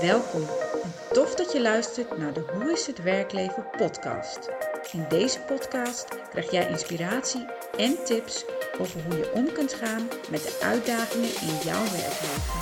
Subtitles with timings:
[0.00, 0.46] Welkom
[0.82, 4.48] en tof dat je luistert naar de Hoe is het werkleven podcast.
[4.92, 7.46] In deze podcast krijg jij inspiratie
[7.76, 8.44] en tips
[8.78, 12.60] over hoe je om kunt gaan met de uitdagingen in jouw werkleven.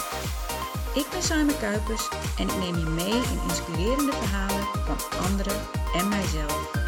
[0.95, 2.09] Ik ben Simon Kuipers
[2.39, 5.61] en ik neem je mee in inspirerende verhalen van anderen
[5.95, 6.79] en mijzelf.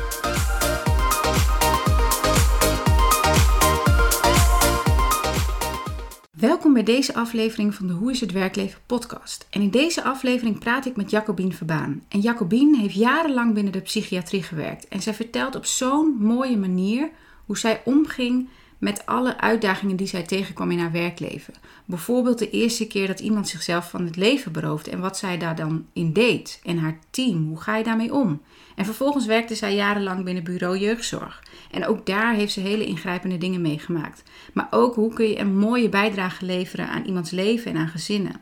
[6.42, 9.46] Welkom bij deze aflevering van de Hoe is het werkleven podcast.
[9.50, 12.02] En in deze aflevering praat ik met Jacobien Verbaan.
[12.08, 14.88] En Jacobien heeft jarenlang binnen de psychiatrie gewerkt.
[14.88, 17.10] En zij vertelt op zo'n mooie manier
[17.46, 21.54] hoe zij omging met alle uitdagingen die zij tegenkwam in haar werkleven.
[21.84, 25.56] Bijvoorbeeld de eerste keer dat iemand zichzelf van het leven beroofde en wat zij daar
[25.56, 26.60] dan in deed.
[26.64, 28.40] En haar team, hoe ga je daarmee om?
[28.82, 31.42] En vervolgens werkte zij jarenlang binnen bureau jeugdzorg.
[31.70, 34.22] En ook daar heeft ze hele ingrijpende dingen meegemaakt.
[34.52, 38.40] Maar ook hoe kun je een mooie bijdrage leveren aan iemands leven en aan gezinnen.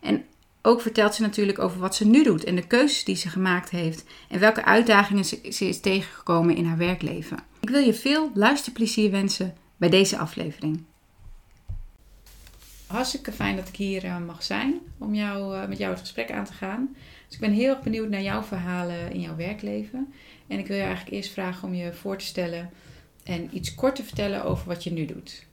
[0.00, 0.24] En
[0.62, 3.70] ook vertelt ze natuurlijk over wat ze nu doet en de keuzes die ze gemaakt
[3.70, 7.38] heeft en welke uitdagingen ze, is tegengekomen in haar werkleven.
[7.60, 10.84] Ik wil je veel luisterplezier wensen bij deze aflevering.
[12.86, 16.30] Hartstikke fijn dat ik hier uh, mag zijn om jou, uh, met jou het gesprek
[16.30, 16.96] aan te gaan.
[17.30, 20.12] Dus ik ben heel erg benieuwd naar jouw verhalen in jouw werkleven.
[20.46, 22.70] En ik wil je eigenlijk eerst vragen om je voor te stellen
[23.24, 25.46] en iets kort te vertellen over wat je nu doet.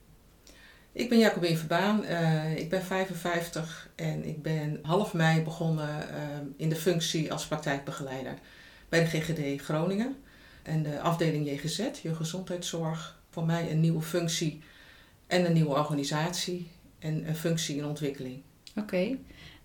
[0.92, 6.08] Ik ben Jacobine Verbaan, uh, ik ben 55 en ik ben half mei begonnen
[6.56, 8.34] in de functie als praktijkbegeleider
[8.90, 10.16] bij de GGD Groningen
[10.64, 14.62] en de afdeling JGZ, je gezondheidszorg voor mij een nieuwe functie
[15.28, 16.68] en een nieuwe organisatie
[17.00, 18.42] en een functie in ontwikkeling.
[18.76, 19.18] Oké,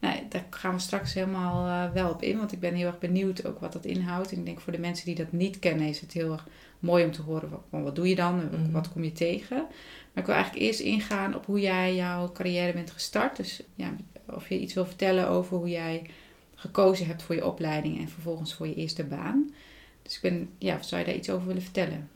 [0.03, 2.99] nou, daar gaan we straks helemaal uh, wel op in, want ik ben heel erg
[2.99, 4.33] benieuwd ook wat dat inhoudt.
[4.33, 6.47] En ik denk voor de mensen die dat niet kennen is het heel erg
[6.79, 9.57] mooi om te horen van wat doe je dan, mm wat kom je tegen.
[9.57, 13.37] Maar ik wil eigenlijk eerst ingaan op hoe jij jouw carrière bent gestart.
[13.37, 16.11] Dus ja, of je iets wil vertellen over hoe jij
[16.55, 19.55] gekozen hebt voor je opleiding en vervolgens voor je eerste baan.
[20.03, 22.11] Dus ik ben, ja, zou je daar iets over willen vertellen?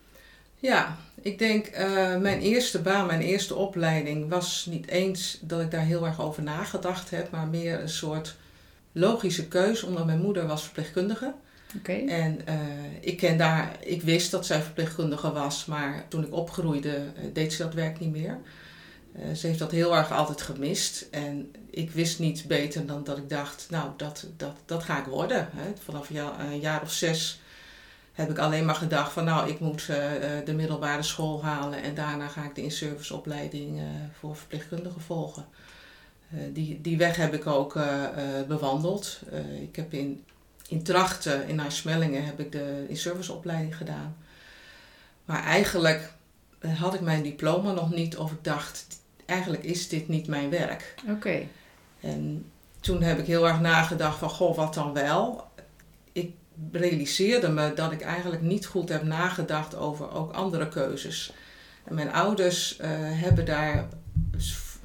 [0.59, 5.71] Ja, ik denk uh, mijn eerste baan, mijn eerste opleiding was niet eens dat ik
[5.71, 8.37] daar heel erg over nagedacht heb, maar meer een soort
[8.93, 11.35] logische keuze, omdat mijn moeder was verpleegkundige.
[11.77, 12.07] Okay.
[12.07, 12.55] En uh,
[13.01, 17.53] ik, ken daar, ik wist dat zij verpleegkundige was, maar toen ik opgroeide uh, deed
[17.53, 18.39] ze dat werk niet meer.
[19.35, 21.09] ze heeft dat heel erg altijd gemist.
[21.11, 25.07] En ik wist niet beter dan dat ik dacht, nou, dat, dat, dat ga ik
[25.07, 25.49] worden.
[25.53, 25.73] Hè.
[25.85, 27.41] Vanaf een jaar of zes
[28.17, 29.97] heb ik alleen maar gedacht van nou, ik moet uh,
[30.45, 33.85] de middelbare school halen en daarna ga ik de in-service opleiding uh,
[34.19, 35.47] voor verpleegkundigen volgen.
[36.35, 37.79] Uh, die, die weg heb ik ook
[38.49, 39.21] bewandeld.
[39.61, 40.25] ik heb in,
[40.69, 44.17] in Trachten, in Nijsmellingen, heb ik de in-service opleiding gedaan.
[45.25, 46.13] Maar eigenlijk
[46.79, 48.87] had ik mijn diploma nog niet of ik dacht,
[49.27, 50.95] eigenlijk is dit niet mijn werk.
[51.03, 51.13] Oké.
[51.13, 51.49] Okay.
[52.01, 52.51] En
[52.81, 55.46] toen heb ik heel erg nagedacht van, goh, wat dan wel?
[56.73, 61.33] Realiseerde me dat ik eigenlijk niet goed heb nagedacht over ook andere keuzes.
[61.85, 63.89] En mijn ouders uh, hebben daar,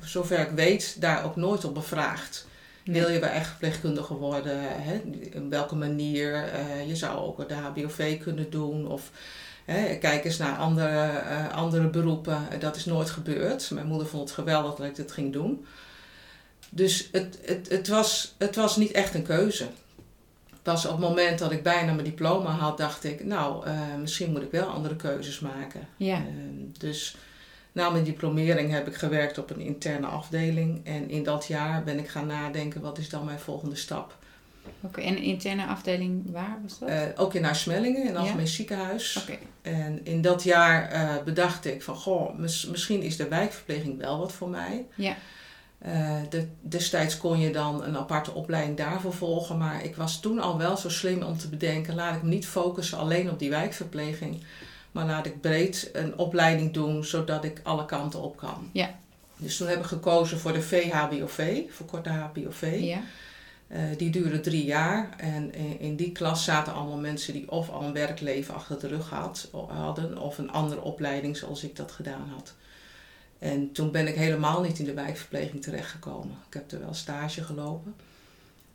[0.02, 2.48] zover ik weet, daar ook nooit op bevraagd.
[2.84, 4.58] Wil je wel echt verpleegkundige worden?
[4.62, 5.02] Hè?
[5.32, 6.54] In welke manier?
[6.54, 8.88] Uh, je zou ook de HBOV kunnen doen.
[8.88, 9.12] Of
[9.66, 12.48] hè, kijk eens naar andere, uh, andere beroepen.
[12.60, 13.72] Dat is nooit gebeurd.
[13.72, 15.66] Mijn moeder vond het geweldig dat ik dit ging doen.
[16.70, 19.68] Dus het, het, het, was, het was niet echt een keuze
[20.62, 24.32] pas op het moment dat ik bijna mijn diploma had, dacht ik, nou, uh, misschien
[24.32, 25.88] moet ik wel andere keuzes maken.
[25.98, 26.18] Ja.
[26.18, 26.24] Uh,
[26.78, 27.16] dus
[27.72, 30.86] na mijn diplomering heb ik gewerkt op een interne afdeling.
[30.86, 34.18] En in dat jaar ben ik gaan nadenken, wat is dan mijn volgende stap?
[34.64, 36.90] Oké, okay, en een interne afdeling, waar was dat?
[36.90, 38.52] Uh, ook in Naarsmellingen, in het Algemeen ja?
[38.52, 39.20] Ziekenhuis.
[39.22, 39.40] Okay.
[39.62, 44.32] En in dat jaar bedacht ik van, goh, mis, misschien is de wijkverpleging wel wat
[44.32, 44.86] voor mij.
[44.96, 45.16] Ja.
[45.86, 50.40] Uh, de, destijds kon je dan een aparte opleiding daarvoor volgen, maar ik was toen
[50.40, 53.50] al wel zo slim om te bedenken: laat ik me niet focussen alleen op die
[53.50, 54.44] wijkverpleging,
[54.92, 58.70] maar laat ik breed een opleiding doen zodat ik alle kanten op kan.
[58.72, 58.96] Ja.
[59.38, 62.78] Dus toen heb ik gekozen voor de VHBOV, verkorte HBOV.
[62.80, 63.02] Ja.
[63.68, 67.70] Uh, die duurde drie jaar en in, in, die klas zaten allemaal mensen die of
[67.70, 71.92] al een werkleven achter de rug had, hadden of een andere opleiding zoals ik dat
[71.92, 72.56] gedaan had.
[73.42, 76.38] En toen ben ik helemaal niet in de wijkverpleging terechtgekomen.
[76.48, 77.96] Ik heb er wel stage gelopen.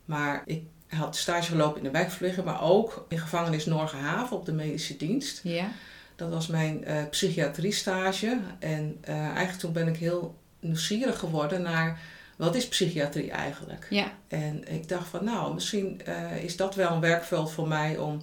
[0.05, 4.53] Maar ik had stage gelopen in de wijkverpleging, maar ook in gevangenis Norgenhaven op de
[4.53, 5.41] medische dienst.
[5.43, 5.69] Ja.
[6.17, 8.39] Dat was mijn uh, psychiatrie stage.
[8.59, 12.01] En uh, eigenlijk toen ben ik heel nieuwsgierig geworden naar
[12.37, 13.87] wat is psychiatrie eigenlijk.
[13.91, 14.13] Ja.
[14.29, 18.23] En ik dacht van nou, misschien uh, is dat wel een werkveld voor mij om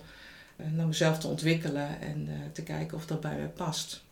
[0.56, 4.03] naar mezelf te ontwikkelen en te kijken of dat bij mij past.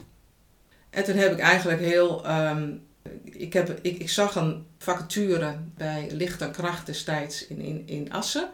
[0.92, 2.82] En toen heb ik eigenlijk heel, um,
[3.24, 8.12] ik, heb, ik, ik zag een vacature bij Licht en Kracht destijds in, in, in
[8.14, 8.50] Assen.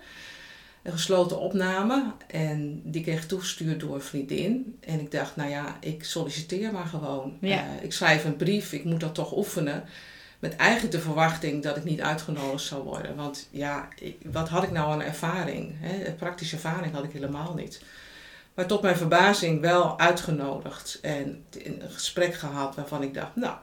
[0.83, 2.11] Een gesloten opname.
[2.27, 4.77] En die kreeg toegestuurd door een vriendin.
[4.79, 7.37] En ik dacht, nou ja, ik solliciteer maar gewoon.
[7.41, 7.57] Ja.
[7.77, 9.83] Eh, ik schrijf een brief, ik moet dat toch oefenen.
[10.39, 13.15] Met eigenlijk de verwachting dat ik niet uitgenodigd zou worden.
[13.15, 15.71] Want ja, ik- wat had ik nou aan ervaring?
[15.79, 16.11] Hè?
[16.11, 17.81] Praktische ervaring had ik helemaal niet.
[18.57, 20.99] Maar tot mijn verbazing wel uitgenodigd.
[21.01, 23.55] En een gesprek gehad waarvan ik dacht, nou,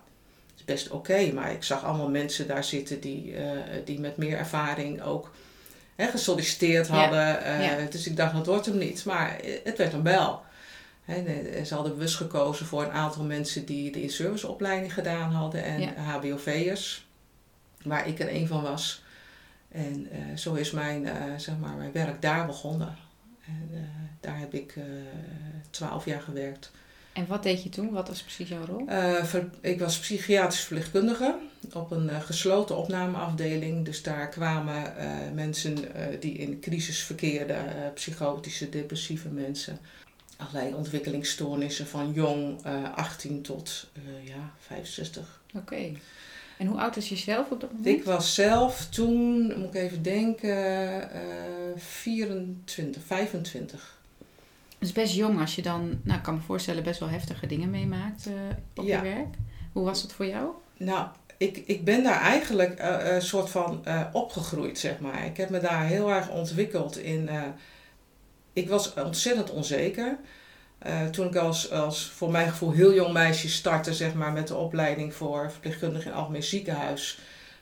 [0.50, 1.32] het is best oké.
[1.32, 3.46] maar ik zag allemaal mensen daar zitten die, eh,
[3.84, 5.34] die met meer ervaring ook
[5.96, 7.44] hè, gesolliciteerd hadden.
[7.44, 7.86] Eh, ja.
[7.90, 9.04] Dus ik dacht, dat wordt hem niet.
[9.04, 10.42] Maar het werd hem wel.
[11.04, 11.24] Hè,
[11.64, 15.92] ze hadden bewust gekozen voor een aantal mensen die de in-serviceopleiding gedaan hadden en Ja.
[15.94, 17.06] HBOV'ers,
[17.82, 19.02] waar ik er een van was.
[19.68, 23.03] En eh, zo is mijn, zeg maar, mijn werk daar begonnen.
[23.46, 23.80] En, eh,
[24.20, 24.74] daar heb ik
[25.70, 26.70] twaalf jaar gewerkt.
[27.12, 27.90] En wat deed je toen?
[27.92, 28.86] Wat was precies jouw rol?
[28.88, 31.38] Eh, ver- ik was psychiatrisch verpleegkundige
[31.72, 33.84] op een eh, gesloten opnameafdeling.
[33.84, 39.78] Dus daar kwamen eh, mensen eh, die in crisis verkeerden, eh, psychotische, depressieve mensen.
[40.36, 45.42] Allerlei ontwikkelingsstoornissen van jong, eh 18 tot eh, ja, 65.
[45.54, 45.92] Oké.
[46.58, 47.88] En hoe oud was je zelf op dat moment?
[47.98, 51.20] Ik was zelf toen, moet ik even denken, eh
[51.76, 53.98] 24, 25.
[54.78, 57.46] Het is best jong als je dan, nou ik kan me voorstellen, best wel heftige
[57.46, 58.32] dingen meemaakt eh,
[58.74, 58.96] op Ja.
[58.96, 59.34] je werk.
[59.72, 60.48] Hoe was het voor jou?
[60.76, 61.06] Nou,
[61.36, 65.26] ik, ik ben daar eigenlijk een soort van eh, opgegroeid, zeg maar.
[65.26, 67.28] Ik heb me daar heel erg ontwikkeld in.
[67.28, 67.42] eh,
[68.52, 70.18] ik was ontzettend onzeker.
[70.84, 74.48] Eh, toen ik als, als voor mijn gevoel heel jong meisje startte, zeg maar, met
[74.48, 77.18] de opleiding voor verpleegkundige in algemeen ziekenhuis,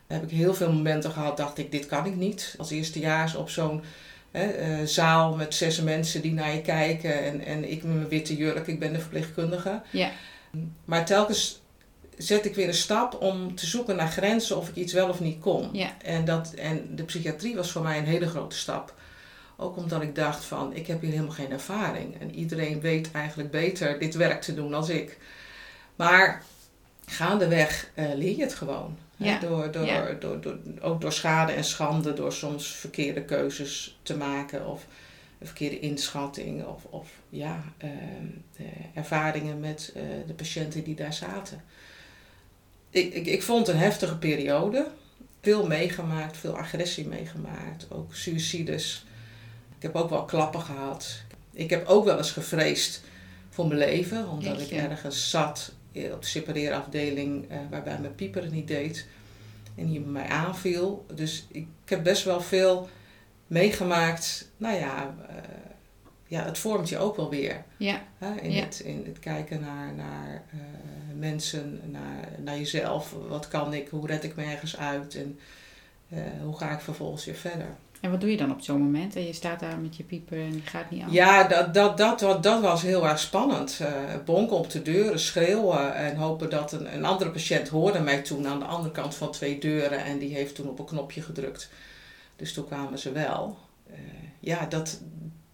[0.06, 2.54] heb ik heel veel momenten gehad, dacht ik, dit kan ik niet.
[2.58, 3.82] Als eerstejaars op zo'n
[4.30, 4.42] eh,
[4.84, 8.66] zaal met zes mensen die naar je kijken en, en ik met mijn witte jurk,
[8.66, 9.82] ik ben de verpleegkundige.
[9.90, 10.10] Ja.
[10.84, 11.60] Maar telkens
[12.16, 15.20] zet ik weer een stap om te zoeken naar grenzen of ik iets wel of
[15.20, 15.69] niet kon.
[15.72, 15.96] Ja.
[16.02, 18.94] En, dat, en de psychiatrie was voor mij een hele grote stap.
[19.62, 22.20] Ook omdat ik dacht van, ik heb hier helemaal geen ervaring.
[22.20, 25.19] En iedereen weet eigenlijk beter dit werk te doen als ik.
[25.97, 26.43] Maar
[27.06, 28.97] gaandeweg eh, leer je het gewoon.
[29.17, 29.38] Ja.
[29.38, 30.12] Door, door, Ja.
[30.12, 34.87] door, door, ook door schade en schande, door soms verkeerde keuzes te maken of
[35.38, 37.93] een verkeerde inschatting of, of ja, ehm,
[38.56, 41.62] eh, ervaringen met eh, de patiënten die daar zaten.
[42.91, 44.87] Ik, ik, ik vond een heftige periode.
[45.41, 49.05] Veel meegemaakt, veel agressie meegemaakt, ook suicides.
[49.82, 51.23] Ik heb ook wel klappen gehad.
[51.52, 53.00] Ik heb ook wel eens gevreesd
[53.49, 54.76] voor mijn leven, omdat Jeetje.
[54.76, 59.06] ik ergens zat eh, op de separeerafdeling eh, waarbij mijn pieper het niet deed
[59.76, 61.06] en die mij aanviel.
[61.14, 62.88] Dus ik heb best wel veel
[63.46, 64.49] meegemaakt.
[64.56, 65.34] Nou ja, eh,
[66.26, 67.64] ja het vormt je ook wel weer.
[67.76, 68.02] Ja.
[68.19, 68.40] Hè?
[68.40, 68.62] In, Ja.
[68.64, 70.43] het, in het kijken naar, naar
[71.17, 73.14] mensen, naar, naar jezelf.
[73.29, 73.88] Wat kan ik?
[73.88, 75.14] Hoe red ik me ergens uit?
[75.14, 75.38] En
[76.43, 77.76] hoe ga ik vervolgens weer verder?
[78.02, 79.16] En wat doe je dan op zo'n moment?
[79.16, 81.12] En je staat daar met je pieper en die gaat niet aan.
[81.12, 83.78] Ja, dat, dat, dat, dat, was heel erg spannend.
[83.81, 83.88] Eh
[84.25, 88.46] bonken op de deuren, schreeuwen en hopen dat een, een andere patiënt hoorde mij toen
[88.46, 91.70] aan de andere kant van twee deuren en die heeft toen op een knopje gedrukt.
[92.37, 93.58] Dus toen kwamen ze wel.
[93.90, 93.99] Eh,
[94.40, 95.00] ja, dat,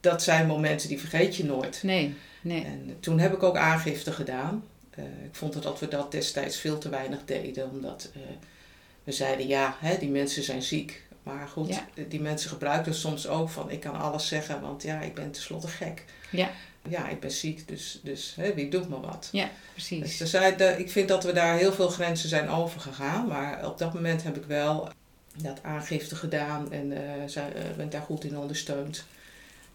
[0.00, 1.82] dat zijn momenten die vergeet je nooit.
[1.82, 2.64] Nee, nee.
[2.64, 4.64] En toen heb ik ook aangifte gedaan.
[4.90, 8.10] Eh, ik vond dat we dat destijds veel te weinig deden, omdat
[9.04, 11.06] we zeiden ja, hè, die mensen zijn ziek.
[11.34, 11.86] Maar goed, Ja.
[12.08, 15.68] die mensen gebruikten soms ook van ik kan alles zeggen, want ja, ik ben tenslotte
[15.68, 16.04] gek.
[16.30, 16.50] Ja.
[16.88, 19.28] Ja, ik ben ziek, dus, dus hè, wie doet me wat?
[19.32, 19.42] Dus
[19.72, 20.20] Precies.
[20.20, 23.78] er zijn, de- ik vind dat we daar heel veel grenzen zijn overgegaan, maar op
[23.78, 24.88] dat moment heb ik wel
[25.36, 29.04] dat aangifte gedaan en eh zij, eh, ben daar goed in ondersteund.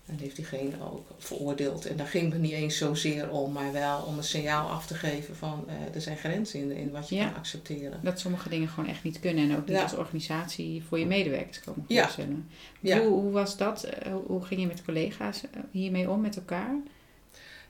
[0.06, 1.86] En heeft diegene ook veroordeeld.
[1.86, 4.94] En daar ging het niet eens zozeer om, maar wel om een signaal af te
[4.94, 7.26] geven van eh, er zijn grenzen in, in wat je Ja.
[7.26, 8.00] kan accepteren.
[8.04, 9.50] Dat sommige dingen gewoon echt niet kunnen.
[9.50, 9.84] En ook niet Ja.
[9.84, 12.02] als organisatie voor je medewerkers komen Ja.
[12.04, 12.50] voorstellen.
[12.82, 13.84] Hoe, hoe was dat?
[13.84, 16.76] Eh, Hoe, ging je met collega's eh, hiermee om, met elkaar?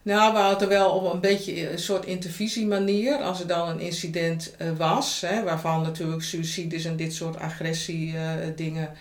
[0.02, 3.16] Nou, we hadden wel op een beetje een soort intervisiemanier.
[3.18, 8.16] Als er dan een incident was, hè, waarvan natuurlijk suicides en dit soort agressie
[8.56, 8.92] dingen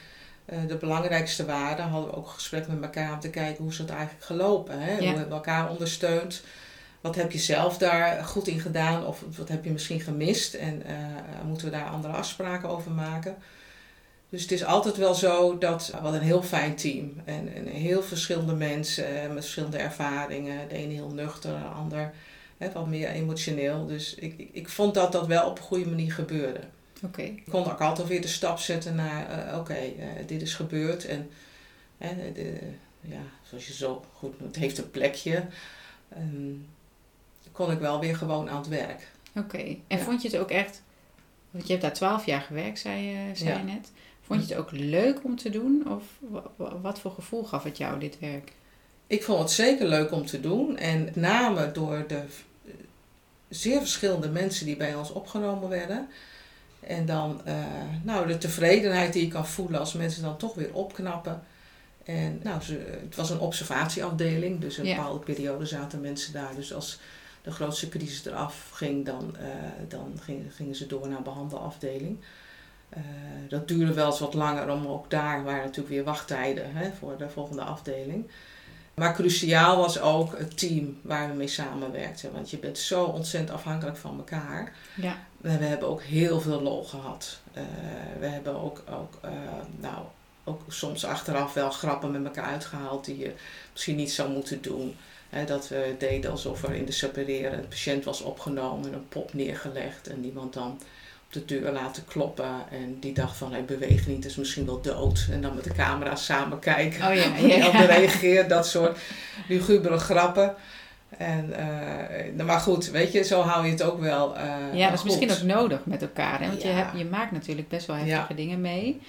[0.44, 3.72] eh, de belangrijkste waren, hadden we ook een gesprek met elkaar om te kijken hoe
[3.72, 4.80] is het eigenlijk gelopen.
[4.80, 4.90] Hè?
[4.90, 4.96] Ja.
[4.96, 6.42] Hoe hebben we elkaar ondersteund?
[7.00, 10.54] Wat heb je zelf daar goed in gedaan of wat heb je misschien gemist?
[10.54, 10.94] En eh,
[11.46, 13.36] moeten we daar andere afspraken over maken?
[14.28, 17.12] Dus het is altijd wel zo dat we hadden een heel fijn team.
[17.24, 20.68] En, en heel verschillende mensen eh, met verschillende ervaringen.
[20.68, 22.12] De ene heel nuchter, de ander
[22.58, 23.86] hè, wat meer emotioneel.
[23.86, 26.60] Dus ik, ik, ik vond dat dat wel op een goede manier gebeurde.
[27.02, 27.22] Oké.
[27.22, 31.06] Ik kon ook altijd weer de stap zetten naar, eh, oké, eh, dit is gebeurd.
[31.06, 31.30] En
[32.34, 32.58] de,
[33.00, 35.44] ja, zoals je zo goed noemt, het heeft een plekje.
[36.08, 36.52] Ehm,
[37.52, 39.10] kon ik wel weer gewoon aan het werk.
[39.36, 39.58] Oké.
[39.58, 39.98] En Ja.
[39.98, 40.82] vond je het ook echt
[41.50, 43.90] Want je hebt daar twaalf jaar gewerkt, zei, je, zei je net.
[44.22, 45.84] Vond je het ook leuk om te doen?
[45.88, 46.02] Of
[46.82, 48.52] wat voor gevoel gaf het jou, dit werk?
[49.06, 50.76] Ik vond het zeker leuk om te doen.
[50.76, 52.22] En met name door de
[53.48, 56.08] zeer verschillende mensen die bij ons opgenomen werden.
[56.86, 57.54] En dan uh,
[58.02, 61.42] nou, de tevredenheid die je kan voelen als mensen dan toch weer opknappen.
[62.04, 66.54] En nou, ze, het was een observatieafdeling, dus een bepaalde periode zaten mensen daar.
[66.54, 67.00] Dus als
[67.42, 69.46] de grootste crisis eraf ging, dan, uh,
[69.88, 72.18] dan gingen, gingen ze door naar een behandelafdeling.
[72.96, 73.02] Uh,
[73.48, 77.16] dat duurde wel eens wat langer, om ook daar waren natuurlijk weer wachttijden hè, voor
[77.18, 78.26] de volgende afdeling.
[78.94, 82.32] Maar cruciaal was ook het team waar we mee samenwerkten.
[82.32, 84.72] Want je bent zo ontzettend afhankelijk van elkaar.
[84.94, 85.16] Ja.
[85.36, 87.40] We, we hebben ook heel veel lol gehad.
[87.56, 87.62] Uh,
[88.20, 89.30] we hebben ook, ook, uh,
[89.80, 90.04] nou,
[90.44, 93.32] ook soms achteraf wel grappen met elkaar uitgehaald die je
[93.72, 94.96] misschien niet zou moeten doen.
[95.46, 99.34] dat we deden alsof er in de separeren een patiënt was opgenomen en een pop
[99.34, 100.80] neergelegd en iemand dan
[101.32, 102.70] de deur laten kloppen.
[102.70, 105.26] En die dacht van hij beweegt niet, is misschien wel dood.
[105.30, 107.64] En dan met de camera samen kijken oh, ja, ja.
[107.64, 108.48] hoe hij reageert.
[108.48, 108.98] Dat soort
[109.48, 110.54] lugubere grappen.
[111.16, 111.52] En,
[112.38, 114.36] uh, maar goed, weet je, zo hou je het ook wel.
[114.36, 116.40] Uh, ja, dat is misschien ook nodig met elkaar.
[116.40, 116.46] Hè?
[116.46, 119.00] Want je, hebt, je maakt natuurlijk best wel heftige dingen mee.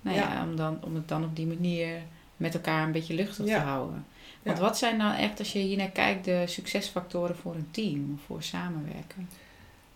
[0.00, 1.88] Nou ja, om, dan, om het dan op die manier
[2.36, 4.06] met elkaar een beetje luchtig te houden.
[4.42, 8.20] Want wat zijn nou echt, als je hier naar kijkt, de succesfactoren voor een team,
[8.26, 9.28] voor samenwerken?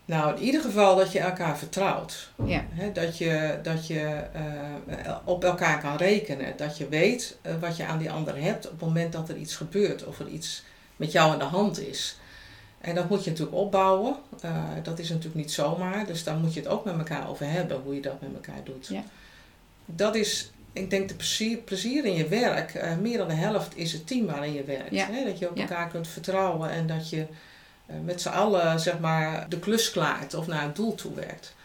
[0.09, 2.29] Nou, in ieder geval dat je elkaar vertrouwt.
[2.45, 2.63] Ja.
[2.93, 4.23] dat je, dat je
[5.05, 6.53] uh, op elkaar kan rekenen.
[6.57, 9.37] Dat je weet uh, wat je aan die ander hebt op het moment dat er
[9.37, 10.63] iets gebeurt of er iets
[10.95, 12.17] met jou aan de hand is.
[12.81, 14.15] En dat moet je natuurlijk opbouwen.
[14.45, 16.05] Uh, dat is natuurlijk niet zomaar.
[16.05, 18.63] Dus daar moet je het ook met elkaar over hebben, hoe je dat met elkaar
[18.63, 18.87] doet.
[18.87, 19.03] Ja.
[19.85, 22.97] Dat is, ik denk, de plezier, plezier in je werk.
[23.01, 24.91] meer dan de helft is het team waarin je werkt.
[24.91, 25.07] Ja.
[25.25, 27.27] Dat je op elkaar kunt vertrouwen en dat je eh,
[28.03, 31.55] met z'n allen zeg maar, de klus klaart of naar het doel toe werkt.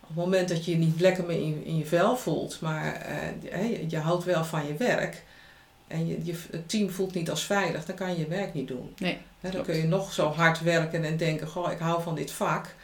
[0.00, 3.06] Op het moment dat je je niet lekker meer in, in je vel voelt, maar
[3.52, 5.22] uh, je houdt wel van je werk
[5.86, 8.68] en je, je, het team voelt niet als veilig, dan kan je je werk niet
[8.68, 8.94] doen.
[8.98, 12.30] Nee, dan kun je nog zo hard werken en denken, goh, ik hou van dit
[12.30, 12.74] vak.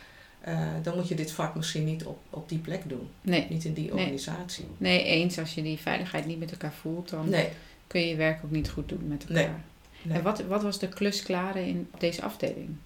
[0.49, 3.09] Uh, dan moet je dit vak misschien niet op, op die plek doen.
[3.21, 3.47] Nee.
[3.49, 4.67] Niet in die organisatie.
[4.77, 5.05] Nee.
[5.05, 5.39] eens.
[5.39, 7.49] Als je die veiligheid niet met elkaar voelt, dan nee.
[7.87, 9.61] kun je je werk ook niet goed doen met elkaar.
[10.03, 10.17] Nee.
[10.17, 12.77] En wat, wat was de klus klare in deze afdeling?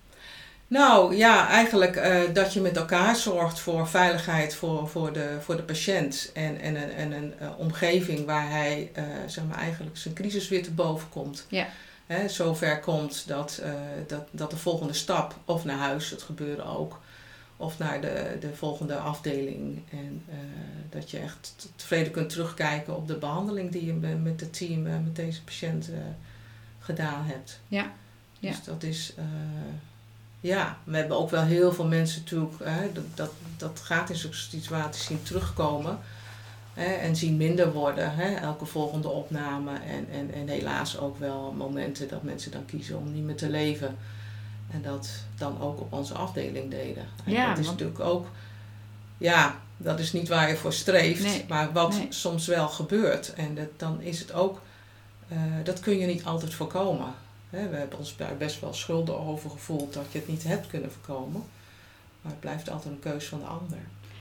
[0.66, 5.56] Nou ja, eigenlijk uh, dat je met elkaar zorgt voor veiligheid voor, voor, de, voor
[5.56, 6.30] de patiënt.
[6.35, 10.49] En, en, en, en een uh, omgeving waar hij uh, zeg maar eigenlijk zijn crisis
[10.49, 11.47] weer te boven komt.
[11.49, 11.66] Ja.
[12.06, 13.62] Hè, zover komt dat,
[14.06, 17.00] dat, dat de volgende stap, of naar huis, het gebeurde ook,
[17.56, 19.83] of naar de, de volgende afdeling.
[19.90, 20.25] En
[20.90, 23.92] dat je echt tevreden kunt terugkijken op de behandeling die je
[24.23, 25.90] met het team, met deze patiënt
[26.85, 27.61] gedaan hebt.
[27.69, 27.93] Ja.
[28.38, 28.50] ja.
[28.50, 29.25] Dus dat is, uh,
[30.41, 34.17] ja, we hebben ook wel heel veel mensen natuurlijk, hè, dat, dat, dat gaat in
[34.17, 35.99] zo'n situaties zien terugkomen.
[36.75, 39.73] Hè, en zien minder worden, hè, elke volgende opname.
[39.79, 43.50] En, en, en helaas ook wel momenten dat mensen dan kiezen om niet meer te
[43.50, 43.97] leven.
[44.71, 47.07] En dat dan ook op onze afdeling deden.
[47.25, 48.26] En ja, dat is natuurlijk ook,
[49.19, 53.35] ja, dat is niet waar je voor streeft, maar wat soms wel gebeurt.
[53.35, 54.61] En dat, dan is het ook
[55.33, 57.14] uh, dat kun je niet altijd voorkomen.
[57.50, 60.66] Hè, we hebben ons daar best wel schulden over gevoeld dat je het niet hebt
[60.66, 61.45] kunnen voorkomen.
[62.23, 63.78] Maar het blijft altijd een keus van de ander.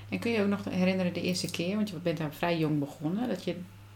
[0.09, 2.79] En kun je ook nog herinneren de eerste keer, want je bent daar vrij jong
[2.79, 3.55] begonnen, dat je,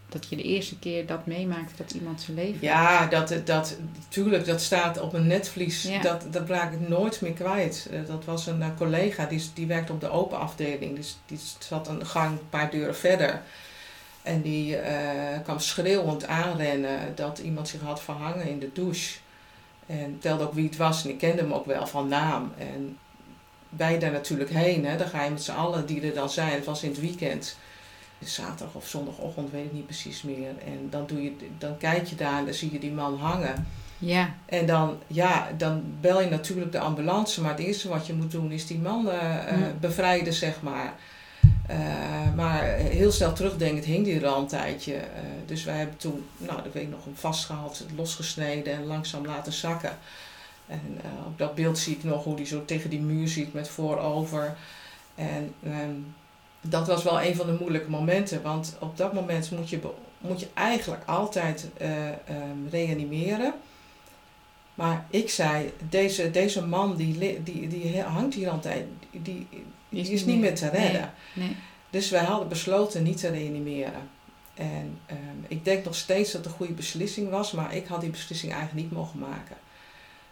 [0.09, 4.45] dat je de eerste keer dat meemaakte dat iemand zijn leven Ja, dat, dat, tuurlijk,
[4.45, 5.89] dat staat op een netvlies.
[6.01, 7.87] Dat, dat raak ik nooit meer kwijt.
[7.91, 10.95] Eh, dat was een eh, collega, die, die werkte op de open afdeling.
[10.95, 13.41] Dus die zat een gang een paar deuren verder.
[14.27, 14.83] En die uh,
[15.43, 19.19] kwam schreeuwend aanrennen dat iemand zich had verhangen in de douche.
[19.85, 22.51] En telde ook wie het was en ik kende hem ook wel van naam.
[22.57, 22.97] En
[23.69, 24.97] wij daar natuurlijk heen, hè.
[24.97, 26.51] dan ga je met z'n allen die er dan zijn.
[26.51, 27.57] Het was in het weekend,
[28.19, 30.49] zaterdag of zondagochtend, weet ik niet precies meer.
[30.65, 33.67] En dan, doe je, dan kijk je daar en dan zie je die man hangen.
[33.97, 34.35] Ja.
[34.45, 38.31] En dan, ja, dan bel je natuurlijk de ambulance, maar het eerste wat je moet
[38.31, 39.13] doen is die man uh,
[39.79, 40.93] bevrijden, zeg maar.
[41.69, 44.93] Uh, maar heel snel terugdenkend hing die er al een tijdje.
[44.93, 45.01] Uh,
[45.45, 49.53] dus wij hebben toen, nou dat weet ik nog, hem vastgehaald, losgesneden en langzaam laten
[49.53, 49.97] zakken.
[50.67, 53.53] En uh, op dat beeld zie ik nog hoe hij zo tegen die muur zit
[53.53, 54.55] met voorover.
[55.15, 56.15] En um,
[56.61, 59.79] dat was wel een van de moeilijke momenten, want op dat moment moet je,
[60.17, 63.53] moet je eigenlijk altijd um, reanimeren.
[64.73, 69.47] Maar ik zei, deze, deze man die, die, die hangt hier altijd, die,
[69.89, 71.13] die is niet meer te redden.
[71.33, 71.55] Nee,
[71.89, 74.09] Dus wij hadden besloten niet te reanimeren.
[74.53, 78.01] En um, ik denk nog steeds dat het een goede beslissing was, maar ik had
[78.01, 79.55] die beslissing eigenlijk niet mogen maken.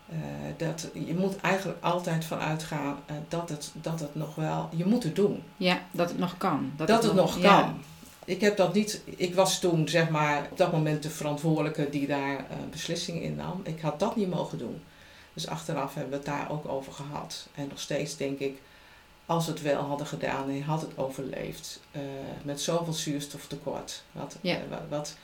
[0.10, 0.18] Eh,
[0.58, 4.86] dat, je moet eigenlijk altijd vanuit gaan uh, dat, het, dat het nog wel, je
[4.86, 5.44] moet het doen.
[5.58, 6.72] Ja, dat het nog kan.
[6.76, 7.42] Dat, het, nog, kan.
[7.42, 7.74] Ja.
[8.26, 12.08] Ik heb dat niet, ik was toen zeg maar op dat moment de verantwoordelijke die
[12.08, 13.62] daar uh, beslissingen in nam.
[13.64, 14.84] Ik had dat niet mogen doen.
[15.34, 17.48] Dus achteraf hebben we het daar ook over gehad.
[17.56, 18.62] En nog steeds denk ik,
[19.26, 21.80] als we het wel hadden gedaan en had het overleefd,
[22.44, 24.58] met zoveel zuurstoftekort, wat, ja.
[24.70, 25.16] wat, wat,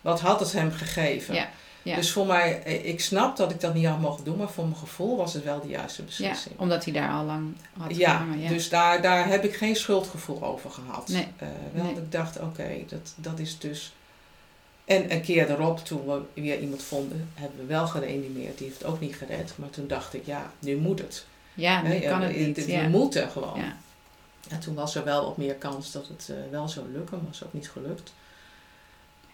[0.00, 1.34] wat had het hem gegeven?
[1.34, 1.48] Ja.
[1.82, 1.96] Ja.
[1.96, 4.64] Dus voor mij, eh, ik snap dat ik dat niet had mogen doen, maar voor
[4.64, 6.58] mijn gevoel was het wel de juiste beslissing.
[6.58, 8.40] Omdat hij daar al lang had ja, gehangen.
[8.40, 11.08] Ja, dus daar, daar heb ik geen schuldgevoel over gehad.
[11.08, 11.26] Nee.
[11.42, 11.94] Uh, wel nee.
[11.94, 13.92] ik dacht, oké, dat, dat is dus...
[14.84, 18.58] En een keer erop, toen we weer iemand vonden, hebben we wel gereanimeerd.
[18.58, 19.52] Die heeft het ook niet gered.
[19.56, 21.26] Maar toen dacht ik, ja, nu moet het.
[21.60, 22.66] Ja, nu kan het niet.
[22.66, 23.58] We moeten gewoon.
[23.60, 23.76] Ja.
[24.48, 27.26] En toen was er wel wat meer kans dat het uh, wel zou lukken, maar
[27.26, 28.12] was ook niet gelukt.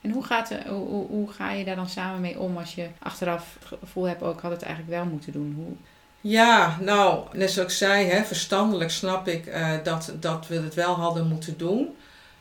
[0.00, 2.88] En hoe, gaat, hoe, hoe, hoe, ga je daar dan samen mee om als je
[2.98, 5.54] achteraf het gevoel hebt, ook had het eigenlijk wel moeten doen?
[5.56, 5.74] Hoe?
[6.20, 10.74] Ja, nou, net zoals ik zei, hè, verstandelijk snap ik uh, dat, dat we het
[10.74, 11.96] wel hadden moeten doen.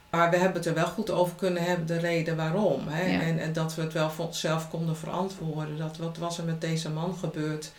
[0.09, 2.87] Maar we hebben het er wel goed over kunnen hebben, de reden waarom.
[2.87, 3.11] Hè?
[3.11, 3.21] Ja.
[3.21, 5.77] En, en dat we het wel voor onszelf konden verantwoorden.
[5.77, 7.71] Dat, wat was er met deze man gebeurd?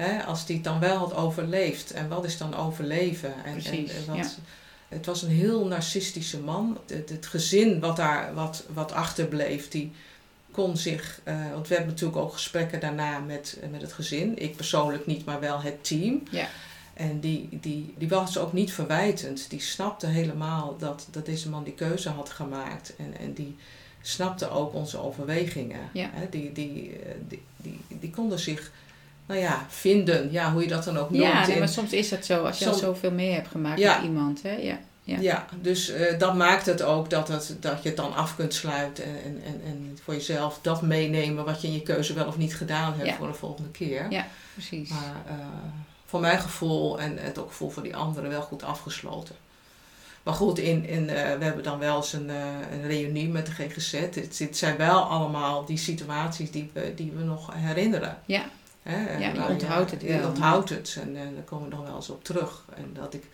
[0.00, 0.24] Hè?
[0.24, 1.90] Als die het dan wel had overleefd.
[1.90, 3.34] En wat is dan overleven?
[3.44, 4.28] En, Precies, en, wat, ja.
[4.88, 6.78] Het was een heel narcistische man.
[6.86, 9.92] Het, het, gezin wat daar wat, wat achterbleef, die
[10.50, 11.20] kon zich.
[11.24, 14.38] Uh, want we hebben natuurlijk ook gesprekken daarna met, met het gezin.
[14.38, 16.22] Ik persoonlijk niet, maar wel het team.
[16.30, 16.48] Ja.
[16.94, 19.50] En die, die, die was ook niet verwijtend.
[19.50, 22.96] Die snapte helemaal dat, dat deze man die keuze had gemaakt.
[22.96, 23.56] En, en die
[24.02, 25.80] snapte ook onze overwegingen.
[25.92, 26.10] Ja.
[26.30, 28.70] Die, die, die, die, die konden zich
[29.30, 30.32] nou ja, vinden.
[30.32, 31.22] Ja, hoe je dat dan ook noemt.
[31.22, 32.44] Ja, nee, maar soms is dat zo.
[32.44, 33.94] Als je al zoveel mee hebt gemaakt ja.
[33.96, 34.42] met iemand.
[34.42, 34.56] Hè?
[34.56, 35.18] Ja, ja.
[35.20, 38.54] ja dus uh, dat maakt het ook dat, het, dat je het dan af kunt
[38.54, 39.04] sluiten.
[39.04, 42.56] En, en, en, voor jezelf dat meenemen wat je in je keuze wel of niet
[42.56, 43.16] gedaan hebt ja.
[43.16, 44.06] voor de volgende keer.
[44.10, 44.90] Ja, precies.
[44.90, 45.34] Maar uh,
[46.06, 49.34] voor mijn gevoel en het ook gevoel voor die anderen wel goed afgesloten.
[50.22, 53.46] Maar goed, in, in, uh, we hebben dan wel eens een, uh, een reunie met
[53.46, 53.92] de GGZ.
[53.92, 58.18] Het, het zijn wel allemaal die situaties die we, die we nog herinneren.
[58.26, 58.42] Ja,
[58.90, 60.16] Hè, ja, je onthoudt het wel.
[60.16, 62.64] Je onthoudt het en, en daar komen we nog wel eens op terug.
[62.76, 63.24] En dat ik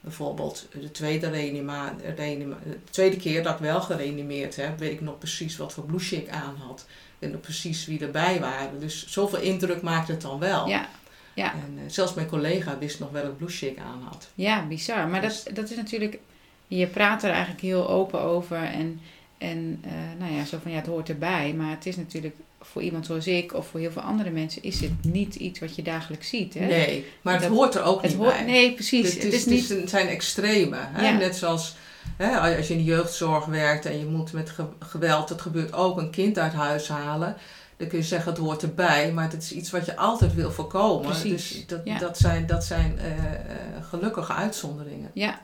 [0.00, 5.00] bijvoorbeeld de tweede, reanima, reanima, de tweede keer dat ik wel gereanimeerd heb, weet ik
[5.00, 6.86] nog precies wat voor blouse ik aan had.
[7.18, 8.80] En nog precies wie erbij waren.
[8.80, 10.68] Dus zoveel indruk maakt het dan wel.
[10.68, 10.88] Ja.
[11.34, 11.52] Ja.
[11.52, 14.28] En uh, zelfs mijn collega wist nog welk blouse ik aan had.
[14.34, 15.08] Ja, bizar.
[15.08, 16.18] Maar dus, dat, dat is natuurlijk,
[16.66, 19.00] je praat er eigenlijk heel open over en,
[19.38, 21.52] en uh, nou ja, zo van ja, het hoort erbij.
[21.52, 22.36] Maar het is natuurlijk
[22.72, 25.76] voor iemand zoals ik of voor heel veel andere mensen is het niet iets wat
[25.76, 26.54] je dagelijks ziet.
[26.54, 26.66] Hè?
[26.66, 28.44] Nee, maar het dat, hoort er ook het niet hoort, bij.
[28.44, 29.14] Nee, precies.
[29.14, 29.68] Het, is, het, is niet...
[29.68, 30.76] het zijn extreme.
[30.78, 31.08] Hè?
[31.08, 31.16] Ja.
[31.16, 31.76] Net zoals
[32.16, 35.72] hè, als je in de jeugdzorg werkt en je moet met ge geweld, het gebeurt
[35.72, 37.36] ook, een kind uit huis halen.
[37.76, 40.50] Dan kun je zeggen het hoort erbij, maar het is iets wat je altijd wil
[40.50, 41.06] voorkomen.
[41.06, 41.50] Precies.
[41.52, 41.98] Dus dat, ja.
[41.98, 45.10] dat zijn, dat zijn uh, gelukkige uitzonderingen.
[45.14, 45.40] Ja.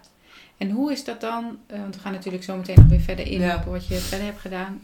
[0.57, 1.59] En hoe is dat dan?
[1.73, 3.57] Uh, want we gaan natuurlijk zo meteen nog weer verder in Ja.
[3.57, 4.83] op wat je verder hebt gedaan.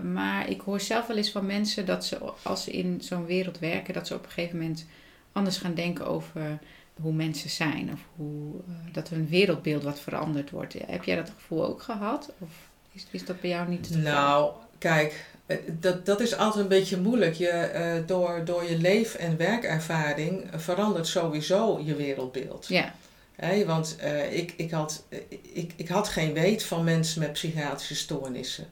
[0.00, 3.58] Maar ik hoor zelf wel eens van mensen dat ze, als ze in zo'n wereld
[3.58, 4.86] werken, dat ze op een gegeven moment
[5.32, 6.58] anders gaan denken over
[7.00, 7.90] hoe mensen zijn.
[7.92, 10.74] Of hoe, uh, dat hun wereldbeeld wat veranderd wordt.
[10.86, 12.32] Heb jij dat gevoel ook gehad?
[12.38, 12.50] Of
[12.92, 14.12] is, is dat bij jou niet het geval?
[14.12, 17.34] Nou, kijk, eh, dat, dat is altijd een beetje moeilijk.
[17.34, 22.66] Je, uh, door, door je leef- en werkervaring verandert sowieso je wereldbeeld.
[22.68, 22.94] Ja.
[23.36, 25.04] He, want uh, ik, ik, had,
[25.52, 28.66] ik, ik had geen weet van mensen met psychiatrische stoornissen.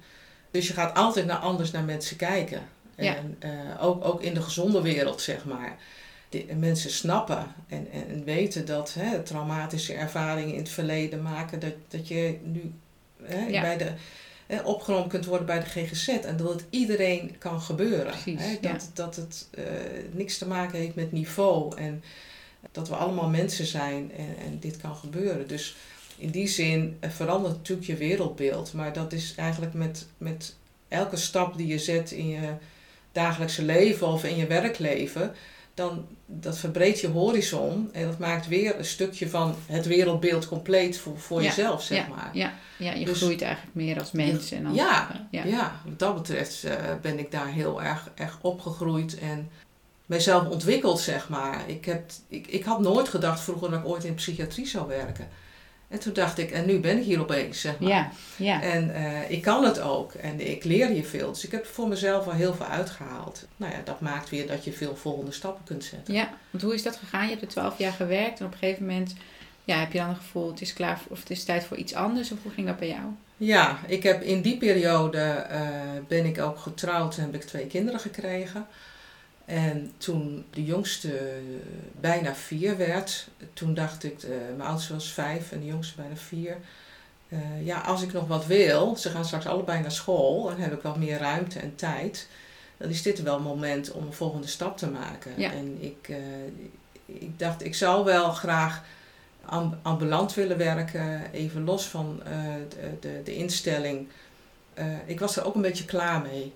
[0.50, 2.62] Dus je gaat altijd naar anders naar mensen kijken.
[2.96, 3.16] Ja.
[3.16, 5.76] En uh, ook, ook in de gezonde wereld, zeg maar.
[6.56, 11.74] Mensen snappen en, en, en weten dat hè, traumatische ervaringen in het verleden maken dat,
[11.88, 12.72] dat je nu
[13.22, 13.60] hè, Ja.
[13.60, 13.92] bij de,
[14.46, 16.08] hè, opgenomen kunt worden bij de GGZ.
[16.08, 18.06] En dat het iedereen kan gebeuren.
[18.06, 18.72] Precies, hè, ja.
[18.72, 19.64] dat, dat het uh,
[20.10, 21.76] niks te maken heeft met niveau.
[21.76, 22.02] En
[22.72, 25.48] dat we allemaal mensen zijn en, en dit kan gebeuren.
[25.48, 25.76] Dus
[26.20, 28.72] in die zin eh, verandert natuurlijk je wereldbeeld.
[28.72, 30.56] Maar dat is eigenlijk met, met
[30.88, 32.54] elke stap die je zet in je
[33.12, 35.34] dagelijkse leven of in je werkleven.
[35.74, 40.98] Dan dat verbreedt je horizon en dat maakt weer een stukje van het wereldbeeld compleet
[40.98, 42.30] voor, voor Ja, jezelf, zeg ja, maar.
[42.32, 44.50] Ja, ja je Dus- groeit eigenlijk meer als mens.
[44.50, 45.44] En als, Ja, ja.
[45.44, 49.50] Ja, wat dat betreft uh, ben ik daar heel erg, erg opgegroeid en
[50.06, 51.62] mijzelf ontwikkeld, zeg maar.
[51.66, 55.28] Ik, heb, ik, ik had nooit gedacht vroeger dat ik ooit in psychiatrie zou werken.
[55.90, 57.90] En toen dacht ik, en nu ben ik hier opeens, zeg maar.
[57.90, 58.62] ja, ja.
[58.62, 61.32] En uh, ik kan het ook en ik leer hier veel.
[61.32, 63.46] Dus ik heb voor mezelf al heel veel uitgehaald.
[63.56, 66.14] Nou ja, dat maakt weer dat je veel volgende stappen kunt zetten.
[66.14, 67.24] Ja, want hoe is dat gegaan?
[67.24, 69.14] Je hebt er twaalf jaar gewerkt en op een gegeven moment
[69.64, 71.76] ja, heb je dan het gevoel het is klaar voor, of het is tijd voor
[71.76, 72.32] iets anders?
[72.32, 73.02] Of hoe ging dat bij jou?
[73.36, 75.58] Ja, ik heb in die periode uh,
[76.08, 78.66] ben ik ook getrouwd en heb ik twee kinderen gekregen.
[79.50, 81.40] En toen de jongste
[82.00, 86.16] bijna vier werd, toen dacht ik, uh, mijn oudste was vijf en de jongste bijna
[86.16, 86.56] vier.
[87.28, 90.72] Uh, ja, als ik nog wat wil, ze gaan straks allebei naar school, dan heb
[90.72, 92.28] ik wat meer ruimte en tijd.
[92.76, 95.32] Dan is dit wel een moment om een volgende stap te maken.
[95.36, 95.52] Ja.
[95.52, 96.16] En ik, uh,
[97.06, 98.84] ik dacht, ik zou wel graag
[99.82, 102.20] ambulant willen werken, even los van
[102.68, 104.08] de, de, de, instelling.
[105.06, 106.52] ik was er ook een beetje klaar mee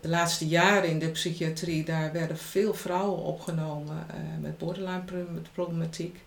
[0.00, 5.02] de laatste jaren in de psychiatrie, daar werden veel vrouwen opgenomen uh, met borderline
[5.52, 6.20] problematiek.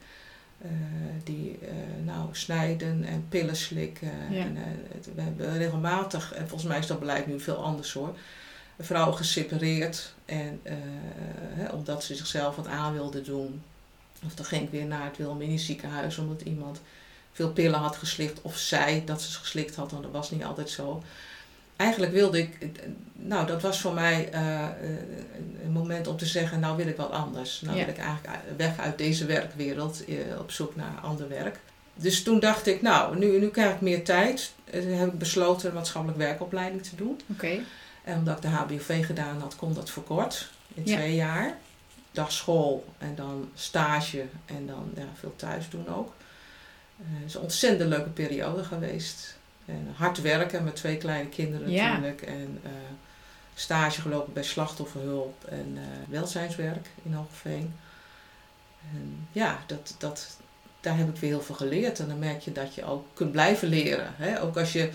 [0.66, 0.70] Uh,
[1.24, 1.70] die uh,
[2.04, 4.12] nou, snijden en pillen slikken.
[4.30, 4.40] Ja.
[4.44, 4.58] En,
[4.94, 8.16] het, we hebben regelmatig, en volgens mij is dat beleid nu veel anders hoor,
[8.80, 10.14] vrouwen gesepareerd.
[10.26, 10.60] En,
[11.54, 13.62] hè, omdat ze zichzelf wat aan wilden doen.
[14.26, 16.82] Of dan ging ik weer naar het Wilhelmini ziekenhuis omdat iemand
[17.32, 18.42] veel pillen had geslikt.
[18.42, 21.04] Of zij dat ze geslikt had, want dat was niet altijd zo
[21.76, 22.58] eigenlijk wilde ik,
[23.14, 24.68] nou dat was voor mij uh,
[25.64, 27.62] een moment om te zeggen, nou wil ik wat anders.
[27.62, 27.86] Nou Ja.
[27.86, 31.60] wil ik eigenlijk weg uit deze werkwereld uh, op zoek naar ander werk.
[31.96, 34.54] Dus toen dacht ik, nou nu, nu krijg ik meer tijd.
[34.74, 37.20] Uh, heb ik besloten een maatschappelijk werkopleiding te doen.
[37.32, 37.60] Oké.
[38.04, 40.96] En omdat ik de HBOV gedaan had, kon dat verkort in Ja.
[40.98, 41.58] twee jaar.
[42.12, 46.14] Dag school en dan stage en dan ja, veel thuis doen ook.
[47.00, 49.38] Eh, Het is een ontzettend leuke periode geweest.
[49.66, 51.88] En hard werken met twee kleine kinderen Ja.
[51.88, 52.22] natuurlijk.
[52.22, 52.72] En eh,
[53.56, 57.76] stage gelopen bij slachtofferhulp en eh, welzijnswerk in Hoogveen.
[58.92, 60.38] En ja, dat, dat,
[60.82, 62.00] daar heb ik weer heel veel geleerd.
[62.00, 64.14] En dan merk je dat je ook kunt blijven leren.
[64.18, 64.42] Hè?
[64.42, 64.90] Ook als je,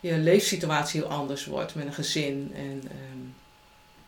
[0.00, 2.52] je leefsituatie heel anders wordt met een gezin.
[2.54, 3.20] En ehm,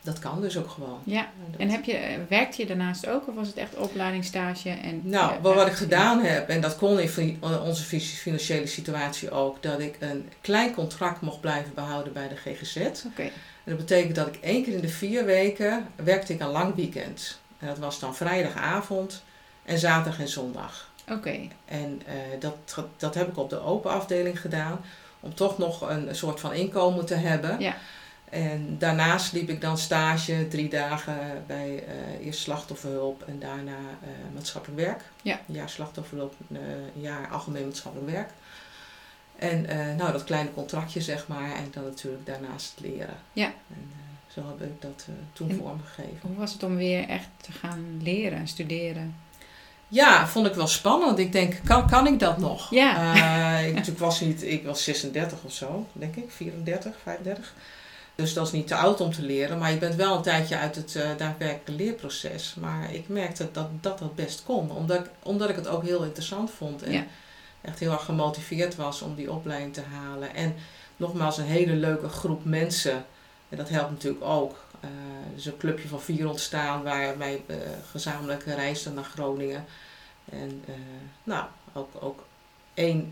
[0.08, 0.98] dat kan dus ook gewoon.
[1.04, 1.28] Ja.
[1.50, 4.68] dat- En heb je, eh, werkte je daarnaast ook of was het echt opleidingsstage?
[4.70, 8.00] En, Nou, eh, wat, wat ik gedaan heb, en dat kon in fi- onze fi-
[8.00, 12.76] financiële situatie ook, dat ik een klein contract mocht blijven behouden bij de GGZ.
[12.76, 13.30] En Oké.
[13.64, 17.38] dat betekent dat ik één keer in de vier weken werkte ik een lang weekend.
[17.58, 19.22] En dat was dan vrijdagavond
[19.64, 20.90] en zaterdag en zondag.
[21.10, 21.38] Oké.
[21.64, 22.54] En eh, dat,
[22.96, 24.80] dat heb ik op de open afdeling gedaan,
[25.20, 27.56] om toch nog een, soort van inkomen te hebben.
[27.60, 27.76] Ja.
[28.30, 34.08] En daarnaast liep ik dan stage drie dagen bij eh, eerst slachtofferhulp en daarna eh,
[34.34, 35.02] maatschappelijk werk.
[35.22, 35.40] Ja.
[35.48, 36.58] Een jaar slachtofferhulp, eh,
[36.94, 38.30] een jaar algemeen maatschappelijk werk.
[39.36, 39.62] En
[39.96, 43.16] nou, dat kleine contractje zeg maar en dan natuurlijk daarnaast leren.
[43.32, 43.46] Ja.
[43.46, 43.90] En
[44.34, 46.18] zo heb ik dat toen En- vormgegeven.
[46.20, 49.14] Hoe was het om weer echt te gaan leren en studeren?
[49.88, 51.18] Ja, vond ik wel spannend.
[51.18, 52.70] Ik denk, kan, kan ik dat nog?
[52.70, 53.14] Ja.
[53.60, 57.54] Eh, ik, was niet, ik was 36 of zo, denk ik, 34, 35.
[58.18, 60.56] Dus dat is niet te oud om te leren, maar je bent wel een tijdje
[60.58, 62.54] uit het uh, daadwerkelijke leerproces.
[62.54, 66.02] Maar ik merkte dat dat, dat best kon, omdat ik, omdat ik het ook heel
[66.04, 66.82] interessant vond.
[66.82, 67.04] En Ja.
[67.60, 70.34] echt heel erg gemotiveerd was om die opleiding te halen.
[70.34, 70.54] En
[70.96, 73.04] nogmaals, een hele leuke groep mensen.
[73.48, 74.64] En dat helpt natuurlijk ook.
[74.84, 74.90] Uh,
[75.30, 77.56] er is een clubje van vier ontstaan waar wij uh,
[77.90, 79.64] gezamenlijk reisden naar Groningen.
[80.30, 80.64] En
[81.24, 82.24] nou, ook, ook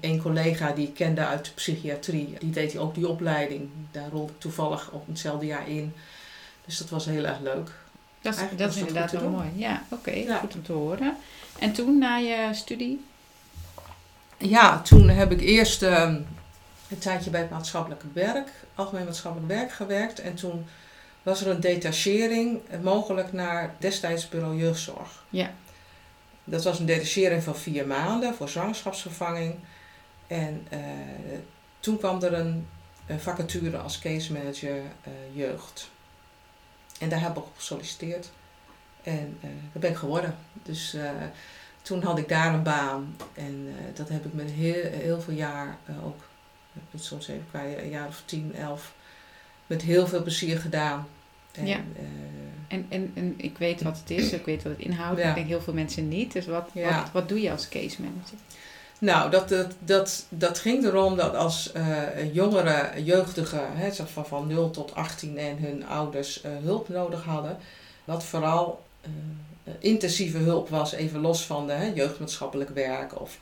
[0.00, 3.68] één collega die ik kende uit de psychiatrie, die deed ook die opleiding.
[3.90, 5.94] Daar rolde ik toevallig op hetzelfde jaar in.
[6.64, 7.70] Dus dat was heel erg leuk.
[8.20, 9.30] Dat is, dat is dat inderdaad wel doen.
[9.30, 9.48] mooi.
[9.54, 10.10] Ja, oké.
[10.10, 10.38] Ja.
[10.38, 11.16] Goed om te horen.
[11.58, 13.04] En toen, na je studie?
[14.38, 16.26] Ja, toen heb ik eerst um,
[16.88, 20.20] een tijdje bij het maatschappelijk werk, algemeen maatschappelijk werk gewerkt.
[20.20, 20.66] En toen
[21.22, 25.24] was er een detachering mogelijk naar destijds bureau jeugdzorg.
[25.30, 25.50] Ja.
[26.48, 29.54] Dat was een detachering van vier maanden voor zwangerschapsvervanging.
[30.26, 30.78] En uh,
[31.80, 32.68] toen kwam er een,
[33.18, 34.82] vacature als case manager uh,
[35.32, 35.90] jeugd.
[37.00, 38.30] En daar heb ik op gesolliciteerd.
[39.02, 40.36] En uh, dat ben ik geworden.
[40.62, 40.96] Dus
[41.82, 43.16] toen had ik daar een baan.
[43.34, 46.20] En dat heb ik met heel, heel veel jaar ook,
[46.94, 48.94] soms even qua jaar of tien, elf,
[49.66, 51.06] met heel veel plezier gedaan.
[51.56, 51.80] En, ja.
[52.68, 55.28] en, en, en ik weet wat het is, ik weet wat het inhoudt, ja.
[55.28, 56.32] ik denk heel veel mensen niet.
[56.32, 57.00] Dus wat, ja.
[57.00, 58.38] wat, wat doe je als case manager?
[58.98, 64.46] Nou, dat, dat, dat, dat ging erom dat als uh, jongeren, jeugdigen, hè, van, van
[64.46, 67.58] 0 tot 18 en hun ouders uh, hulp nodig hadden,
[68.04, 73.38] wat vooral uh, intensieve hulp was, even los van de hè, jeugdmaatschappelijk werk of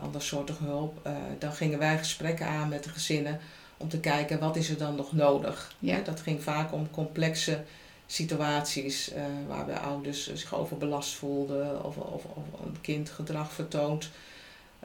[0.00, 3.40] andersoortige hulp, dan gingen wij gesprekken aan met de gezinnen
[3.76, 5.74] om te kijken wat is er dan nog nodig.
[5.78, 6.00] Ja.
[6.00, 7.64] Dat ging vaak om complexe
[8.06, 14.10] situaties uh, waarbij ouders zich overbelast voelden of, of, of een kind gedrag vertoont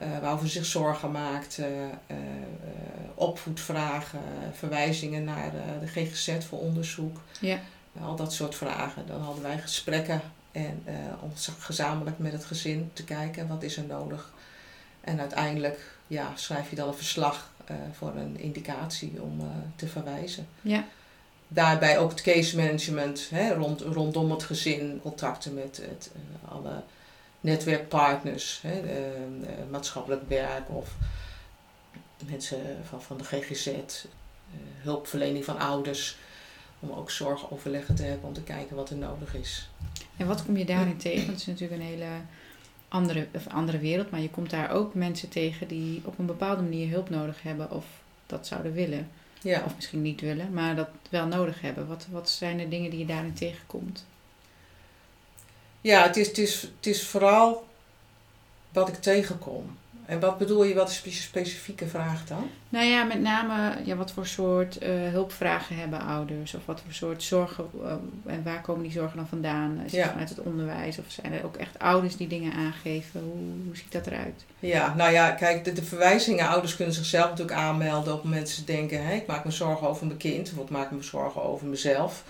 [0.01, 1.67] uh, waarover zich zorgen maakte,
[2.07, 2.17] uh,
[3.15, 4.19] opvoedvragen,
[4.53, 7.59] verwijzingen naar de GGZ voor onderzoek, ja.
[8.01, 9.07] al dat soort vragen.
[9.07, 10.83] Dan hadden wij gesprekken en
[11.21, 14.33] om gezamenlijk met het gezin te kijken wat is er nodig.
[15.01, 19.45] En uiteindelijk ja, schrijf je dan een verslag uh, voor een indicatie om uh,
[19.75, 20.47] te verwijzen.
[20.61, 20.85] Ja.
[21.47, 26.83] daarbij ook het case management hè, rond, rondom het gezin, contacten met het, uh, alle
[27.39, 28.81] netwerkpartners, hè,
[29.69, 30.95] maatschappelijk werk of
[32.25, 33.69] mensen van, van de GGZ,
[34.81, 36.17] hulpverlening van ouders,
[36.79, 39.69] om ook zorgoverleggen te hebben om te kijken wat er nodig is.
[40.17, 41.27] En wat kom je daarin tegen?
[41.27, 42.05] Het is natuurlijk een hele
[42.91, 46.61] andere, of andere wereld, maar je komt daar ook mensen tegen die op een bepaalde
[46.61, 47.85] manier hulp nodig hebben of
[48.25, 49.09] dat zouden willen.
[49.41, 49.63] Ja.
[49.65, 51.87] Of misschien niet willen, maar dat wel nodig hebben.
[51.87, 54.05] Wat, wat zijn de dingen die je daarin tegenkomt?
[55.81, 57.67] Ja, het is, het, is, het is vooral
[58.71, 59.77] wat ik tegenkom.
[60.11, 62.49] En wat bedoel je, wat is een specifieke vraag dan?
[62.69, 66.53] Nou ja, met name ja, wat voor soort uh, hulpvragen hebben ouders?
[66.53, 67.91] Of wat voor soort zorgen, uh,
[68.25, 69.81] en waar komen die zorgen dan vandaan?
[69.85, 70.97] Is het vanuit het onderwijs?
[70.97, 73.21] Of zijn er ook echt ouders die dingen aangeven?
[73.21, 74.45] Hoe, hoe ziet dat eruit?
[74.59, 78.63] Ja, nou ja, kijk, de, de verwijzingen, ouders kunnen zichzelf natuurlijk aanmelden op dat ze
[78.63, 81.67] denken, hè, ik maak me zorgen over mijn kind of ik maak me zorgen over
[81.67, 82.23] mezelf.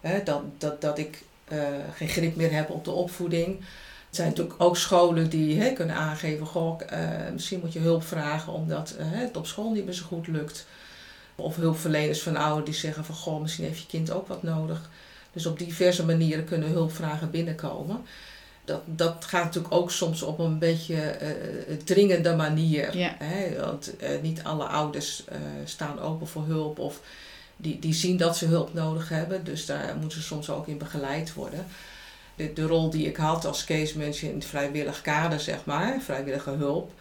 [0.00, 1.58] Hè, dat, dat, dat ik uh,
[1.94, 3.60] geen grip meer heb op de opvoeding.
[4.14, 6.98] Er zijn natuurlijk ook scholen die hè, kunnen aangeven, goh, uh,
[7.32, 10.66] misschien moet je hulp vragen omdat uh, het op school niet meer zo goed lukt.
[11.34, 14.90] Of hulpverleners van ouderen die zeggen van, goh, misschien heeft je kind ook wat nodig.
[15.32, 18.00] Dus op diverse manieren kunnen hulpvragen binnenkomen.
[18.64, 22.96] Dat, dat gaat natuurlijk ook soms op een beetje uh, dringende manier.
[22.96, 23.16] Ja.
[23.18, 23.60] Hè?
[23.60, 25.24] Want niet alle ouders
[25.64, 27.00] staan open voor hulp of
[27.56, 29.44] die, die zien dat ze hulp nodig hebben.
[29.44, 31.66] Dus daar moeten ze soms ook in begeleid worden
[32.36, 36.00] de, de rol die ik had als case manager in het vrijwillig kader, zeg maar,
[36.00, 36.92] vrijwillige hulp.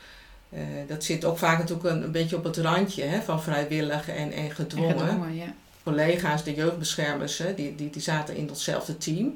[0.50, 4.10] Uh, dat zit ook vaak natuurlijk een, een beetje op het randje hè, van vrijwillig
[4.10, 4.89] en, en gedwongen.
[4.89, 5.54] En gedwongen ja.
[5.84, 9.28] Collega's, de jeugdbeschermers, hè, die, die, die zaten in datzelfde team,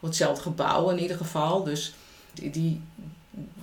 [0.00, 1.64] op hetzelfde gebouw in ieder geval.
[1.64, 1.94] Dus
[2.32, 2.80] die, die,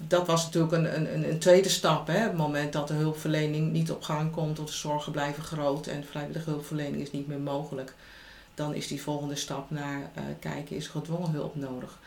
[0.07, 2.07] dat was natuurlijk een, een, een tweede stap.
[2.07, 5.43] Hè, op het moment dat de hulpverlening niet op gang komt, of de zorgen blijven
[5.43, 7.93] groot en vrijwillige hulpverlening is niet meer mogelijk
[8.55, 11.99] dan is die volgende stap naar uh, kijken, is gedwongen hulp nodig.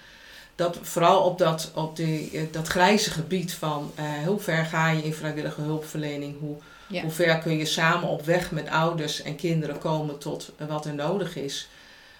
[0.54, 4.90] Dat, vooral op dat, op die, uh, dat grijze gebied van uh, hoe ver ga
[4.90, 6.56] je in vrijwillige hulpverlening, hoe,
[6.88, 7.02] ja.
[7.02, 10.94] hoe ver kun je samen op weg met ouders en kinderen komen tot wat er
[10.94, 11.68] nodig is.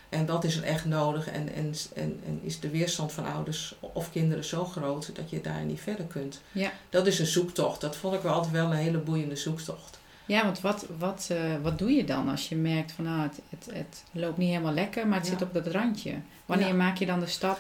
[0.09, 3.75] En wat is er echt nodig en, en, en, en is de weerstand van ouders
[3.81, 6.41] of kinderen zo groot dat je daar niet verder kunt.
[6.53, 6.73] Ja.
[6.91, 7.81] Dat is een zoektocht.
[7.81, 9.98] Dat vond ik wel altijd wel een hele boeiende zoektocht.
[10.29, 13.41] Ja, want wat, wat, uh, wat doe je dan als je merkt van nou, het,
[13.51, 15.33] het, het loopt niet helemaal lekker, maar het Ja.
[15.33, 16.15] zit op dat randje?
[16.47, 16.75] Wanneer Ja.
[16.75, 17.59] maak je dan de stap?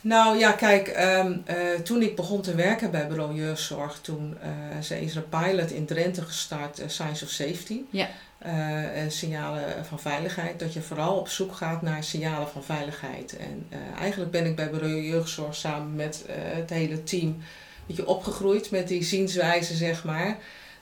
[0.00, 4.80] Nou ja, kijk, ehm, eh, toen ik begon te werken bij Bureau Jeugdzorg, toen uh,
[4.82, 7.80] ze is er een pilot in Drenthe gestart, eh, Science of Safety.
[7.90, 8.08] Ja.
[8.38, 13.36] Eh, en signalen van veiligheid, dat je vooral op zoek gaat naar signalen van veiligheid.
[13.36, 17.42] En eh, eigenlijk ben ik bij Bureau Jeugdzorg samen met eh, het hele team een
[17.86, 20.36] beetje opgegroeid met die zienswijze, zeg maar.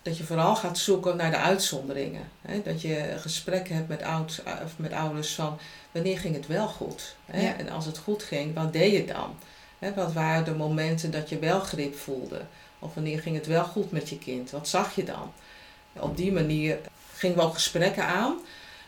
[0.05, 2.29] Dat je vooral gaat zoeken naar de uitzonderingen.
[2.43, 2.63] Hè?
[2.63, 5.59] Dat je gesprekken hebt met, oud, of met ouders van
[5.93, 7.17] wanneer ging het wel goed?
[7.27, 7.41] Hè?
[7.41, 7.57] Ja.
[7.57, 9.37] En als het goed ging, wat deed je dan?
[9.79, 9.95] Hè?
[9.95, 12.41] Wat waren de momenten dat je wel grip voelde?
[12.79, 14.51] Of wanneer ging het wel goed met je kind?
[14.51, 15.33] Wat zag je dan?
[15.93, 16.79] Op die manier
[17.15, 18.39] gingen we ook gesprekken aan.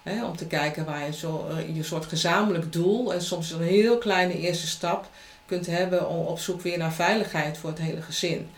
[0.02, 3.62] Hè, om te kijken waar je zo, eh, je soort gezamenlijk doel en soms een
[3.62, 5.08] heel kleine eerste stap
[5.46, 8.50] kunt hebben om op zoek weer naar veiligheid voor het hele gezin.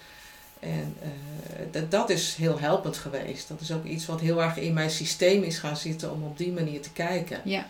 [0.61, 1.09] En eh,
[1.71, 3.49] dat, dat is heel helpend geweest.
[3.49, 6.39] Dat is ook iets wat heel erg in mijn systeem is gaan zitten om op
[6.39, 7.41] die manier te kijken.
[7.45, 7.67] Ja,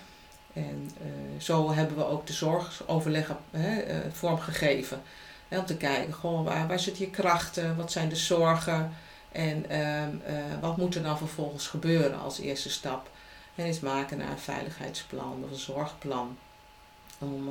[0.52, 5.02] En eh, zo hebben we ook de zorgoverleggen hè, eh, vormgegeven.
[5.48, 7.76] Hè, om te kijken, goh, waar, waar zitten je krachten?
[7.76, 8.92] Wat zijn de zorgen?
[9.32, 13.10] En ehm, eh, wat moet er dan vervolgens gebeuren als eerste stap?
[13.54, 16.36] En is maken naar een veiligheidsplan of een zorgplan.
[17.18, 17.48] Om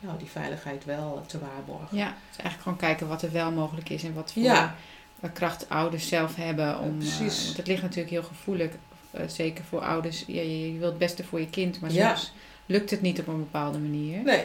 [0.00, 1.96] nou, die veiligheid wel te waarborgen.
[1.96, 2.06] ja.
[2.28, 4.74] Dus eigenlijk gewoon kijken wat er wel mogelijk is en wat voor Ja.
[5.20, 6.78] eh, kracht ouders zelf hebben.
[6.78, 7.44] Om, precies.
[7.44, 8.70] want het ligt natuurlijk heel gevoelig,
[9.26, 10.24] zeker voor ouders.
[10.26, 12.14] Ja, je, je wilt het beste voor je kind, maar Ja.
[12.16, 12.32] soms
[12.66, 14.22] lukt het niet op een bepaalde manier.
[14.22, 14.44] Nee,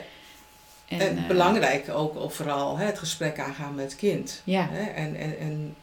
[0.88, 4.42] en, belangrijk ook, ook vooral hè, het gesprek aangaan met het kind.
[4.44, 4.84] Ja, Hè?
[4.84, 5.76] En, en, en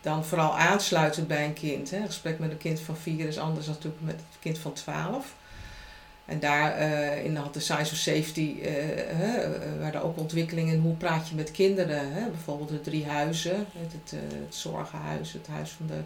[0.00, 1.90] dan vooral aansluiten bij een kind.
[1.90, 1.96] Hè?
[1.96, 4.72] Een gesprek met een kind van vier is anders dan natuurlijk met het kind van
[4.72, 5.34] twaalf.
[6.32, 11.28] En daarin had de Science of Safety, eh eh, waren ook ontwikkelingen in hoe praat
[11.28, 12.12] je met kinderen.
[12.12, 12.28] Hè?
[12.30, 16.00] Bijvoorbeeld de drie huizen, het, het, eh, het zorgenhuis, het huis van de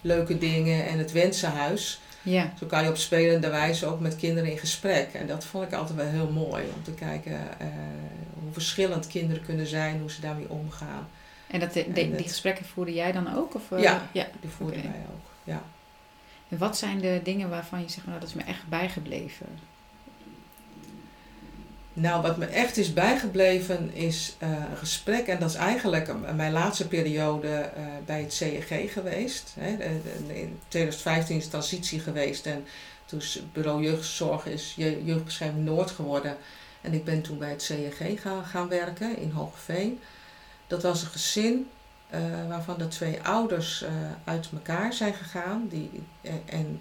[0.00, 2.00] leuke dingen en het wensenhuis.
[2.22, 2.52] ja.
[2.58, 5.08] Zo kan je op spelende wijze ook met kinderen in gesprek.
[5.12, 7.66] En dat vond ik altijd wel heel mooi, om te kijken eh,
[8.42, 11.08] hoe verschillend kinderen kunnen zijn, hoe ze daarmee omgaan.
[11.46, 13.54] En dat, de- En die gesprekken voerde jij dan ook?
[13.54, 14.08] Of, eh, Ja.
[14.12, 14.26] ja.
[14.40, 14.88] Die voerden Oké.
[14.88, 15.26] wij ook.
[15.44, 15.62] Ja.
[16.48, 19.46] En wat zijn de dingen waarvan je zegt, nou, dat is me echt bijgebleven?
[21.94, 25.26] Nou, wat me echt is bijgebleven is eh, een gesprek.
[25.26, 29.54] En dat is eigenlijk mijn laatste periode eh, bij het CEG geweest.
[29.60, 29.68] Hè.
[30.32, 32.46] In 2015 is transitie geweest.
[32.46, 32.64] En
[33.06, 36.36] Dus bureau jeugdzorg is je- jeugdbescherming Noord geworden.
[36.80, 40.00] En ik ben toen bij het CNG gaan, gaan werken in Hoogeveen.
[40.66, 41.68] Dat was een gezin
[42.12, 43.90] eh, waarvan de twee ouders eh,
[44.24, 45.66] uit elkaar zijn gegaan.
[45.68, 46.80] Die, eh, en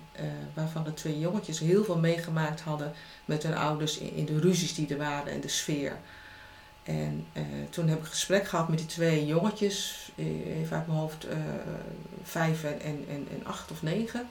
[0.54, 2.94] waarvan de twee jongetjes heel veel meegemaakt hadden
[3.26, 5.98] met hun ouders in, de ruzies die er waren en de sfeer.
[6.84, 7.26] En
[7.70, 11.28] toen heb ik gesprek gehad met die twee jongetjes, even uit mijn hoofd,
[12.24, 14.28] vijf en, en, en, acht of negen.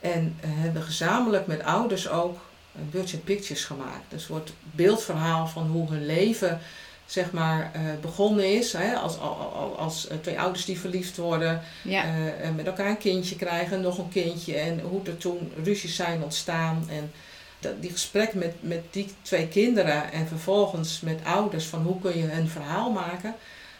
[0.00, 2.40] En hebben gezamenlijk met ouders ook
[2.74, 4.04] een and Pictures gemaakt.
[4.08, 6.60] Dus een soort beeldverhaal van hoe hun leven
[7.06, 8.72] zeg maar, eh, begonnen is.
[8.72, 8.94] Hè?
[8.94, 13.36] Als, als, als eh, twee ouders die verliefd worden, Ja, eh, met elkaar een kindje
[13.36, 14.56] krijgen, nog een kindje.
[14.56, 16.86] En hoe er toen ruzies zijn ontstaan.
[16.90, 17.12] En
[17.58, 22.18] dat, die gesprek met, met die twee kinderen en vervolgens met ouders van hoe kun
[22.18, 23.34] je een verhaal maken.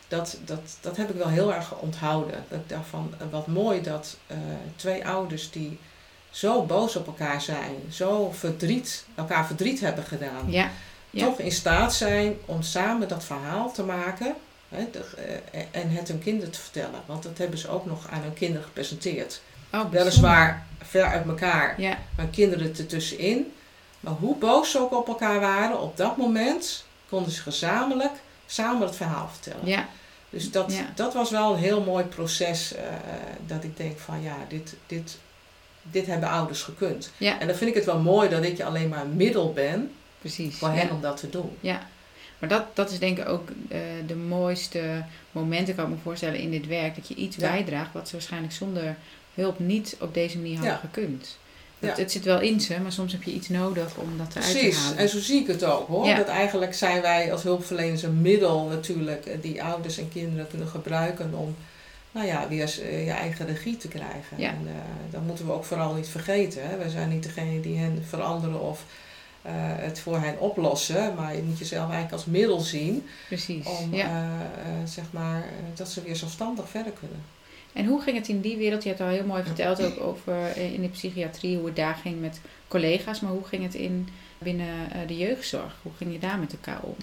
[0.09, 2.45] Dat, dat, dat heb ik wel heel erg onthouden.
[2.49, 4.17] Dat ik dacht van eh, wat mooi dat
[4.77, 5.79] twee ouders die
[6.31, 10.71] zo boos op elkaar zijn, zo verdriet, elkaar verdriet hebben gedaan ja,
[11.14, 11.24] ja.
[11.24, 14.35] toch in staat zijn om samen dat verhaal te maken
[14.68, 15.05] hè, de-
[15.53, 17.00] eh, en het hun kinderen te vertellen.
[17.07, 19.40] Want dat hebben ze ook nog aan hun kinderen gepresenteerd.
[19.72, 19.90] Oh.
[19.90, 23.53] Weliswaar ver uit elkaar, Ja, maar kinderen ertussenin.
[24.00, 28.12] Maar hoe boos ze ook op elkaar waren, op dat moment konden ze gezamenlijk
[28.46, 29.66] samen het verhaal vertellen.
[29.66, 29.88] ja,
[30.31, 30.92] Dus dat, Ja.
[30.94, 32.74] dat was wel een heel mooi proces.
[32.74, 32.83] eh,
[33.46, 35.18] dat ik denk van ja, dit, dit,
[35.83, 37.11] dit hebben ouders gekund.
[37.16, 39.90] ja, En dan vind ik het wel mooi dat ik alleen maar een middel ben
[40.33, 40.57] precies.
[40.57, 40.75] voor ja.
[40.75, 41.51] hen om dat te doen.
[41.61, 41.87] Ja,
[42.39, 46.39] maar dat, dat is denk ik ook eh, de mooiste momenten, kan ik me voorstellen,
[46.39, 46.95] in dit werk.
[46.95, 47.51] Dat je iets Ja.
[47.51, 48.97] bijdraagt wat ze waarschijnlijk zonder
[49.35, 50.81] hulp niet op deze manier hadden Ja.
[50.81, 51.39] gekund.
[51.79, 54.59] Het, zit wel in ze, maar soms heb je iets nodig om dat eruit te
[54.59, 54.99] Precies, halen.
[54.99, 56.15] en zo zie ik het ook hoor.
[56.15, 60.69] Dat eigenlijk zijn wij als hulpverleners een middel natuurlijk eh, die ouders en kinderen kunnen
[60.69, 61.57] gebruiken om
[62.13, 64.37] nou ja, weer eh, je eigen regie te krijgen.
[64.37, 64.49] Ja.
[64.49, 64.73] En uh,
[65.11, 66.69] dat moeten we ook vooral niet vergeten.
[66.69, 66.77] Hè.
[66.85, 68.85] We zijn niet degene die hen veranderen of
[69.47, 73.67] uh, het voor hen oplossen, maar je moet jezelf eigenlijk als middel zien Precies.
[73.67, 74.07] om ja.
[74.07, 74.29] uh,
[74.85, 77.23] zeg maar, dat ze weer zelfstandig verder kunnen.
[77.73, 78.83] En hoe ging het in die wereld?
[78.83, 82.21] Je hebt al heel mooi verteld ook over in de psychiatrie, hoe het daar ging
[82.21, 83.21] met collega's.
[83.21, 85.77] Maar hoe ging het in, binnen de jeugdzorg?
[85.83, 86.97] Hoe ging je daar met elkaar om?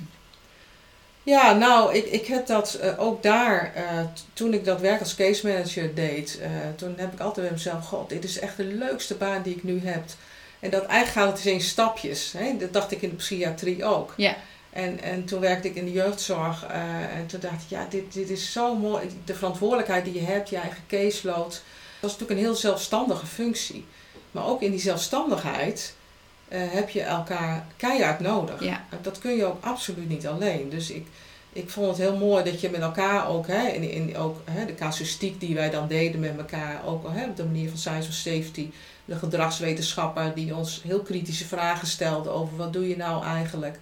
[1.24, 5.16] Ja, nou, ik, ik heb dat uh, ook daar, uh, toen ik dat werk als
[5.16, 8.64] case manager deed, uh, toen heb ik altijd bij mezelf, god, dit is echt de
[8.64, 10.04] leukste baan die ik nu heb.
[10.62, 12.34] En dat eigenlijk gaat het dus in stapjes.
[12.38, 12.58] Hè?
[12.58, 14.13] Dat dacht ik in de psychiatrie ook.
[14.17, 14.36] Ja.
[14.69, 16.65] En, en toen werkte ik in de jeugdzorg
[17.13, 19.10] en toen dacht ik, ja, dit, dit is zo mooi.
[19.26, 21.52] De verantwoordelijkheid die je hebt, je eigen caseload.
[21.52, 21.62] Dat
[22.00, 23.86] was natuurlijk een heel zelfstandige functie.
[24.32, 25.93] Maar ook in die zelfstandigheid
[26.50, 28.63] uh, heb je elkaar keihard nodig.
[28.63, 28.86] Ja.
[29.02, 30.69] Dat kun je ook absoluut niet alleen.
[30.69, 31.08] Dus ik,
[31.54, 34.65] ik vond het heel mooi dat je met elkaar ook, hè, in, in ook hè,
[34.65, 38.10] de casuïstiek die wij dan deden met elkaar, ook hè, op de manier van Science
[38.10, 38.69] of Safety,
[39.06, 43.80] de gedragswetenschapper die ons heel kritische vragen stelde over wat doe je nou eigenlijk,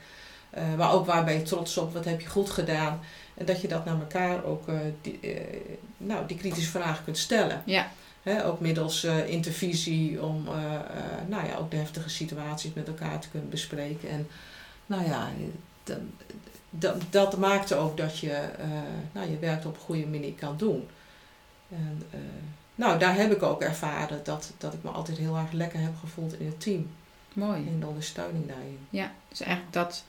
[0.58, 3.00] uh, maar ook waar ben je trots op, wat heb je goed gedaan.
[3.34, 5.40] En dat je dat naar elkaar ook, uh, die, uh,
[5.98, 7.62] nou, die kritische vragen kunt stellen.
[7.66, 7.92] Ja.
[8.24, 10.44] He, ook middels intervisie om
[11.28, 14.10] nou ja, ook de heftige situaties met elkaar te kunnen bespreken.
[14.10, 14.28] En
[14.86, 15.30] nou ja,
[15.84, 15.98] dat,
[16.70, 18.50] dat, dat maakte ook dat je
[19.12, 20.88] nou, je werk op een goede manier kan doen.
[21.70, 22.04] En,
[22.80, 25.92] nou, daar heb ik ook ervaren dat, dat ik me altijd heel erg lekker heb
[26.00, 26.90] gevoeld in het team.
[27.34, 27.60] Mooi.
[27.66, 28.78] In de ondersteuning daarin.
[28.90, 30.04] Ja, dus eigenlijk dat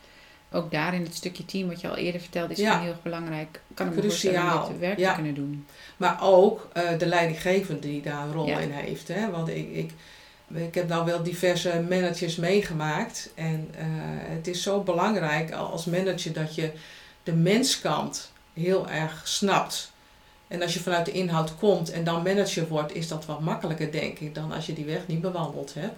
[0.53, 2.81] ook daarin het stukje team wat je al eerder vertelde is Ja.
[2.81, 3.61] heel erg belangrijk.
[3.75, 5.09] Kan ik me voorstellen om dit werk Ja.
[5.09, 5.67] te kunnen doen.
[5.97, 8.59] Maar ook uh, de leidinggevende die daar een rol Ja.
[8.59, 9.09] in heeft.
[9.09, 9.31] Hè?
[9.31, 9.91] Want ik, ik,
[10.55, 13.31] ik heb nou wel diverse managers meegemaakt.
[13.35, 13.81] En uh,
[14.37, 16.73] het is zo belangrijk als manager dat je
[17.23, 19.93] de menskant heel erg snapt.
[20.51, 23.93] En als je vanuit de inhoud komt en dan manager wordt, is dat wat makkelijker,
[23.93, 25.97] denk ik, dan als je die weg niet bewandeld hebt.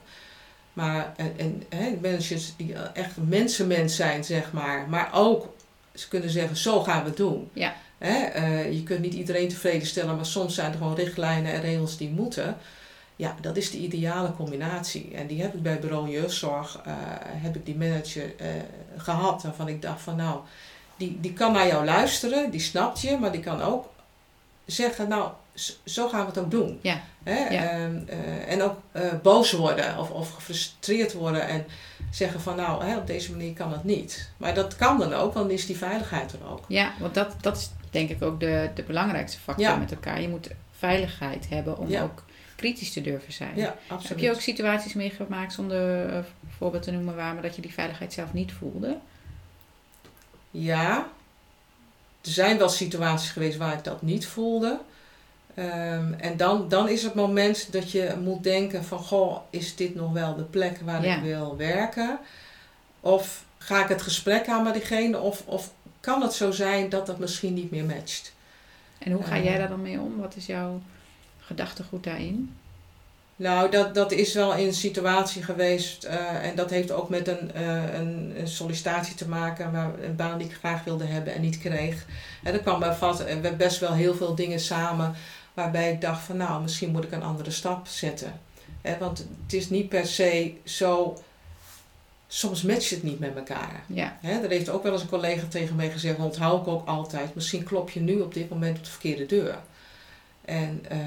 [0.72, 4.88] Maar en, en hè, managers die echt mensenmens zijn, zeg maar.
[4.88, 5.54] Maar ook,
[5.94, 7.50] ze kunnen zeggen, zo gaan we het doen.
[7.52, 7.74] Ja.
[7.98, 11.60] Hè, uh, je kunt niet iedereen tevreden stellen, maar soms zijn er gewoon richtlijnen en
[11.60, 12.56] regels die moeten.
[13.16, 15.10] Ja, dat is de ideale combinatie.
[15.14, 18.46] En die heb ik bij bureau jeugdzorg, uh, heb ik die manager uh,
[18.96, 19.42] gehad.
[19.42, 20.40] Waarvan ik dacht van nou,
[20.96, 23.91] die, die kan naar jou luisteren, die snapt je, maar die kan ook
[24.72, 25.30] zeggen, nou,
[25.84, 26.78] zo gaan we het ook doen.
[26.82, 27.00] Ja.
[27.22, 27.38] Hè?
[27.48, 27.70] Ja.
[27.70, 28.08] En,
[28.46, 28.76] en ook
[29.22, 31.64] boos worden of, of gefrustreerd worden en
[32.10, 34.30] zeggen van nou, hè, op deze manier kan het niet.
[34.36, 36.64] Maar dat kan dan ook, want dan is die veiligheid er ook.
[36.68, 39.76] Ja, want dat, dat is denk ik ook de, de belangrijkste factor Ja.
[39.76, 40.20] met elkaar.
[40.20, 40.48] Je moet
[40.78, 42.02] veiligheid hebben om Ja.
[42.02, 42.24] ook
[42.56, 43.56] kritisch te durven zijn.
[43.56, 44.08] Ja, absoluut.
[44.08, 46.18] Heb je ook situaties meegemaakt, zonder uh,
[46.58, 48.96] voorbeeld te noemen waar, maar dat je die veiligheid zelf niet voelde?
[50.50, 51.06] Ja,
[52.22, 54.78] er zijn wel situaties geweest waar ik dat niet voelde.
[55.54, 59.94] Ehm, en dan, dan is het moment dat je moet denken van, goh, is dit
[59.94, 61.16] nog wel de plek waar Ja.
[61.16, 62.18] ik wil werken?
[63.00, 65.18] Of ga ik het gesprek aan met diegene?
[65.20, 65.70] Of, of
[66.00, 68.32] kan het zo zijn dat dat misschien niet meer matcht?
[68.98, 69.44] En hoe ga Eh.
[69.44, 70.16] jij daar dan mee om?
[70.20, 70.80] Wat is jouw
[71.40, 72.56] gedachtegoed daarin?
[73.42, 77.28] Nou, dat, dat is wel in een situatie geweest eh, en dat heeft ook met
[77.28, 81.34] een, eh, een, een sollicitatie te maken, waar, een baan die ik graag wilde hebben
[81.34, 82.06] en niet kreeg.
[82.42, 83.24] En er kwam bij vast,
[83.56, 85.14] best wel heel veel dingen samen
[85.54, 88.40] waarbij ik dacht van nou, misschien moet ik een andere stap zetten.
[88.80, 91.22] Hè, want het is niet per se zo,
[92.26, 93.84] soms matcht het niet met elkaar.
[93.86, 96.88] Ja, Hè, er heeft ook wel eens een collega tegen mij gezegd, onthoud ik ook
[96.88, 99.58] altijd, misschien klop je nu op dit moment op de verkeerde deur.
[100.44, 100.98] En eh,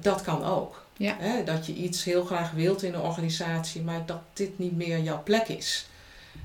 [0.00, 0.88] dat kan ook.
[1.00, 1.16] Ja.
[1.18, 5.00] Hè, dat je iets heel graag wilt in een organisatie, maar dat dit niet meer
[5.00, 5.86] jouw plek is.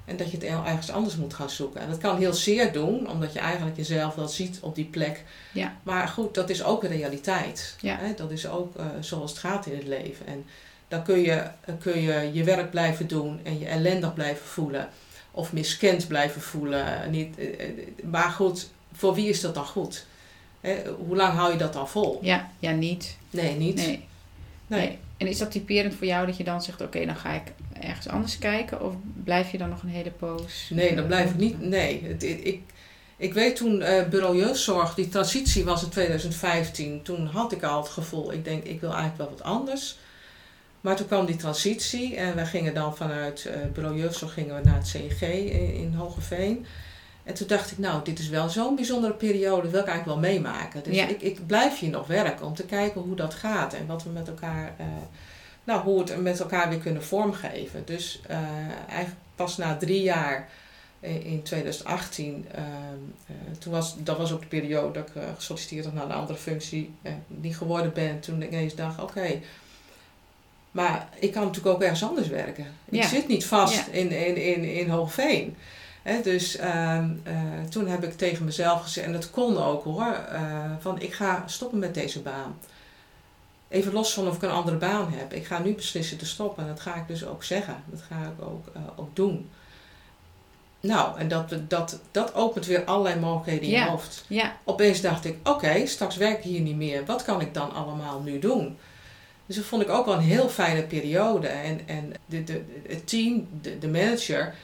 [0.06, 1.82] En dat je het ergens anders moet gaan zoeken.
[1.82, 5.24] En dat kan heel zeer doen, omdat je eigenlijk jezelf wel ziet op die plek.
[5.52, 5.78] Ja.
[5.84, 7.76] Maar goed, dat is ook een realiteit.
[7.82, 7.98] Ja.
[7.98, 10.28] Hè, dat is ook eh, zoals het gaat in het leven.
[10.28, 10.46] En
[10.88, 14.90] dan kun je, eh, kun je je werk blijven doen en je ellendig blijven voelen.
[15.32, 17.12] Of miskend blijven voelen.
[17.12, 17.70] Niet, eh, eh,
[18.04, 20.06] maar goed, voor wie is dat dan goed?
[20.62, 20.76] Hè,
[21.06, 22.20] hoe lang hou je dat dan vol?
[22.22, 23.18] ja, ja niet.
[23.30, 23.76] Nee, niet.
[23.76, 24.08] Nee.
[24.68, 24.80] Nee.
[24.80, 24.98] nee.
[25.18, 27.52] En is dat typerend voor jou dat je dan zegt, oké, dan ga ik
[27.82, 28.82] ergens anders kijken?
[28.82, 28.94] Of
[29.24, 30.70] blijf je dan nog een hele poos?
[30.70, 31.62] Nee, dat blijf ik niet.
[31.62, 32.62] Nee, het, ik, ik,
[33.18, 37.02] ik weet toen eh Bureau Jeugdzorg, die transitie was in 2015.
[37.02, 39.98] Toen had ik al het gevoel, ik denk, ik wil eigenlijk wel wat anders.
[40.82, 44.62] Maar toen kwam die transitie en wij gingen dan vanuit eh Bureau Jeugdzorg gingen we
[44.64, 46.66] naar het CNG in, in Hogeveen.
[47.26, 50.20] En toen dacht ik, nou, dit is wel zo'n bijzondere periode, dat wil ik eigenlijk
[50.22, 50.84] wel meemaken.
[50.84, 51.08] Dus Ja.
[51.08, 54.10] ik, ik blijf hier nog werken om te kijken hoe dat gaat en wat we
[54.10, 54.86] met elkaar, eh,
[55.64, 57.82] nou, hoe we het met elkaar weer kunnen vormgeven.
[57.86, 58.38] Dus eh,
[58.88, 60.50] eigenlijk pas na drie jaar
[61.00, 62.66] in 2018, ehm,
[63.28, 66.38] eh, toen was, dat was ook de periode dat ik gesolliciteerd had naar een andere
[66.38, 66.94] functie,
[67.28, 68.20] niet geworden ben.
[68.20, 69.40] Toen ik ineens dacht, oké,
[70.72, 72.66] maar ik kan natuurlijk ook ergens anders werken.
[72.90, 73.92] Ik zit niet vast Ja.
[73.92, 75.56] in, in, in, in Hoogveen.
[76.24, 77.34] Dus ehm, eh,
[77.70, 81.44] toen heb ik tegen mezelf gezegd, en dat kon ook hoor, eh, van ik ga
[81.48, 82.58] stoppen met deze baan.
[83.68, 85.34] Even los van of ik een andere baan heb.
[85.34, 86.64] Ik ga nu beslissen te stoppen.
[86.64, 87.84] En dat ga ik dus ook zeggen.
[87.86, 89.50] Dat ga ik ook, eh, ook doen.
[90.80, 93.84] Nou, en dat, dat, dat opent weer allerlei mogelijkheden in Ja.
[93.84, 94.24] je hoofd.
[94.28, 97.06] Ja, Opeens dacht ik, oké, straks werk ik hier niet meer.
[97.06, 98.78] Wat kan ik dan allemaal nu doen?
[99.46, 101.48] Dus dat vond ik ook wel een heel fijne periode.
[101.48, 104.56] En, en de, de, het team, de, de manager,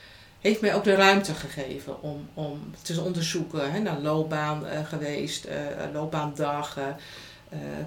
[0.41, 3.71] heeft mij ook de ruimte gegeven om, om te onderzoeken.
[3.71, 5.55] Hè, naar loopbaan eh, geweest, eh,
[5.93, 6.95] loopbaandagen,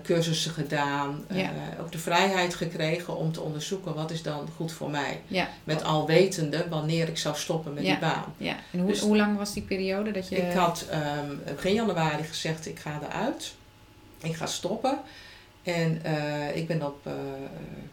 [0.03, 1.25] cursussen gedaan.
[1.31, 1.51] Ja.
[1.81, 5.21] ook de vrijheid gekregen om te onderzoeken wat is dan goed voor mij.
[5.27, 7.91] ja, Met al wetende wanneer ik zou stoppen met Ja.
[7.91, 8.35] die baan.
[8.37, 8.57] ja.
[8.71, 10.37] En hoe, Dus- hoe lang was die periode dat je...
[10.37, 13.55] Ik had ehm, begin januari gezegd, ik ga eruit.
[14.23, 14.99] Ik ga stoppen.
[15.65, 17.12] En eh, ik ben op eh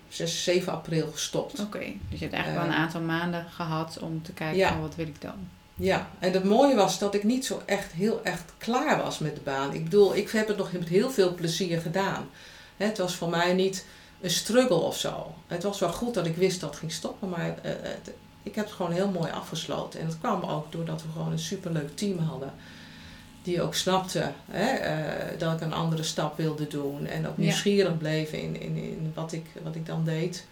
[0.10, 1.60] 6, 7 april gestopt.
[1.60, 4.70] Oké, dus je hebt eigenlijk wel een Eh, aantal maanden gehad om te kijken Ja.
[4.70, 5.34] van wat wil ik dan.
[5.76, 9.36] Ja, en het mooie was dat ik niet zo echt heel echt klaar was met
[9.36, 9.74] de baan.
[9.74, 12.30] Ik bedoel, ik heb het nog met heel veel plezier gedaan.
[12.78, 13.86] Het was voor mij niet
[14.22, 15.34] een struggle of zo.
[15.48, 18.12] Het was wel goed dat ik wist dat het ging stoppen, maar eh, het-
[18.44, 20.00] ik heb het gewoon heel mooi afgesloten.
[20.00, 22.54] En dat kwam ook doordat we gewoon een superleuk team hadden.
[23.44, 27.08] Die ook snapte hè, eh, dat ik een andere stap wilde doen.
[27.08, 30.46] En ook nieuwsgierig bleef in, in, in wat, ik, wat ik dan deed.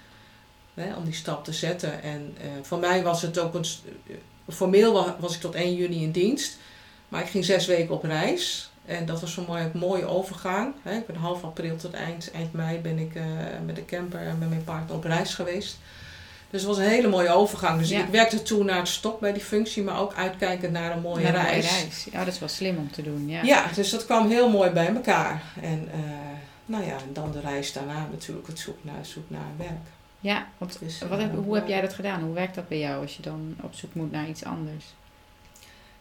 [0.73, 2.01] Hè, om die stap te zetten.
[2.03, 3.65] En eh, voor mij was het ook een.
[3.65, 3.81] s-
[4.49, 6.57] Formeel wa- was ik tot 1 juni in dienst.
[7.09, 8.69] Maar ik ging zes weken op reis.
[8.85, 10.73] En dat was voor mij een mooie overgang.
[10.83, 10.97] Hè.
[10.97, 13.23] Ik ben half april tot eind, eind mei ben ik eh,
[13.65, 15.77] met de camper en met mijn partner op reis geweest.
[16.49, 17.79] Dus het was een hele mooie overgang.
[17.79, 17.99] Dus Ja.
[17.99, 21.23] ik werkte toen naar het stop bij die functie, maar ook uitkijkend naar een mooie
[21.23, 21.69] Naar een reis.
[21.71, 22.07] mooie reis.
[22.11, 23.27] Ja, dat is wel slim om te doen.
[23.27, 23.41] Ja.
[23.43, 25.41] Ja, dus dat kwam heel mooi bij elkaar.
[25.61, 25.99] En eh,
[26.65, 29.71] nou ja, en dan de reis daarna natuurlijk het zoek naar, zoek naar werk.
[30.19, 32.21] Ja, want Dus, wat heb, eh, hoe heb jij dat gedaan?
[32.21, 34.85] Hoe werkt dat bij jou als je dan op zoek moet naar iets anders?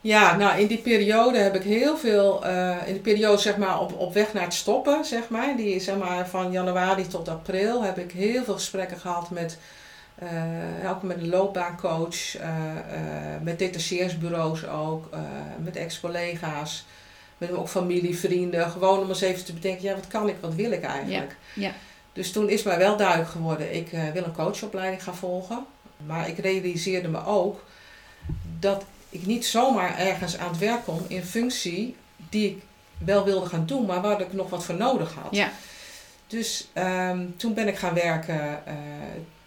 [0.01, 3.81] Ja, nou in die periode heb ik heel veel, eh, in de periode zeg maar
[3.81, 7.83] op, op weg naar het stoppen, zeg maar, die zeg maar van januari tot april
[7.83, 9.59] heb ik heel veel gesprekken gehad met,
[10.19, 15.09] eh, ook met een loopbaancoach, eh, eh, met detacheringsbureaus ook,
[15.63, 16.87] met ex-collega's,
[17.39, 20.55] met ook familie, vrienden, gewoon om eens even te bedenken, ja wat kan ik, wat
[20.55, 21.37] wil ik eigenlijk?
[21.55, 21.73] ja.
[22.13, 25.67] Dus toen is mij wel duidelijk geworden, ik wil een coachopleiding gaan volgen.
[26.07, 27.65] Maar ik realiseerde me ook
[28.59, 32.63] dat ik niet zomaar ergens aan het werk kom in functie die ik
[33.05, 35.35] wel wilde gaan doen, maar waar ik nog wat voor nodig had.
[35.35, 35.51] Ja,
[36.27, 38.63] Dus ehm, toen ben ik gaan werken.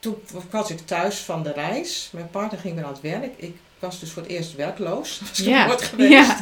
[0.02, 2.10] Toen was ik thuis van de reis.
[2.12, 3.34] Mijn partner ging weer aan het werk.
[3.38, 5.20] Ik was dus voor het eerst werkloos.
[5.20, 6.34] Dat was nooit geweest.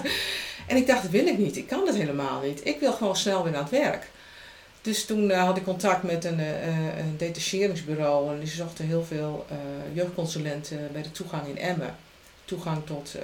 [0.68, 1.58] En ik dacht, dat wil ik niet.
[1.58, 2.66] Ik kan dat helemaal niet.
[2.66, 4.10] Ik wil gewoon snel weer aan het werk.
[4.82, 9.46] Dus toen had ik contact met een, een detacheringsbureau en die zochten heel veel
[9.94, 11.96] jeugdconsulenten bij de toegang in Emmen.
[12.46, 13.16] Toegang tot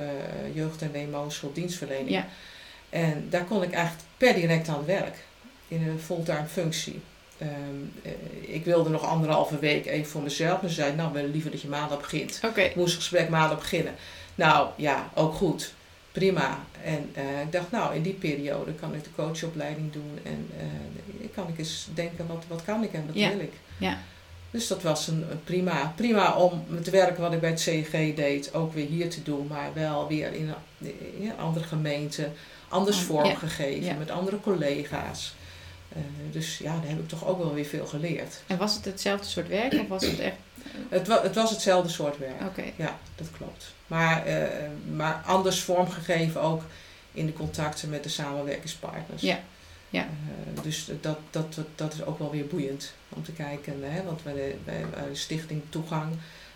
[0.54, 2.10] jeugd- en WMO-schulddienstverlening.
[2.10, 2.28] Ja.
[2.90, 5.16] En daar kon ik eigenlijk per direct aan het werk
[5.68, 7.02] in een fulltime functie.
[7.38, 7.50] Ehm,
[8.04, 8.12] eh,
[8.56, 10.62] ik wilde nog anderhalve week even voor mezelf.
[10.62, 12.40] En ze zei, nou, we willen liever dat je maandag begint.
[12.44, 12.74] Okay.
[12.76, 13.94] Moest het gesprek maandag beginnen.
[14.36, 15.74] Nou, ja, ook goed.
[16.12, 16.60] Prima.
[16.84, 20.20] En uh, ik dacht, nou, in die periode kan ik de coachopleiding doen.
[20.24, 23.54] En uh, kan ik eens denken, wat, wat kan ik en wat wil ik?
[23.78, 23.98] Ja.
[24.52, 25.94] Dus dat was een, prima.
[25.96, 29.48] Prima om het werk wat ik bij het CG deed ook weer hier te doen.
[29.48, 32.30] Maar wel weer in een, andere gemeente.
[32.68, 33.98] Anders vormgegeven.
[33.98, 35.34] Met andere collega's.
[35.94, 38.42] Uh, dus ja, daar heb ik toch ook wel weer veel geleerd.
[38.48, 40.36] En was het hetzelfde soort werk of was het echt...
[40.90, 42.74] Het, wa het was hetzelfde soort werk.
[42.76, 43.74] Ja, dat klopt.
[43.88, 44.48] Maar, uh,
[44.96, 46.64] maar anders vormgegeven ook
[47.12, 49.22] in de contacten met de samenwerkingspartners.
[49.22, 49.40] Ja.
[49.90, 50.04] Ja.
[50.04, 53.74] Uh, dus dat, dat, dat is ook wel weer boeiend om te kijken.
[53.82, 54.04] Hè?
[54.04, 56.16] Want bij de, bij de Stichting Toegang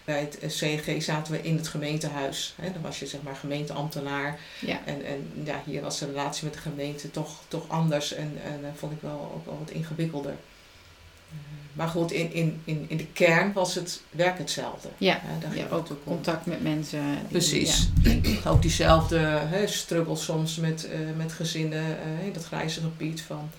[0.09, 2.53] bij het CNG zaten we in het gemeentehuis.
[2.61, 2.71] Hè.
[2.71, 4.39] Dan was je zeg maar gemeenteambtenaar.
[4.59, 4.79] Ja.
[4.85, 8.61] En, en ja, hier was de relatie met de gemeente toch, toch anders en, en
[8.61, 10.31] dat vond ik wel ook wel wat ingewikkelder.
[10.31, 11.37] Uh,
[11.73, 14.89] maar goed, in, in, in, in de kern was het werk hetzelfde.
[14.97, 15.21] Ja,
[15.53, 17.01] ja ook contact met mensen.
[17.27, 17.89] Precies.
[18.03, 18.19] Ja.
[18.51, 23.49] Ook diezelfde hè, struggle soms met, uh, met gezinnen in dat grijze gebied van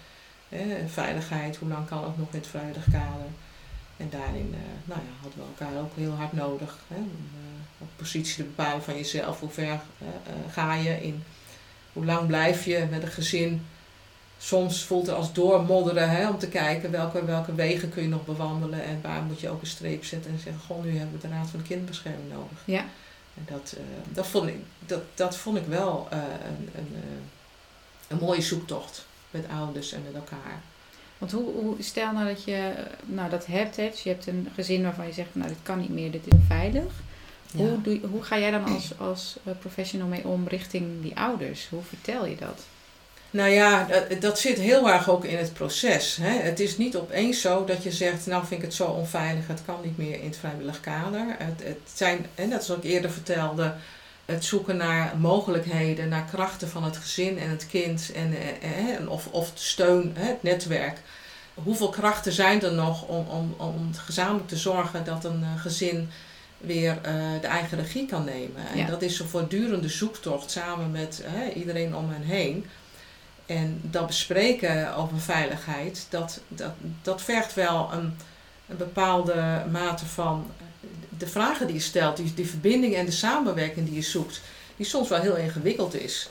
[0.86, 1.56] veiligheid.
[1.56, 3.26] Hoe lang kan het nog in het veilig kader?
[4.00, 6.78] En daarin uh, nou ja, hadden we elkaar ook heel hard nodig.
[6.88, 7.28] Hè, om
[7.78, 9.40] op positie te bepalen van jezelf.
[9.40, 10.08] Hoe ver uh,
[10.50, 11.22] ga je in?
[11.92, 13.66] Hoe lang blijf je met een gezin?
[14.38, 18.24] Soms voelt het als doormodderen hè, om te kijken welke, welke wegen kun je nog
[18.24, 18.84] bewandelen.
[18.84, 21.34] En waar moet je ook een streep zetten en zeggen, goh, nu hebben we de
[21.34, 22.58] Raad van de Kinderbescherming nodig.
[22.64, 22.84] Ja.
[23.34, 23.76] En dat,
[24.12, 26.96] dat, vond, ik, dat, dat vond ik wel een, een,
[28.08, 30.60] een mooie zoektocht met ouders en met elkaar.
[31.20, 32.72] Want hoe, hoe, stel nou dat je
[33.04, 35.80] nou, dat hebt, hè, dus je hebt een gezin waarvan je zegt, nou dit kan
[35.80, 36.92] niet meer, dit is onveilig.
[37.52, 37.58] Ja.
[37.58, 41.68] Hoe, doe, hoe ga jij dan als, als professional mee om richting die ouders?
[41.68, 42.62] Hoe vertel je dat?
[43.30, 46.16] Nou ja, dat, dat zit heel erg ook in het proces.
[46.16, 46.38] Hè.
[46.38, 49.62] Het is niet opeens zo dat je zegt, nou vind ik het zo onveilig, het
[49.64, 51.26] kan niet meer in het vrijwillig kader.
[51.38, 53.74] Het, het zijn, en dat is ook eerder vertelde,
[54.24, 59.10] het zoeken naar mogelijkheden, naar krachten van het gezin en het kind en, eh, eh
[59.10, 60.98] of, of steun, het netwerk.
[61.54, 66.10] Hoeveel krachten zijn er nog om, om, om gezamenlijk te zorgen dat een eh, gezin
[66.58, 66.98] weer
[67.40, 68.66] de eigen regie kan nemen?
[68.74, 72.66] En dat is een voortdurende zoektocht samen met iedereen om hen heen.
[73.50, 78.16] En dat bespreken over veiligheid, dat, dat, dat vergt wel een,
[78.68, 80.50] een bepaalde mate van
[81.20, 84.40] de vragen die je stelt, die, die verbinding en de samenwerking die je zoekt,
[84.76, 86.30] die soms wel heel ingewikkeld is.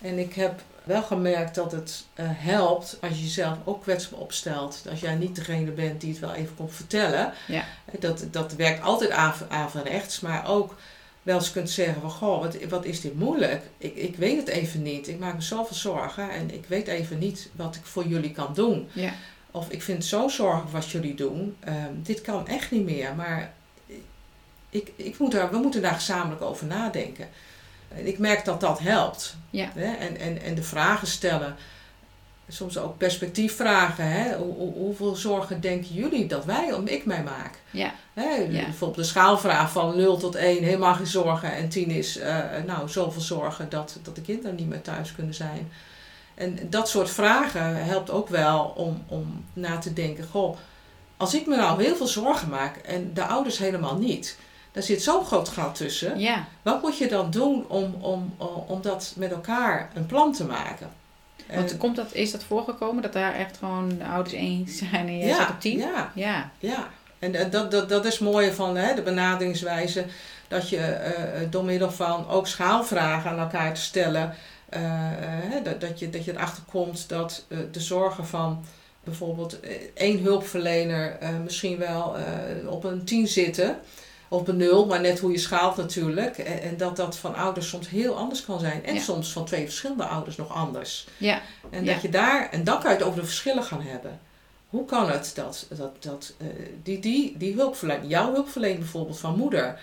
[0.00, 4.82] En ik heb wel gemerkt dat het uh, helpt als je jezelf ook kwetsbaar opstelt.
[4.90, 7.32] Als jij niet degene bent die het wel even komt vertellen.
[7.46, 7.64] Ja.
[7.98, 9.10] Dat, dat werkt altijd
[9.48, 10.76] averechts, maar ook
[11.22, 13.62] wel eens kunt zeggen van goh, wat, wat is dit moeilijk?
[13.78, 15.08] Ik, ik weet het even niet.
[15.08, 18.54] Ik maak me zoveel zorgen en ik weet even niet wat ik voor jullie kan
[18.54, 18.88] doen.
[18.92, 19.12] Ja.
[19.50, 21.56] Of ik vind het zo zorgelijk wat jullie doen.
[21.68, 23.14] Um, dit kan echt niet meer.
[23.14, 23.52] Maar
[24.70, 27.28] ik, ik moet daar, we moeten daar gezamenlijk over nadenken.
[27.88, 29.36] En ik merk dat dat helpt.
[29.50, 29.70] Ja.
[29.74, 29.94] Hè?
[29.94, 31.56] En, en, en de vragen stellen.
[32.48, 34.10] Soms ook perspectiefvragen.
[34.10, 34.36] Hè?
[34.36, 37.58] Hoe, hoeveel zorgen denken jullie dat wij, om ik mij maak?
[37.70, 37.94] Ja.
[38.14, 38.34] Hè?
[38.34, 38.64] Ja.
[38.64, 41.52] Bijvoorbeeld de schaalvraag van 0 tot 1, helemaal geen zorgen.
[41.52, 45.34] En 10 is uh, nou, zoveel zorgen dat, dat de kinderen niet meer thuis kunnen
[45.34, 45.70] zijn.
[46.34, 50.24] En dat soort vragen helpt ook wel om, om na te denken.
[50.30, 50.56] Goh,
[51.16, 54.38] als ik me nou heel veel zorgen maak en de ouders helemaal niet
[54.72, 56.18] daar zit zo'n groot gat tussen.
[56.18, 56.46] Ja.
[56.62, 58.34] Wat moet je dan doen om, om,
[58.66, 60.90] om dat met elkaar een plan te maken?
[61.54, 65.18] Want komt dat, is dat voorgekomen dat daar echt gewoon de ouders eens zijn en
[65.18, 65.78] jij ja, zit op tien?
[65.78, 66.50] Ja, ja.
[66.58, 66.88] ja.
[67.18, 70.04] En dat, dat, dat is mooi van hè, de benaderingswijze.
[70.48, 70.76] Dat je
[71.38, 74.34] uh, door middel van ook schaalvragen aan elkaar te stellen.
[74.76, 75.10] Uh,
[75.64, 78.64] dat, dat, je, dat je erachter komt dat uh, de zorgen van
[79.04, 79.60] bijvoorbeeld
[79.94, 82.16] één hulpverlener misschien wel
[82.66, 83.78] op een tien zitten
[84.28, 86.38] op een nul, maar net hoe je schaalt natuurlijk.
[86.38, 88.84] En, en, dat dat van ouders soms heel anders kan zijn.
[88.84, 89.00] En Ja.
[89.00, 91.06] soms van twee verschillende ouders nog anders.
[91.16, 91.40] Ja.
[91.70, 91.92] En Ja.
[91.92, 94.20] dat je daar, en dan kan je het over de verschillen gaan hebben.
[94.68, 96.46] Hoe kan het dat, dat, dat eh,
[96.82, 99.80] die, die, die hulpverlener, jouw hulpverlener bijvoorbeeld van moeder,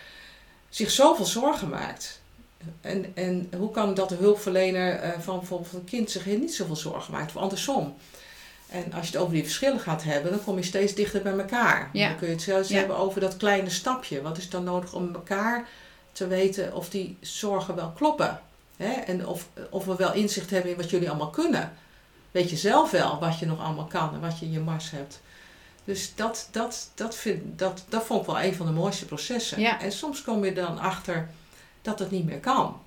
[0.70, 2.20] zich zoveel zorgen maakt?
[2.82, 6.76] En, en hoe kan dat de hulpverlener eh, van bijvoorbeeld een kind zich niet zoveel
[6.76, 7.36] zorgen maakt?
[7.36, 7.96] Of andersom.
[8.84, 11.38] En als je het over die verschillen gaat hebben, dan kom je steeds dichter bij
[11.38, 11.90] elkaar.
[11.94, 12.08] Ja.
[12.08, 12.78] Dan kun je het zelfs Ja.
[12.78, 14.22] hebben over dat kleine stapje.
[14.22, 15.68] Wat is dan nodig om elkaar
[16.12, 18.40] te weten of die zorgen wel kloppen?
[18.78, 18.92] Hè?
[18.92, 21.72] En of, of we wel inzicht hebben in wat jullie allemaal kunnen.
[22.32, 24.92] weet je zelf wel wat je nog allemaal kan en wat je in je mars
[24.92, 25.22] hebt.
[25.84, 29.60] Dus dat, dat, dat, vind, dat, dat vond ik wel een van de mooiste processen.
[29.60, 29.82] Ja.
[29.82, 31.30] En soms kom je dan achter
[31.82, 32.80] dat het niet meer kan.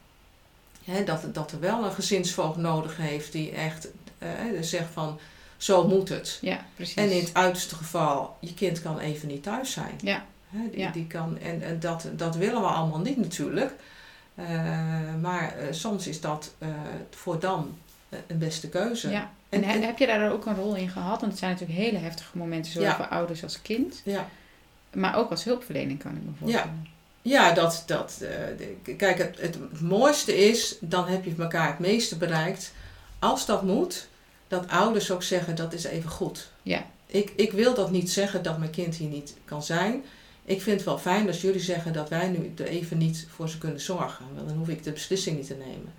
[0.85, 4.29] Hè, dat, dat er wel een gezinsvoogd nodig heeft die echt eh,
[4.61, 5.19] zegt van
[5.59, 6.39] zo moet het.
[6.41, 6.95] Ja, precies.
[6.95, 9.95] En in het uiterste geval, je kind kan even niet thuis zijn.
[10.03, 10.25] Ja.
[10.51, 10.91] Die, Ja.
[10.91, 13.73] die kan, en en dat, dat willen we allemaal niet natuurlijk.
[14.35, 14.47] Eh,
[15.21, 16.69] maar eh, soms is dat eh,
[17.11, 17.77] voor dan
[18.27, 19.11] een beste keuze.
[19.11, 19.31] Ja.
[19.49, 21.21] En, En- he- en- heb je daar ook een rol in gehad?
[21.21, 22.97] Want het zijn natuurlijk hele heftige momenten, zowel Ja.
[22.97, 24.01] voor ouders als kind.
[24.05, 24.29] Ja.
[24.93, 26.87] Maar ook als hulpverlening kan ik me voorstellen.
[27.23, 31.79] Ja, dat, dat de- kijk, het, het, het mooiste is, dan heb je elkaar het
[31.79, 32.73] meeste bereikt.
[33.19, 34.09] Als dat moet,
[34.49, 36.51] dat ouders ook zeggen, dat is even goed.
[36.63, 36.87] Ja.
[37.07, 40.05] Ik, ik wil dat niet zeggen dat mijn kind hier niet kan zijn.
[40.45, 43.49] Ik vind het wel fijn als jullie zeggen dat wij nu er even niet voor
[43.49, 44.25] ze kunnen zorgen.
[44.35, 45.93] Want dan hoef ik de beslissing niet te nemen.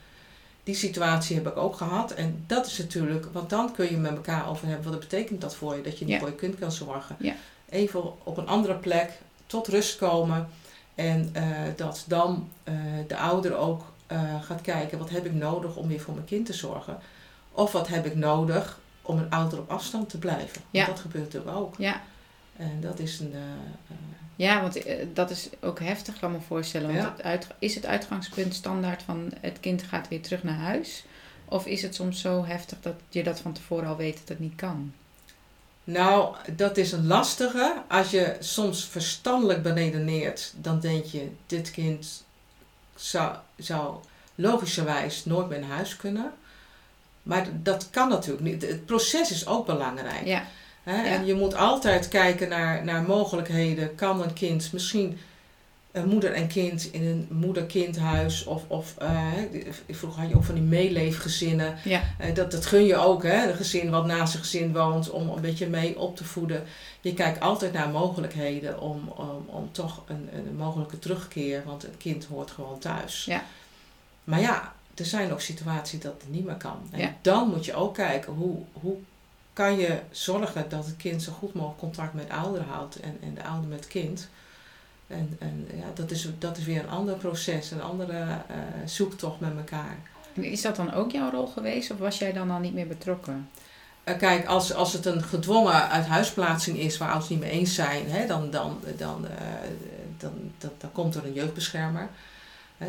[0.63, 2.11] Die situatie heb ik ook gehad.
[2.11, 4.91] En dat is natuurlijk, want dan kun je met elkaar over hebben.
[4.91, 5.81] Wat betekent dat voor je?
[5.81, 6.19] Dat je niet Ja.
[6.19, 7.15] voor je kind kan zorgen.
[7.19, 7.33] Ja.
[7.69, 9.11] Even op een andere plek
[9.45, 10.47] tot rust komen.
[10.95, 11.43] En eh,
[11.75, 12.73] dat dan eh,
[13.07, 16.45] de ouder ook eh, gaat kijken, wat heb ik nodig om weer voor mijn kind
[16.45, 16.97] te zorgen?
[17.51, 20.61] Of wat heb ik nodig om een ouder op afstand te blijven?
[20.71, 20.83] Ja.
[20.85, 21.75] Want dat gebeurt natuurlijk ook.
[21.77, 22.01] Ja,
[22.57, 23.33] En dat is een...
[23.33, 23.95] eh, eh,
[24.35, 26.87] ja want eh, dat is ook heftig, kan me voorstellen.
[26.87, 27.11] Want Ja.
[27.11, 31.05] het uit, is het uitgangspunt standaard van het kind gaat weer terug naar huis?
[31.45, 34.39] Of is het soms zo heftig dat je dat van tevoren al weet dat het
[34.39, 34.93] niet kan?
[35.83, 37.81] Nou, dat is een lastige.
[37.87, 42.23] Als je soms verstandelijk beredeneert, dan denk je, dit kind
[42.95, 43.95] zou, zou
[44.35, 46.33] logischerwijs nooit meer naar huis kunnen.
[47.23, 48.61] Maar dat kan natuurlijk niet.
[48.61, 50.25] Het proces is ook belangrijk.
[50.25, 50.43] Ja,
[50.83, 50.95] Hè?
[50.95, 51.05] Ja.
[51.05, 53.95] En je moet altijd kijken naar, naar mogelijkheden.
[53.95, 55.17] Kan een kind misschien
[55.91, 59.27] een moeder en kind in een moeder-kindhuis of, of eh,
[59.89, 61.77] vroeger had je ook van die meeleefgezinnen.
[61.83, 63.49] ja, Eh, dat, dat gun je ook, hè?
[63.49, 66.63] Een gezin wat naast een gezin woont, om een beetje mee op te voeden.
[67.01, 71.97] Je kijkt altijd naar mogelijkheden om, om, om toch een, een mogelijke terugkeer, want een
[71.97, 73.25] kind hoort gewoon thuis.
[73.25, 73.43] Ja.
[74.23, 76.79] Maar ja, er zijn ook situaties dat het niet meer kan.
[76.91, 77.13] En Ja.
[77.21, 78.95] dan moet je ook kijken hoe, hoe
[79.53, 83.17] kan je zorgen dat het kind zo goed mogelijk contact met de ouder houdt en,
[83.21, 84.29] en de ouder met het kind.
[85.07, 89.39] En, en ja, dat is, dat is weer een ander proces, een andere eh, zoektocht
[89.39, 89.97] met elkaar.
[90.33, 92.87] En is dat dan ook jouw rol geweest of was jij dan al niet meer
[92.87, 93.49] betrokken?
[94.03, 98.09] Eh, kijk, als, als het een gedwongen uithuisplaatsing is waar ouders niet mee eens zijn,
[98.11, 99.43] hè, dan, dan, dan, eh,
[100.17, 102.09] dan, dan, dan komt er een jeugdbeschermer.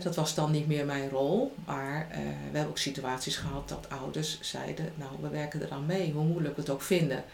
[0.03, 1.55] Dat was dan niet meer mijn rol.
[1.64, 6.12] Maar eh, we hebben ook situaties gehad dat ouders zeiden, nou we werken eraan mee,
[6.12, 7.24] hoe moeilijk we het ook vinden.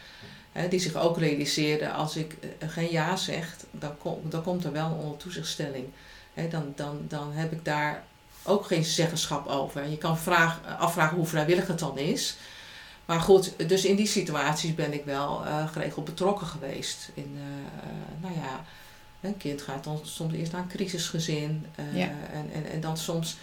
[0.70, 4.86] Die zich ook realiseerden, als ik eh, geen ja zeg, dan, dan komt er wel
[4.86, 5.86] een onder toezichtstelling.
[6.34, 8.04] Hè, dan, dan, dan heb ik daar
[8.42, 9.88] ook geen zeggenschap over.
[9.88, 12.36] Je kan vraag, afvragen hoe vrijwillig het dan is.
[13.06, 17.10] Maar goed, dus in die situaties ben ik wel eh, geregeld betrokken geweest.
[17.14, 18.64] In, eh, eh, nou ja,
[19.26, 21.66] een kind gaat dan soms eerst naar een crisisgezin.
[21.74, 22.08] eh, Ja.
[22.32, 23.36] en, en, en dan soms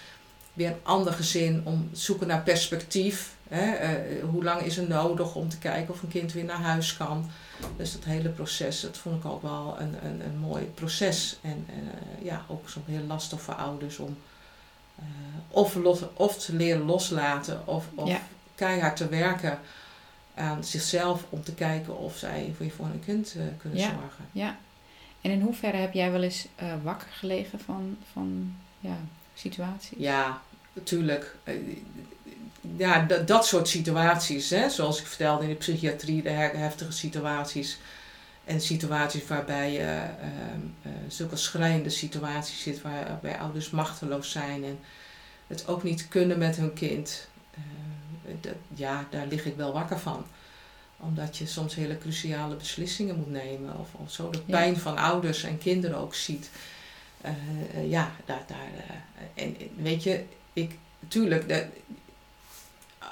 [0.53, 3.35] weer een ander gezin om te zoeken naar perspectief.
[3.47, 3.71] Hè?
[3.71, 6.97] eh, hoe lang is er nodig om te kijken of een kind weer naar huis
[6.97, 7.29] kan.
[7.77, 11.37] Dus dat hele proces, dat vond ik ook wel een, een, een mooi proces.
[11.41, 14.17] En eh, ja, ook soms heel lastig voor ouders om
[15.47, 18.21] of, los, of te leren loslaten of, of Ja.
[18.55, 19.59] keihard te werken
[20.35, 23.85] aan zichzelf om te kijken of zij voor een kind kunnen Ja.
[23.89, 24.25] zorgen.
[24.31, 24.57] Ja.
[25.23, 28.97] En in hoeverre heb jij wel eens eh, wakker gelegen van, van ja,
[29.33, 29.97] situaties?
[29.97, 30.41] Ja,
[30.73, 31.35] natuurlijk.
[31.43, 31.53] Eh,
[32.77, 37.77] Ja, dat, soort situaties, hè, zoals ik vertelde in de psychiatrie, de heftige situaties.
[38.45, 39.79] En situaties waarbij je
[40.19, 44.79] ehm, eh, zulke schrijnende situaties zit, waar- waarbij ouders machteloos zijn en
[45.47, 47.27] het ook niet kunnen met hun kind.
[48.41, 50.25] Dat, ja, daar lig ik wel wakker van.
[50.99, 53.79] Omdat je soms hele cruciale beslissingen moet nemen.
[53.79, 54.57] Of, of zo de Ja.
[54.57, 56.49] pijn van ouders en kinderen ook ziet.
[57.21, 57.31] Eh,
[57.73, 58.67] eh, ja, daar, daar,
[59.35, 60.23] eh, en weet je,
[60.53, 60.77] ik,
[61.07, 61.67] tuurlijk,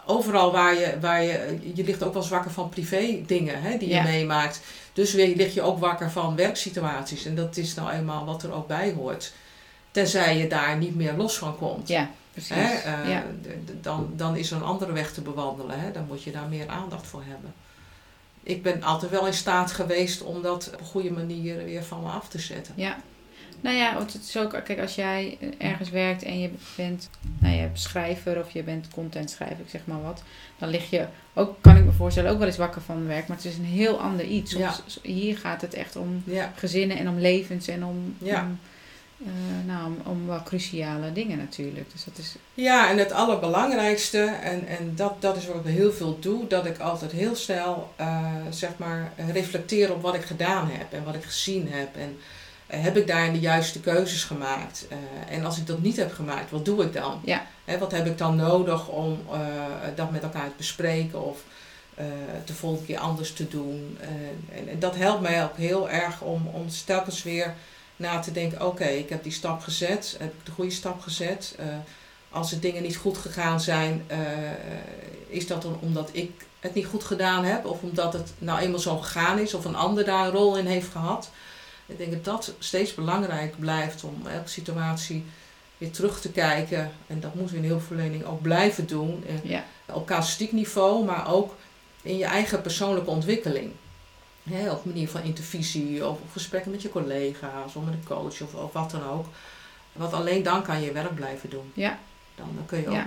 [0.05, 3.77] overal waar je, waar je, je ligt ook wel eens wakker van privé dingen hè,
[3.77, 3.97] die Ja.
[4.03, 4.61] je meemaakt.
[4.93, 7.25] Dus weer lig je ook wakker van werksituaties.
[7.25, 9.33] En dat is nou eenmaal wat er ook bij hoort.
[9.91, 11.87] Tenzij je daar niet meer los van komt.
[11.87, 12.55] Ja, precies.
[12.55, 13.23] Hè, ja.
[13.81, 15.79] dan, dan is er een andere weg te bewandelen.
[15.79, 15.91] Hè?
[15.91, 17.53] Dan moet je daar meer aandacht voor hebben.
[18.43, 22.01] Ik ben altijd wel in staat geweest om dat op een goede manier weer van
[22.01, 22.73] me af te zetten.
[22.77, 22.97] Ja.
[23.61, 27.55] Nou ja, want het is ook, kijk, als jij ergens werkt en je bent nou,
[27.55, 30.23] je bent schrijver of je bent contentschrijver, ik zeg maar wat,
[30.57, 33.37] dan lig je ook, kan ik me voorstellen, ook wel eens wakker van werk, maar
[33.37, 34.51] het is een heel ander iets.
[34.51, 34.75] Ja.
[35.01, 38.41] Hier gaat het echt om Ja, gezinnen en om levens en om, Ja.
[38.41, 38.59] om,
[39.65, 41.91] nou, om, om wel cruciale dingen natuurlijk.
[41.91, 42.35] Dus dat is...
[42.53, 46.65] Ja, en het allerbelangrijkste, en, en dat, dat is wat ik heel veel doe, dat
[46.65, 47.93] ik altijd heel snel
[48.49, 51.95] zeg maar reflecteer op wat ik gedaan heb en wat ik gezien heb.
[51.95, 52.17] En
[52.67, 54.87] heb ik daar de juiste keuzes gemaakt?
[55.29, 57.21] en als ik dat niet heb gemaakt, wat doe ik dan?
[57.25, 57.45] Ja.
[57.79, 59.19] wat heb ik dan nodig om
[59.95, 61.23] dat met elkaar te bespreken?
[61.23, 61.43] Of
[61.99, 62.05] uh,
[62.45, 63.97] de volgende keer anders te doen.
[64.55, 67.53] En, en, dat helpt mij ook heel erg om, om telkens weer
[68.01, 71.55] na te denken: oké, ik heb die stap gezet, heb ik de goede stap gezet.
[71.59, 71.65] Uh,
[72.29, 74.05] als er dingen niet goed gegaan zijn,
[75.27, 78.79] is dat dan omdat ik het niet goed gedaan heb, of omdat het nou eenmaal
[78.79, 81.29] zo gegaan is, of een ander daar een rol in heeft gehad.
[81.85, 85.25] Ik denk dat dat steeds belangrijk blijft om elke situatie
[85.77, 86.91] weer terug te kijken.
[87.07, 89.23] En dat moeten we in heel verlening ook blijven doen.
[89.43, 89.65] Ja.
[89.85, 91.55] Op casuïstiek niveau, maar ook
[92.01, 93.71] in je eigen persoonlijke ontwikkeling.
[94.43, 98.53] He, op manier van intervisie of, gesprekken met je collega's of met een coach of,
[98.53, 99.25] of, wat dan ook.
[99.91, 101.71] Want alleen dan kan je werk blijven doen.
[101.73, 101.99] Ja.
[102.35, 103.03] Dan, dan kun je ook uh,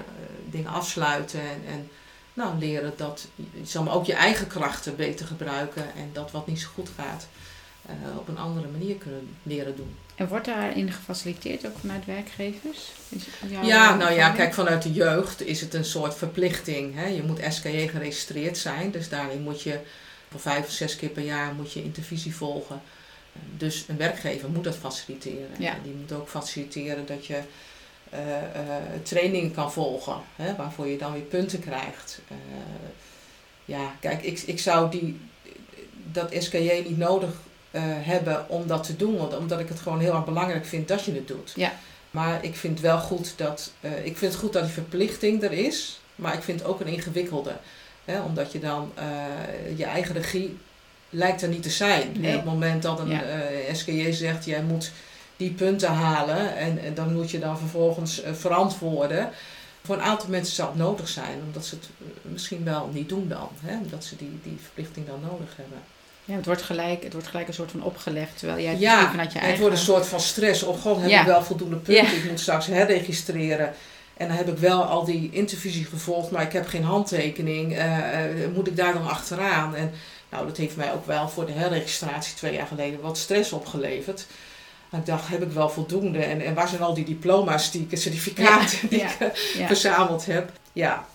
[0.50, 1.90] dingen afsluiten en, en
[2.34, 3.28] nou, leren dat
[3.64, 7.26] je maar ook je eigen krachten beter gebruiken en dat wat niet zo goed gaat
[7.90, 9.96] uh, op een andere manier kunnen leren doen.
[10.14, 12.92] En wordt daarin gefaciliteerd ook vanuit werkgevers?
[13.62, 16.94] Ja, nou ja, kijk, vanuit de jeugd is het een soort verplichting.
[16.94, 17.06] Hè?
[17.06, 19.78] Je moet SKJ geregistreerd zijn, dus daarin moet je
[20.40, 22.82] vijf of zes keer per jaar moet je intervisie volgen.
[23.56, 25.50] Dus een werkgever moet dat faciliteren.
[25.58, 25.76] Ja.
[25.82, 27.40] Die moet ook faciliteren dat je
[28.14, 30.56] uh, uh, trainingen kan volgen, hè?
[30.56, 32.20] waarvoor je dan weer punten krijgt.
[32.30, 32.36] Uh,
[33.64, 35.20] ja, kijk, ik, ik zou die,
[36.12, 37.30] dat SKJ niet nodig
[37.80, 39.36] hebben om dat te doen.
[39.36, 41.52] Omdat ik het gewoon heel erg belangrijk vind dat je het doet.
[41.56, 41.72] Ja.
[42.10, 46.00] Maar ik vind wel goed dat, ik vind het goed dat die verplichting er is.
[46.14, 47.56] Maar ik vind het ook een ingewikkelde.
[48.04, 48.20] Hè?
[48.20, 50.58] Omdat je dan uh, je eigen regie
[51.10, 52.12] lijkt er niet te zijn.
[52.18, 52.30] Nee.
[52.30, 53.22] Op het moment dat een Ja.
[53.72, 54.90] SKJ zegt, jij moet
[55.36, 56.56] die punten halen.
[56.56, 59.30] En, en dan moet je dan vervolgens verantwoorden.
[59.84, 61.38] Voor een aantal mensen zal het nodig zijn.
[61.46, 61.88] Omdat ze het
[62.22, 63.48] misschien wel niet doen dan.
[63.60, 63.76] Hè?
[63.76, 65.78] Omdat ze die, die verplichting dan nodig hebben.
[66.24, 69.10] Ja, het wordt gelijk, het wordt gelijk een soort van opgelegd, terwijl jij het Ja,
[69.10, 69.60] vanuit je het eigen...
[69.62, 70.62] wordt een soort van stress.
[70.62, 71.20] Oh god, heb Ja.
[71.20, 72.04] ik wel voldoende punten?
[72.04, 72.10] Ja.
[72.12, 73.72] Ik moet straks herregistreren.
[74.16, 77.72] En dan heb ik wel al die intervisie gevolgd, maar ik heb geen handtekening.
[77.76, 79.74] Eh, eh, moet ik daar dan achteraan?
[79.74, 79.92] En
[80.30, 84.26] nou, dat heeft mij ook wel voor de herregistratie twee jaar geleden wat stress opgeleverd.
[84.90, 86.18] En ik dacht, heb ik wel voldoende?
[86.18, 89.66] En, en waar zijn al die diploma's, die ik- certificaten die ja, ik eh, ja.
[89.66, 90.52] verzameld heb?
[90.72, 91.06] Ja.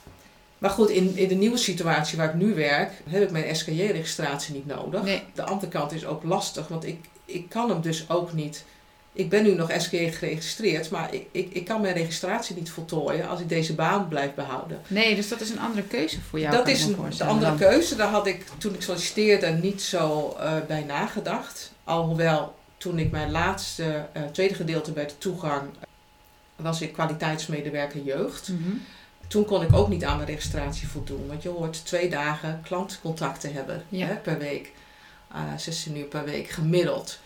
[0.57, 4.53] Maar goed, in, in de nieuwe situatie waar ik nu werk, heb ik mijn SKJ-registratie
[4.53, 5.03] niet nodig.
[5.03, 5.23] Nee.
[5.33, 8.63] De andere kant is ook lastig, want ik, ik kan hem dus ook niet.
[9.13, 13.27] Ik ben nu nog SKJ geregistreerd, maar ik, ik, ik kan mijn registratie niet voltooien
[13.27, 14.81] als ik deze baan blijf behouden.
[14.87, 16.55] Nee, dus dat is een andere keuze voor jou.
[16.55, 17.95] dat is een, de andere keuze.
[17.95, 21.71] Daar had ik toen ik solliciteerde niet zo eh, bij nagedacht.
[21.83, 25.69] Alhoewel, toen ik mijn laatste, eh, tweede gedeelte bij de toegang,
[26.55, 28.49] was ik kwaliteitsmedewerker jeugd.
[28.49, 28.69] Mhm.
[29.27, 31.27] Toen kon ik ook niet aan mijn registratie voldoen.
[31.27, 34.05] Want je hoort twee dagen klantcontact te hebben Ja.
[34.05, 34.71] hè, per week.
[35.31, 37.19] Eh 16 uur per week gemiddeld.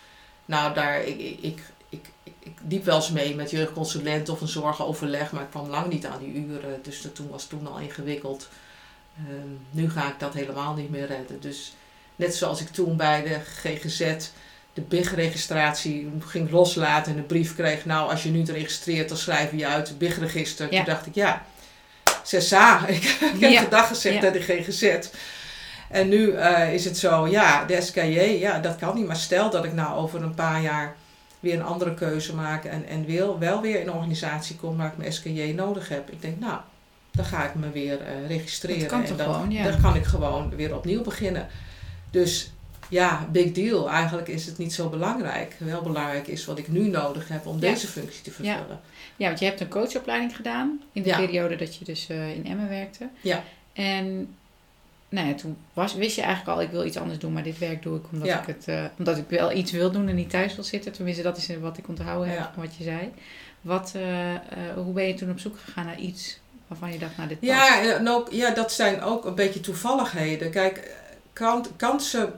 [0.46, 1.58] Nou, daar, ik, ik,
[2.44, 5.32] ik, liep wel eens mee met jeugdconsulent of een zorgoverleg.
[5.32, 6.78] Maar ik kwam lang niet aan die uren.
[6.82, 8.48] Dus dat toen was toen al ingewikkeld.
[9.18, 11.40] Ehm, nu ga ik dat helemaal niet meer redden.
[11.40, 11.74] Dus
[12.16, 14.14] net zoals ik toen bij de GGZ
[14.72, 17.84] de BIG-registratie ging loslaten en de brief kreeg.
[17.84, 20.72] Nou, als je nu registreert, dan schrijven je uit het BIG-register.
[20.72, 20.76] Ja.
[20.84, 21.42] Toen dacht ik, ja,
[22.22, 22.86] Cessa.
[22.86, 23.60] Ik, ik heb Ja.
[23.62, 24.30] gedag gezegd Ja.
[24.30, 24.98] de GGZ.
[25.88, 29.06] En nu eh, is het zo, ja, de SKJ, ja, dat kan niet.
[29.06, 30.96] Maar stel dat ik nou over een paar jaar
[31.44, 34.86] weer een andere keuze maak en, en wil, wel weer in een organisatie kom waar
[34.86, 36.10] ik mijn SKJ nodig heb.
[36.10, 36.60] Ik denk, nou,
[37.12, 38.80] dan ga ik me weer eh, registreren.
[38.80, 39.62] Dat kan en dan, gewoon, ja.
[39.62, 41.48] dan kan ik gewoon weer opnieuw beginnen.
[42.10, 42.52] Dus
[42.88, 43.90] ja, big deal.
[43.90, 45.54] Eigenlijk is het niet zo belangrijk.
[45.58, 47.60] Wel belangrijk is wat ik nu nodig heb om Ja.
[47.60, 48.80] deze functie te vervullen.
[49.16, 51.16] Ja, want je hebt een coachopleiding gedaan in de Ja.
[51.18, 53.08] periode dat je dus eh, in Emmen werkte.
[53.20, 53.42] Ja.
[53.72, 54.34] En
[55.14, 57.58] nou ja, toen was, wist je eigenlijk al, ik wil iets anders doen, maar dit
[57.58, 58.40] werk doe ik omdat, Ja.
[58.40, 60.92] ik, het, eh, omdat ik wel iets wil doen en niet thuis wil zitten.
[60.92, 62.50] Tenminste, dat is wat ik onthouden heb Ja.
[62.54, 63.12] van wat je zei.
[63.60, 64.40] Wat, eh, eh,
[64.74, 67.52] hoe ben je toen op zoek gegaan naar iets waarvan je dacht, nou dit past?
[67.52, 70.50] Ja, en ook, ja, dat zijn ook een beetje toevalligheden.
[70.50, 70.96] Kijk,
[71.32, 72.32] kan- kansen,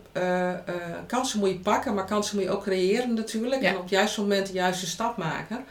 [1.07, 3.63] kansen moet je pakken, maar kansen moet je ook creëren natuurlijk.
[3.63, 5.65] En op het juiste moment de juiste stap maken.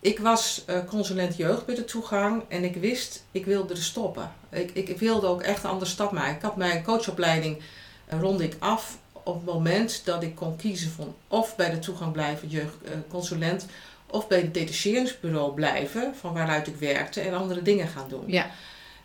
[0.00, 4.30] Ik was consulent jeugd bij de toegang en ik wist, ik wilde er stoppen.
[4.56, 6.36] Ik, ik wilde ook echt een andere stap maken.
[6.36, 7.62] Ik had mijn coachopleiding,
[8.06, 11.78] eh, rond ik af op het moment dat ik kon kiezen van of bij de
[11.78, 13.66] toegang blijven jeugdconsulent
[14.10, 18.24] of bij het detacheringsbureau blijven, van waaruit ik werkte en andere dingen gaan doen.
[18.26, 18.50] Ja,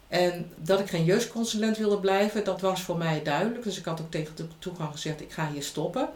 [0.08, 3.64] En dat ik geen jeugdconsulent wilde blijven, dat was voor mij duidelijk.
[3.64, 6.10] Dus ik had ook tegen de toegang gezegd, ik ga hier stoppen.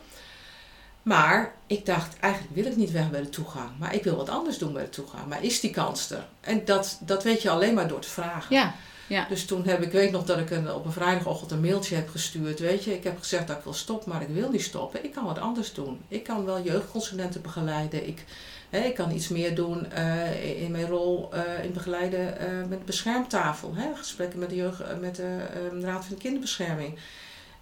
[1.02, 3.70] Maar ik dacht, eigenlijk wil ik niet weg bij de toegang.
[3.80, 5.26] Maar ik wil wat anders doen bij de toegang.
[5.28, 6.28] Maar is die kans er?
[6.42, 8.56] En dat, dat weet je alleen maar door te vragen.
[8.56, 8.76] Ja.
[9.08, 9.26] Ja.
[9.30, 12.10] Dus toen heb ik, weet nog dat ik een, op een vrijdagochtend een mailtje heb
[12.10, 12.60] gestuurd.
[12.60, 15.04] Weet je, ik heb gezegd dat ik wil stoppen, maar ik wil niet stoppen.
[15.04, 16.02] Ik kan wat anders doen.
[16.08, 18.08] Ik kan wel jeugdconsulenten begeleiden.
[18.08, 18.24] Ik,
[18.70, 22.86] hè, ik kan iets meer doen eh, in mijn rol uh, in begeleiden uh, met
[22.86, 23.76] beschermtafel.
[23.76, 25.38] Hè, gesprekken met de, jeugd, met de
[25.82, 26.98] Raad van de Kinderbescherming.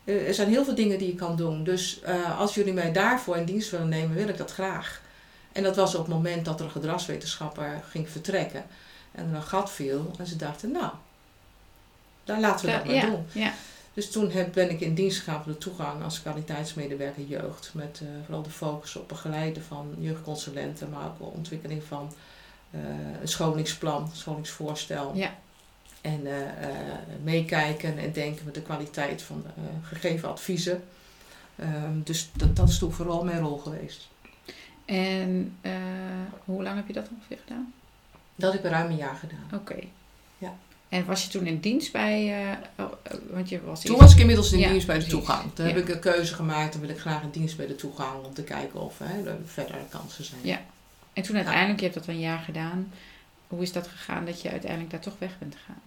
[0.04, 1.64] er zijn heel veel dingen die je kan doen.
[1.64, 2.02] Dus
[2.38, 5.02] als jullie mij daarvoor in dienst willen nemen, wil ik dat graag.
[5.52, 8.64] En dat was op het moment dat er een gedragswetenschapper ging vertrekken.
[9.12, 10.12] En er een gat viel.
[10.18, 10.92] En ze dachten, nou,
[12.24, 13.26] dan laten we dat maar doen.
[13.32, 13.54] Ja.
[13.94, 17.72] Dus toen heb, ben ik in dienst gegaan voor de toegang als kwaliteitsmedewerker jeugd.
[17.74, 22.14] Met uh, vooral de focus op begeleiden van jeugdconsulenten, maar ook ontwikkeling van
[22.72, 22.82] uh,
[23.22, 25.12] een scholingsplan, scholingsvoorstel.
[25.16, 25.36] Ja.
[26.02, 26.34] En uh,
[27.24, 29.46] meekijken en denken met de kwaliteit van
[29.84, 30.84] gegeven adviezen.
[31.60, 34.08] Um, dus dat, dat is toen vooral mijn rol geweest.
[34.86, 35.58] En
[36.46, 37.74] hoe lang heb je dat ongeveer gedaan?
[38.36, 39.60] Dat heb ik ruim een jaar gedaan.
[39.60, 39.76] Oké.
[40.38, 40.54] Ja.
[40.94, 42.46] En was je toen in dienst bij.
[42.78, 42.86] Uh,
[43.30, 45.56] want je was toen was ik inmiddels in dienst bij de toegang.
[45.56, 46.72] Toen heb ik een keuze gemaakt.
[46.72, 48.24] Dan wil ik graag in dienst bij de toegang.
[48.24, 50.40] Om te kijken of hè, er verder kansen zijn.
[50.44, 50.62] Ja.
[51.14, 52.92] En toen uiteindelijk, je hebt dat een jaar gedaan.
[53.48, 55.82] Hoe is dat gegaan dat je uiteindelijk daar toch weg bent gegaan?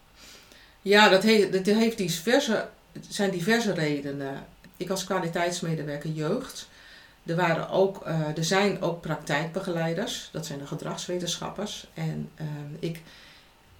[0.82, 2.68] Ja, dat heeft, dat heeft diverse,
[3.08, 4.46] zijn diverse redenen.
[4.76, 6.68] Ik was kwaliteitsmedewerker jeugd.
[7.26, 10.28] Er, waren ook, uh, er zijn ook praktijkbegeleiders.
[10.32, 11.86] Dat zijn de gedragswetenschappers.
[11.94, 12.46] En uh,
[12.78, 13.02] ik,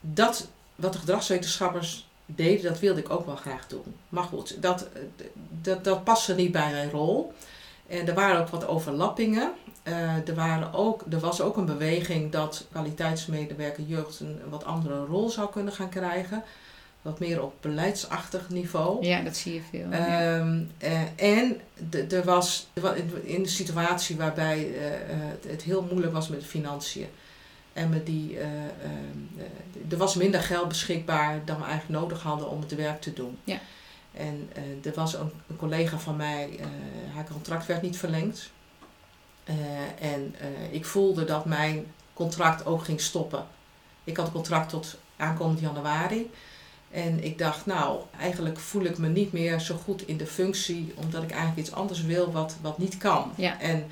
[0.01, 3.95] dat wat de gedragswetenschappers deden, dat wilde ik ook wel graag doen.
[4.09, 4.89] Maar goed, dat,
[5.62, 7.33] dat, dat paste niet bij mijn rol.
[7.87, 9.53] En er waren ook wat overlappingen.
[9.85, 15.05] Uh, er, waren ook, er was ook een beweging dat kwaliteitsmedewerker jeugd een, wat andere
[15.05, 16.43] rol zou kunnen gaan krijgen.
[17.03, 19.07] Wat meer op beleidsachtig niveau.
[19.07, 19.85] Ja, dat zie je veel.
[19.85, 21.61] Um, uh, en
[22.11, 22.66] er was
[23.22, 27.07] in de situatie waarbij uh, het heel moeilijk was met de financiën.
[27.77, 32.61] En die, uh, uh, er was minder geld beschikbaar dan we eigenlijk nodig hadden om
[32.61, 33.39] het werk te doen.
[33.45, 33.61] Ja.
[34.12, 34.51] En
[34.85, 36.61] er was een, een, collega van mij,
[37.14, 38.51] haar contract werd niet verlengd.
[40.01, 40.35] en
[40.70, 43.47] ik voelde dat mijn contract ook ging stoppen.
[44.05, 46.31] Ik had een contract tot aankomend januari.
[46.91, 50.93] En ik dacht, nou, eigenlijk voel ik me niet meer zo goed in de functie,
[50.95, 53.33] omdat ik eigenlijk iets anders wil wat, wat niet kan.
[53.35, 53.61] Ja.
[53.61, 53.91] En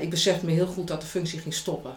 [0.00, 1.96] ik besefte me heel goed dat de functie ging stoppen.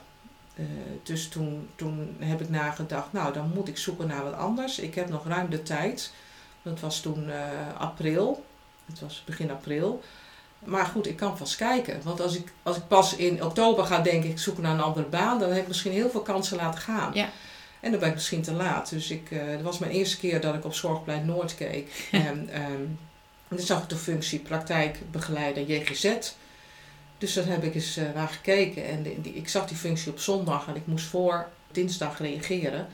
[0.59, 0.65] Uh,
[1.03, 4.79] dus toen, toen heb ik nagedacht, nou dan moet ik zoeken naar wat anders.
[4.79, 6.11] Ik heb nog ruim de tijd.
[6.61, 7.35] Dat was toen uh,
[7.77, 8.45] april.
[8.85, 10.03] Het was begin april.
[10.59, 12.01] Maar goed, ik kan vast kijken.
[12.03, 15.05] Want als ik, als ik pas in oktober ga denken, ik zoek naar een andere
[15.05, 17.11] baan, dan heb ik misschien heel veel kansen laten gaan.
[17.13, 17.29] Ja.
[17.79, 18.89] En dan ben ik misschien te laat.
[18.89, 22.07] Dus ik, uh, dat was mijn eerste keer dat ik op Zorgplein Noord keek.
[22.11, 22.99] en um,
[23.47, 26.15] dan zag ik de functie praktijkbegeleider JGZ.
[27.17, 30.11] Dus daar heb ik eens uh, naar gekeken en die, die, ik zag die functie
[30.11, 32.87] op zondag en ik moest voor dinsdag reageren.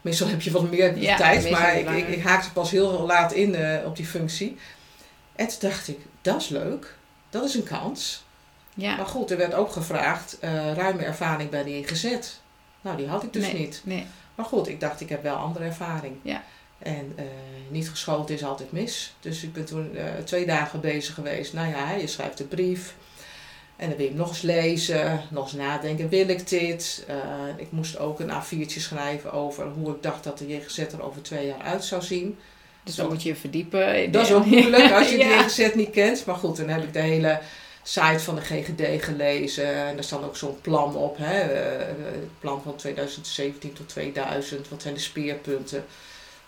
[0.00, 3.32] Meestal heb je wat meer ja, tijd, maar ik, ik, ik, haakte pas heel laat
[3.32, 4.56] in uh, op die functie.
[5.36, 6.94] En toen dacht ik, dat is leuk,
[7.30, 8.24] dat is een kans.
[8.74, 8.96] Ja.
[8.96, 12.16] Maar goed, er werd ook gevraagd uh, ruime ervaring bij de EGZ.
[12.80, 13.80] Nou, die had ik dus nee, niet.
[13.84, 14.06] Nee.
[14.34, 16.16] Maar goed, ik dacht, ik heb wel andere ervaring.
[16.22, 16.42] Ja.
[16.78, 17.24] En uh,
[17.68, 19.14] niet geschoten is altijd mis.
[19.20, 21.52] Dus ik ben toen uh, twee dagen bezig geweest.
[21.52, 22.94] Nou ja, je schrijft een brief.
[23.76, 27.04] En dan wil je nog eens lezen, nog eens nadenken, wil ik dit?
[27.08, 27.14] Uh,
[27.56, 31.22] ik moest ook een A4'tje schrijven over hoe ik dacht dat de JGZ er over
[31.22, 32.38] twee jaar uit zou zien.
[32.82, 34.12] Dus dan moet je je verdiepen.
[34.12, 35.42] Dat is ook moeilijk als je ja.
[35.42, 36.24] de JGZ niet kent.
[36.24, 37.40] Maar goed, dan heb ik de hele
[37.82, 39.74] site van de GGD gelezen.
[39.74, 41.16] En daar staat ook zo'n plan op.
[41.18, 41.34] Hè?
[41.34, 44.68] het plan van 2017 tot 2000.
[44.68, 45.84] Wat zijn de speerpunten?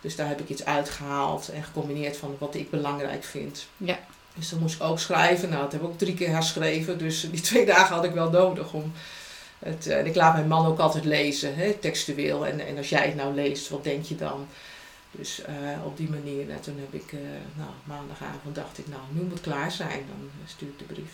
[0.01, 3.67] Dus daar heb ik iets uitgehaald en gecombineerd van wat ik belangrijk vind.
[3.77, 3.99] Ja.
[4.39, 5.49] Dus dan moest ik ook schrijven.
[5.49, 6.99] Nou, dat heb ik ook drie keer herschreven.
[6.99, 8.93] Dus die twee dagen had ik wel nodig om
[9.59, 9.87] het.
[9.87, 12.47] En ik laat mijn man ook altijd lezen, hè, textueel.
[12.47, 14.47] En, en als jij het nou leest, wat denk je dan?
[15.11, 16.51] Dus uh, op die manier.
[16.51, 17.21] En toen heb ik, uh,
[17.55, 20.05] nou, maandagavond dacht ik, nou, nu moet het klaar zijn.
[20.09, 21.13] Dan stuur ik de brief.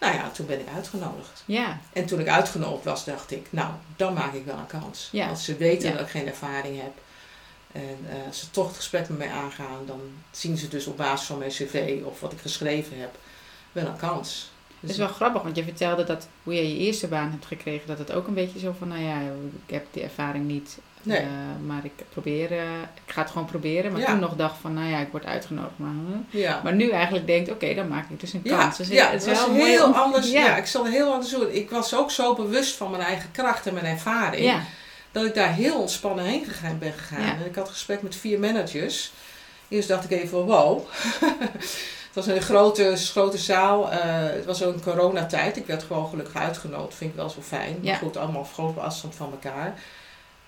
[0.00, 1.42] Nou ja, toen ben ik uitgenodigd.
[1.44, 1.80] Ja.
[1.92, 5.08] En toen ik uitgenodigd was, dacht ik, nou, dan maak ik wel een kans.
[5.12, 5.28] Ja.
[5.28, 5.94] Als ze weten Ja.
[5.94, 6.92] dat ik geen ervaring heb.
[7.74, 10.00] En uh, als ze toch het gesprek met mij aangaan, dan
[10.30, 13.14] zien ze dus op basis van mijn cv of wat ik geschreven heb,
[13.72, 14.50] wel een kans.
[14.80, 17.86] Het is wel grappig, want je vertelde dat hoe je je eerste baan hebt gekregen,
[17.86, 19.18] dat het ook een beetje zo van, nou ja,
[19.66, 21.20] ik heb die ervaring niet, Nee.
[21.20, 21.26] uh,
[21.66, 22.62] maar ik probeer, uh,
[23.06, 23.92] ik ga het gewoon proberen.
[23.92, 24.06] Maar Ja.
[24.06, 25.72] toen nog dacht van, nou ja, ik word uitgenodigd.
[25.78, 26.38] Maar, hm.
[26.38, 26.60] Ja.
[26.64, 28.76] maar nu eigenlijk denkt, oké, dan maak ik dus een Ja, kans.
[28.76, 30.30] Dus ja, het is wel mooi heel om- anders.
[30.30, 30.56] Ja.
[30.56, 31.50] Ik zal heel anders doen.
[31.50, 34.44] Ik was ook zo bewust van mijn eigen kracht en mijn ervaring.
[35.14, 37.26] Dat ik daar heel ontspannen heen gegaan, ben gegaan.
[37.26, 37.34] Ja.
[37.34, 39.12] En ik had een gesprek met vier managers.
[39.68, 40.80] Eerst dacht ik even, wow.
[42.12, 43.90] was een grote, grote zaal.
[43.90, 45.56] Eh, het was ook een coronatijd.
[45.56, 46.96] Ik werd gewoon gelukkig uitgenodigd.
[46.96, 47.78] Vind ik wel zo fijn.
[47.80, 47.90] Ja.
[47.90, 49.74] Maar goed, allemaal op grote afstand van elkaar.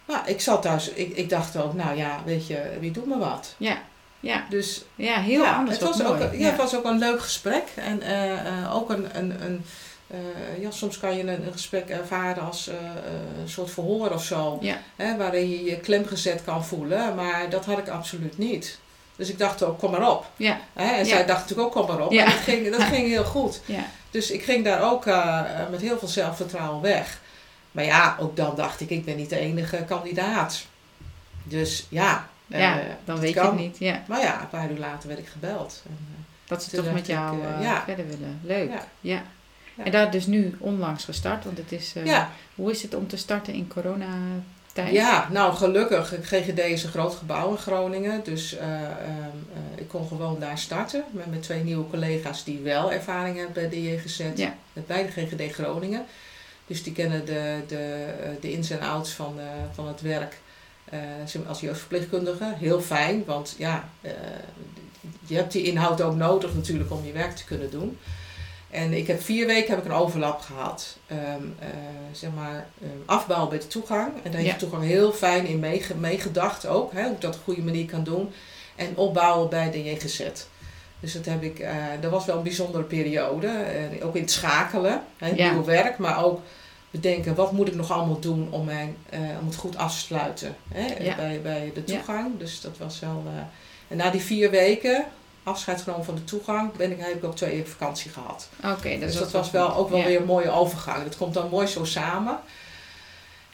[0.05, 0.89] Maar ik zat thuis.
[0.89, 3.55] Ik, ik dacht ook, nou ja, weet je, wie doet me wat?
[3.57, 3.79] Ja,
[4.21, 5.79] ja, Dus ja heel ja, anders.
[5.79, 6.39] Het was, ook, mooi.
[6.39, 7.65] ja, het was ook een leuk gesprek.
[7.75, 9.19] En eh, eh, ook een.
[9.19, 9.65] een, een
[10.07, 14.11] eh, ja, soms kan je een, een gesprek ervaren als eh, eh, een soort verhoor
[14.11, 14.59] of zo.
[14.61, 14.79] Ja.
[14.97, 17.15] Hè, waarin je je klem gezet kan voelen.
[17.15, 18.79] Maar dat had ik absoluut niet.
[19.17, 20.27] Dus ik dacht ook, kom maar op.
[20.37, 20.95] Ja, Hè?
[20.95, 22.13] En zij dacht natuurlijk ook, kom maar op.
[22.13, 23.61] En dat ging, dat ging heel goed.
[23.77, 25.05] ja, Dus ik ging daar ook
[25.71, 27.21] met heel veel zelfvertrouwen weg.
[27.73, 30.67] Maar ja, ook dan dacht ik, ik ben niet de enige kandidaat.
[31.43, 32.29] Dus ja.
[32.47, 33.47] ja dan weet je kan.
[33.47, 33.79] het niet.
[33.79, 35.83] Ja, Maar ja, een paar uur later werd ik gebeld.
[35.87, 37.83] En, dat ze toch met ik, jou ja.
[37.85, 38.41] verder willen.
[38.43, 38.71] Leuk.
[39.01, 39.23] Ja.
[39.77, 39.85] Ja.
[39.85, 41.93] En dat dus nu onlangs gestart, want het is...
[41.97, 42.31] eh, ja.
[42.55, 44.93] Hoe is het om te starten in coronatijd?
[44.93, 46.15] Ja, nou gelukkig.
[46.23, 48.21] GGD is een groot gebouw in Groningen.
[48.25, 48.91] Dus eh, eh,
[49.75, 51.05] ik kon gewoon daar starten.
[51.11, 54.23] Met mijn twee nieuwe collega's die wel ervaring hebben bij de JGZ.
[54.35, 54.55] Ja.
[54.73, 56.05] Met beide GGD Groningen.
[56.67, 58.07] Dus die kennen de, de,
[58.41, 59.39] de ins en outs van,
[59.73, 60.39] van het werk
[61.47, 62.55] als jeugdverpleegkundige.
[62.57, 63.89] Heel fijn, want ja,
[65.27, 67.99] je hebt die inhoud ook nodig natuurlijk om je werk te kunnen doen.
[68.77, 70.97] En ik heb vier weken heb ik een overlap gehad.
[71.07, 71.17] Eh,
[72.13, 74.13] zeg maar ehm, afbouw bij de toegang.
[74.23, 74.53] En daar heeft Ja.
[74.53, 76.93] de toegang heel fijn in meege- meegedacht ook.
[76.93, 78.33] Hè, hoe ik dat op een goede manier kan doen.
[78.77, 80.23] En opbouwen bij de JGZ.
[81.01, 83.47] Dus dat heb ik, eh, dat was wel een bijzondere periode.
[83.49, 85.53] En ook in het schakelen, hè, Ja.
[85.53, 86.41] nieuw werk, maar ook
[86.91, 89.99] bedenken wat moet ik nog allemaal doen om, mijn, eh, om het goed af te
[89.99, 91.17] sluiten hè, Ja.
[91.17, 92.39] bij, bij de toegang.
[92.39, 93.23] Dus dat was wel.
[93.89, 95.05] en na die vier weken,
[95.47, 98.49] afscheid genomen van de toegang, ben ik, heb ik ook twee weken vakantie gehad.
[98.65, 100.05] Oké, dus dat was wel, ook wel Ja.
[100.05, 101.03] weer een mooie overgang.
[101.05, 102.39] Dat komt dan mooi zo samen.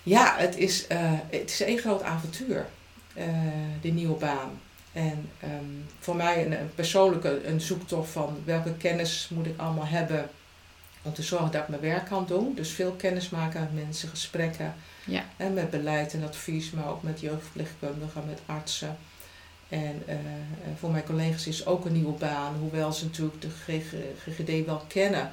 [0.03, 0.99] Ja, het is, eh,
[1.31, 2.67] het is één groot avontuur,
[3.15, 3.25] eh,
[3.81, 4.61] die nieuwe baan.
[4.93, 5.51] En ehm,
[5.99, 10.29] voor mij een, een persoonlijke een zoektocht van welke kennis moet ik allemaal hebben
[11.03, 12.53] om te zorgen dat ik mijn werk kan doen.
[12.55, 14.75] Dus veel kennis maken met mensen, gesprekken.
[15.05, 15.25] Ja.
[15.37, 18.97] En met beleid en advies, maar ook met jeugdverpleegkundigen, met artsen.
[19.73, 20.21] En eh, eh,
[20.79, 23.95] voor mijn collega's is ook een nieuwe baan, hoewel ze natuurlijk de GG
[24.25, 25.31] GGD wel kennen.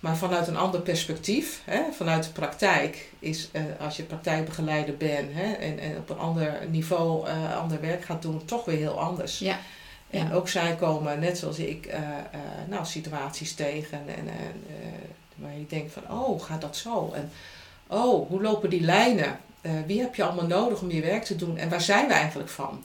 [0.00, 5.32] Maar vanuit een ander perspectief, hè, vanuit de praktijk, is eh, als je praktijkbegeleider bent
[5.32, 7.28] hè, en, en op een ander niveau
[7.60, 9.38] ander werk gaat doen, toch weer heel anders.
[9.38, 9.58] Ja.
[10.10, 10.34] En Ja.
[10.34, 11.94] ook zij komen, net zoals ik,
[12.68, 14.62] nou, situaties tegen en, en,
[15.34, 17.12] waar je denkt van, oh, gaat dat zo?
[17.14, 17.30] En
[17.86, 19.38] oh, hoe lopen die lijnen?
[19.86, 21.56] Wie heb je allemaal nodig om je werk te doen?
[21.58, 22.82] En waar zijn we eigenlijk van?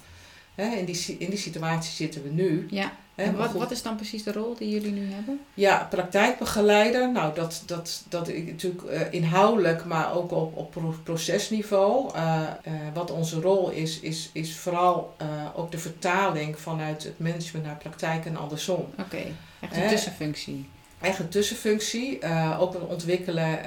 [0.56, 2.68] Hè, in, die, in die situatie zitten we nu.
[2.70, 2.92] Ja.
[3.16, 5.40] Hè, En wat, wat is dan precies de rol die jullie nu hebben?
[5.54, 7.12] ja, praktijkbegeleider.
[7.12, 12.14] Nou, dat, dat, dat is natuurlijk eh, inhoudelijk, maar ook op, op pro- procesniveau.
[12.16, 15.16] Eh, eh, wat onze rol is, is, is vooral
[15.56, 18.86] ook de vertaling vanuit het management naar praktijk en andersom.
[19.00, 19.18] Oké,
[19.60, 19.90] echt een Hè?
[19.90, 20.70] tussenfunctie.
[21.02, 22.20] Echt een tussenfunctie.
[22.60, 23.60] ook het ontwikkelen,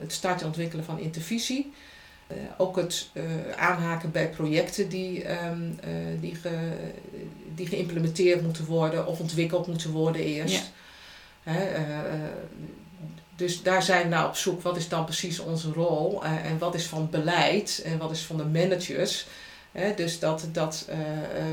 [0.00, 1.72] het starten en ontwikkelen van intervisie.
[2.26, 3.22] Eh, ook het eh,
[3.56, 6.72] aanhaken bij projecten die, ehm, eh, die, ge,
[7.54, 10.72] die geïmplementeerd moeten worden of ontwikkeld moeten worden eerst.
[11.42, 11.56] Hè,
[13.36, 14.62] dus daar zijn we naar op zoek.
[14.62, 16.24] Wat is dan precies onze rol?
[16.24, 17.82] en wat is van beleid?
[17.84, 19.26] En wat is van de managers?
[19.72, 20.84] Hè, dus dat, dat,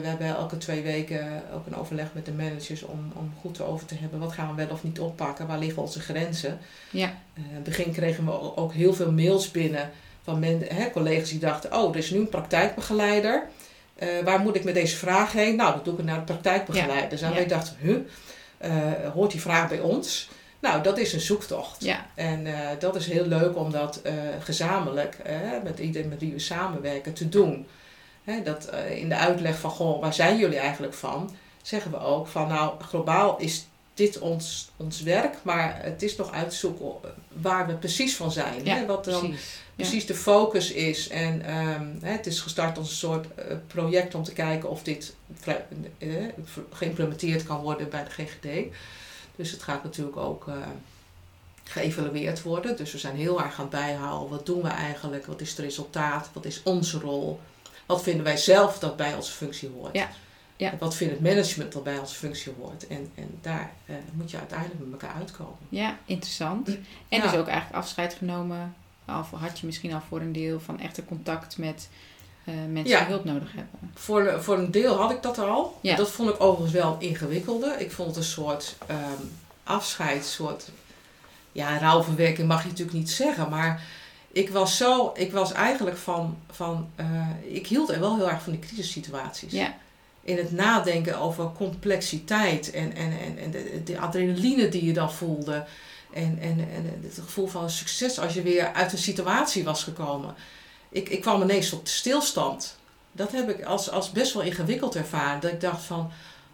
[0.01, 3.85] we hebben elke twee weken ook een overleg met de managers om, om goed over
[3.85, 4.19] te hebben.
[4.19, 5.47] Wat gaan we wel of niet oppakken?
[5.47, 6.59] Waar liggen onze grenzen?
[6.91, 9.91] Ja, in het begin kregen we ook heel veel mails binnen
[10.23, 13.47] van men, hè, collega's die dachten, oh, er is nu een praktijkbegeleider.
[13.95, 15.55] Eh, waar moet ik met deze vraag heen?
[15.55, 17.21] Nou, dat doe ik naar de praktijkbegeleiders.
[17.21, 17.35] En Ja.
[17.35, 17.97] wij dachten, huh,
[18.57, 20.29] eh, hoort die vraag bij ons?
[20.59, 21.83] Nou, dat is een zoektocht.
[21.83, 24.01] ja, En eh, dat is heel leuk om dat
[24.39, 25.17] gezamenlijk,
[25.63, 27.67] met iedereen met wie we samenwerken, te doen.
[28.23, 31.35] Hè, dat in de uitleg van, goh, waar zijn jullie eigenlijk van?
[31.61, 36.31] Zeggen we ook van, nou, globaal is dit ons, ons werk, maar het is nog
[36.31, 36.91] uitzoeken
[37.27, 38.63] waar we precies van zijn.
[38.65, 38.85] ja hè?
[38.85, 39.60] Wat dan precies.
[39.75, 41.07] Precies de focus is.
[41.07, 45.15] En ehm, het is gestart als een soort eh, project om te kijken of dit
[45.43, 45.55] eh,
[46.71, 48.73] geïmplementeerd kan worden bij de GGD.
[49.35, 50.55] Dus het gaat natuurlijk ook eh,
[51.63, 52.77] geëvalueerd worden.
[52.77, 54.29] Dus we zijn heel erg aan het bijhouden.
[54.29, 55.25] Wat doen we eigenlijk?
[55.25, 56.29] Wat is het resultaat?
[56.33, 57.39] Wat is onze rol?
[57.85, 59.95] Wat vinden wij zelf dat bij onze functie hoort?
[59.95, 60.09] Ja.
[60.55, 60.73] Ja.
[60.79, 62.87] Wat vindt het management dat bij onze functie hoort?
[62.87, 63.71] En, en daar
[64.11, 65.57] moet je uiteindelijk met elkaar uitkomen.
[65.69, 66.67] Ja, interessant.
[66.67, 66.77] En
[67.09, 67.21] Ja.
[67.21, 68.75] dus ook eigenlijk afscheid genomen,
[69.19, 71.89] of had je misschien al voor een deel van echte contact met
[72.43, 72.99] eh, mensen Ja.
[72.99, 73.91] die hulp nodig hebben.
[73.93, 75.77] Voor, voor een deel had ik dat al.
[75.81, 75.95] Ja.
[75.95, 77.79] Dat vond ik overigens wel ingewikkelder.
[77.79, 79.23] Ik vond het een soort ehm
[79.63, 80.69] afscheid, soort
[81.51, 83.83] ja, rouwverwerking mag je natuurlijk niet zeggen, maar
[84.31, 88.41] ik was zo, ik was eigenlijk van, van eh, ik hield er wel heel erg
[88.41, 89.51] van die crisissituaties.
[89.51, 89.73] Ja,
[90.23, 95.11] in het nadenken over complexiteit en, en, en, en de, de adrenaline die je dan
[95.13, 95.65] voelde.
[96.13, 100.35] En, en, en het gevoel van succes als je weer uit een situatie was gekomen.
[100.89, 102.75] Ik, ik kwam ineens tot stilstand.
[103.11, 105.39] Dat heb ik als, als best wel ingewikkeld ervaren.
[105.39, 106.11] Dat ik dacht van,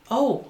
[0.08, 0.46] oh,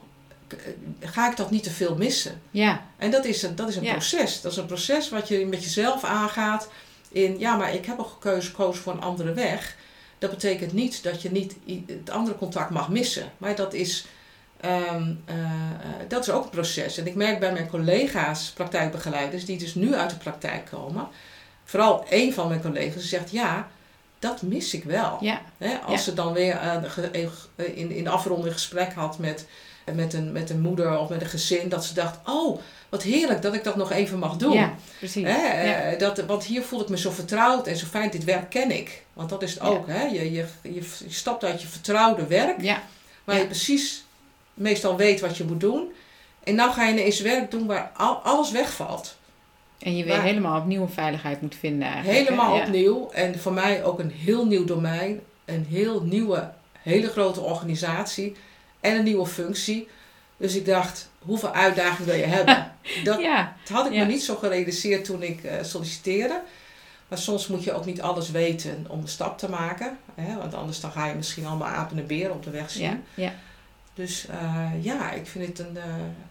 [1.00, 2.42] ga ik dat niet te veel missen?
[2.52, 2.86] Ja.
[2.98, 4.42] En dat is een, dat is een proces.
[4.42, 6.70] Dat is een proces wat je met jezelf aangaat.
[7.10, 9.76] In, ja, maar ik heb al gekozen, gekozen voor een andere weg.
[10.18, 11.56] Dat betekent niet dat je niet
[11.88, 13.32] het andere contact mag missen.
[13.38, 14.06] Maar dat is,
[14.62, 15.36] ehm, eh,
[16.08, 16.98] dat is ook een proces.
[16.98, 21.08] En ik merk bij mijn collega's, praktijkbegeleiders, die dus nu uit de praktijk komen.
[21.64, 23.68] Vooral één van mijn collega's zegt, ja,
[24.20, 25.18] dat mis ik wel.
[25.22, 25.42] Ja.
[25.86, 29.46] als ze dan weer uh, in, in de afronding gesprek had met,
[29.94, 33.42] met, een, met een moeder of met een gezin, dat ze dacht, oh, wat heerlijk
[33.42, 34.54] dat ik dat nog even mag doen.
[34.54, 35.28] Ja, precies.
[35.28, 35.96] Ja.
[35.96, 39.04] Dat, want hier voel ik me zo vertrouwd en zo fijn, dit werk ken ik.
[39.14, 39.88] Want dat is het ook.
[39.88, 40.04] Hè?
[40.04, 42.82] Je, je, je, stapt uit je vertrouwde werk, ja.
[43.24, 44.06] waar je precies
[44.58, 45.92] meestal weet wat je moet doen.
[46.44, 49.18] En nou ga je ineens werk doen waar al, alles wegvalt.
[49.80, 52.20] En je weer helemaal opnieuw een veiligheid moet vinden eigenlijk.
[52.20, 53.10] Helemaal opnieuw.
[53.12, 55.20] En voor mij ook een heel nieuw domein.
[55.46, 56.52] Een heel nieuwe,
[56.82, 58.36] hele grote organisatie.
[58.80, 59.88] En een nieuwe functie.
[60.38, 62.72] Dus ik dacht, hoeveel uitdagingen wil je hebben?
[63.04, 63.20] Dat,
[63.70, 66.42] had ik me niet zo gerealiseerd toen ik uh, solliciteerde.
[67.08, 69.98] Maar soms moet je ook niet alles weten om een stap te maken.
[70.16, 70.38] Hè?
[70.38, 72.84] Want anders dan ga je misschien allemaal apen en beren op de weg zien.
[72.84, 73.34] Ja, ja.
[73.98, 75.84] Dus uh, ja, ik vind het een, uh,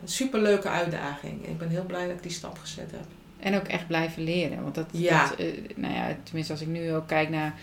[0.03, 1.47] een superleuke uitdaging.
[1.47, 3.05] Ik ben heel blij dat ik die stap gezet heb.
[3.41, 4.63] En ook echt blijven leren.
[4.63, 5.29] Want dat, ja.
[5.29, 5.39] dat
[5.75, 7.55] nou ja, tenminste als ik nu ook kijk naar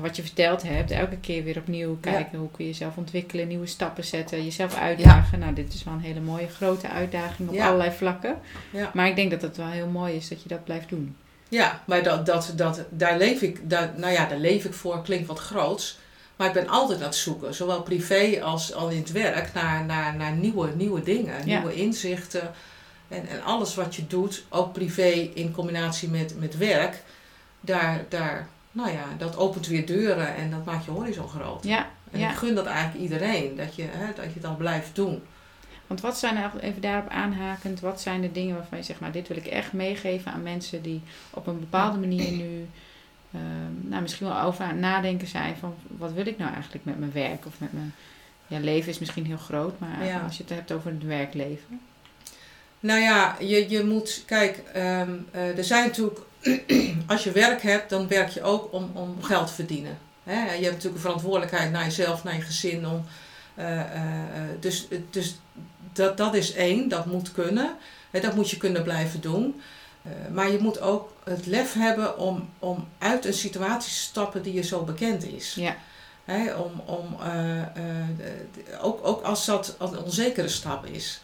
[0.00, 3.66] wat je verteld hebt, elke keer weer opnieuw kijken hoe kun je jezelf ontwikkelen, nieuwe
[3.66, 5.38] stappen zetten, jezelf uitdagen.
[5.38, 8.38] Nou, dit is wel een hele mooie grote uitdaging op allerlei vlakken.
[8.94, 11.16] Maar ik denk dat het wel heel mooi is dat je dat blijft doen.
[11.48, 15.02] Ja, maar dat, dat, dat, daar leef ik, daar, nou ja, daar leef ik voor,
[15.02, 15.98] klinkt wat groots.
[16.40, 19.84] Maar ik ben altijd aan het zoeken, zowel privé als al in het werk, naar,
[19.84, 22.52] naar, naar nieuwe, nieuwe dingen, nieuwe inzichten.
[23.08, 27.02] En, en alles wat je doet, ook privé in combinatie met, met werk,
[27.60, 31.64] daar, daar, nou ja, dat opent weer deuren en dat maakt je horizon groot.
[31.64, 35.22] Ja, en ik gun dat eigenlijk iedereen, dat je, hè, dat je dan blijft doen.
[35.86, 39.12] Want wat zijn er, even daarop aanhakend, wat zijn de dingen waarvan je zegt, nou
[39.12, 42.68] dit wil ik echt meegeven aan mensen die op een bepaalde manier nu
[43.32, 46.84] ehm, nou, misschien wel over aan het nadenken zijn van wat wil ik nou eigenlijk
[46.84, 47.94] met mijn werk of met mijn
[48.46, 51.80] ja, leven is misschien heel groot, maar als je het hebt over het werkleven.
[52.80, 56.20] Nou ja, je, je moet, kijk, ehm, eh, er zijn natuurlijk
[57.06, 59.98] als je werk hebt, dan werk je ook om, om geld te verdienen.
[60.24, 62.86] je hebt natuurlijk een verantwoordelijkheid naar jezelf, naar je gezin.
[62.86, 63.04] Om,
[63.58, 63.82] uh,
[64.60, 65.38] dus dus
[65.92, 67.70] dat, dat is één, dat moet kunnen.
[68.10, 69.60] dat moet je kunnen blijven doen.
[70.32, 74.54] Maar je moet ook het lef hebben om, om uit een situatie te stappen die
[74.54, 75.54] je zo bekend is.
[75.54, 75.76] Ja.
[76.56, 77.16] om, om,
[78.80, 81.20] ook, ook als dat een onzekere stap is.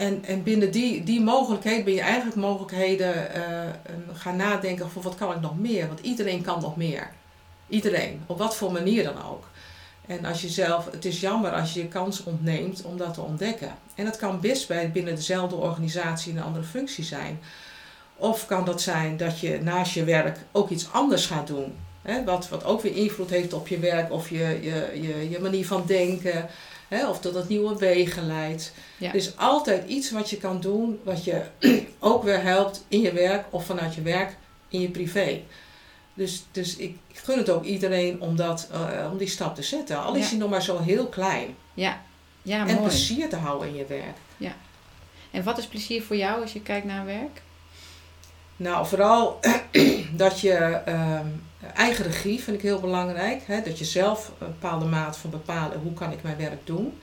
[0.00, 3.42] En, en binnen die, die mogelijkheid ben je eigenlijk mogelijkheden uh,
[4.12, 5.86] gaan nadenken van wat kan ik nog meer?
[5.86, 7.10] Want iedereen kan nog meer.
[7.68, 9.44] Iedereen, op wat voor manier dan ook.
[10.10, 13.20] En als je zelf, het is jammer als je je kans ontneemt om dat te
[13.20, 13.74] ontdekken.
[13.94, 17.40] En dat kan best bij binnen dezelfde organisatie een andere functie zijn.
[18.16, 21.72] Of kan dat zijn dat je naast je werk ook iets anders gaat doen.
[22.02, 22.24] Hè?
[22.24, 25.66] Wat, wat ook weer invloed heeft op je werk of je, je, je, je manier
[25.66, 26.48] van denken.
[26.88, 28.72] Hè, of dat het nieuwe wegen leidt.
[28.98, 29.08] Ja.
[29.08, 31.42] Er is altijd iets wat je kan doen wat je
[31.98, 34.36] ook weer helpt in je werk of vanuit je werk
[34.68, 35.40] in je privé.
[36.14, 39.62] Dus, dus ik, ik gun het ook iedereen om, dat, uh, om die stap te
[39.62, 40.02] zetten.
[40.02, 41.56] Al is hij nog maar zo heel klein.
[41.74, 42.00] Ja,
[42.42, 44.16] ja En plezier te houden in je werk.
[44.36, 44.52] Ja.
[45.30, 47.42] En wat is plezier voor jou als je kijkt naar werk?
[48.56, 49.40] Nou, vooral
[50.12, 51.20] dat je uh,
[51.74, 53.42] eigen regie vind ik heel belangrijk.
[53.46, 53.62] Hè?
[53.62, 56.98] Dat je zelf een bepaalde maat van bepalen hoe kan ik mijn werk doen.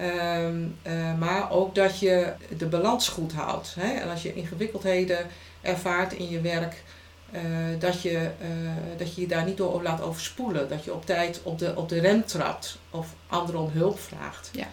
[0.00, 3.74] Um, uh, maar ook dat je de balans goed houdt.
[3.78, 3.92] Hè?
[3.92, 5.26] En als je ingewikkeldheden
[5.60, 6.82] ervaart in je werk,
[7.32, 7.40] uh,
[7.78, 10.68] dat, je, uh, dat je je daar niet door laat overspoelen.
[10.68, 14.50] Dat je op tijd op de, op de rem trapt of anderen om hulp vraagt.
[14.52, 14.68] Ja.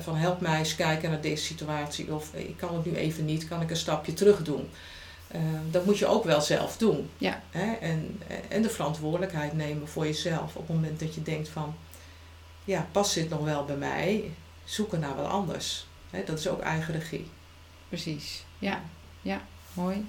[0.00, 2.14] van help mij eens kijken naar deze situatie.
[2.14, 4.70] Of ik kan het nu even niet, kan ik een stapje terug doen.
[5.70, 7.10] Dat moet je ook wel zelf doen.
[7.18, 7.42] Ja.
[7.50, 7.72] Hè?
[7.72, 10.56] En, en de verantwoordelijkheid nemen voor jezelf.
[10.56, 11.74] Op het moment dat je denkt van,
[12.64, 14.30] ja, past dit nog wel bij mij?
[14.64, 15.86] Zoeken naar wat anders.
[16.10, 16.24] Hè?
[16.24, 17.30] Dat is ook eigen regie.
[17.88, 18.82] Precies, ja.
[19.22, 19.40] Ja,
[19.72, 20.06] mooi.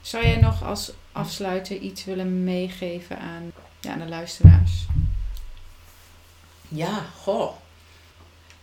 [0.00, 4.86] Zou jij nog als afsluiter iets willen meegeven aan, ja, aan de luisteraars?
[6.68, 7.52] Ja, goh.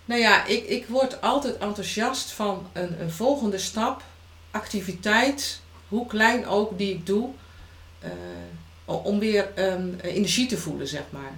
[0.06, 4.04] Nou ja, ik, ik word altijd enthousiast van een, een volgende stap,
[4.52, 7.30] activiteit hoe klein ook die ik doe,
[8.04, 11.32] uh, om weer um, energie te voelen, zeg maar.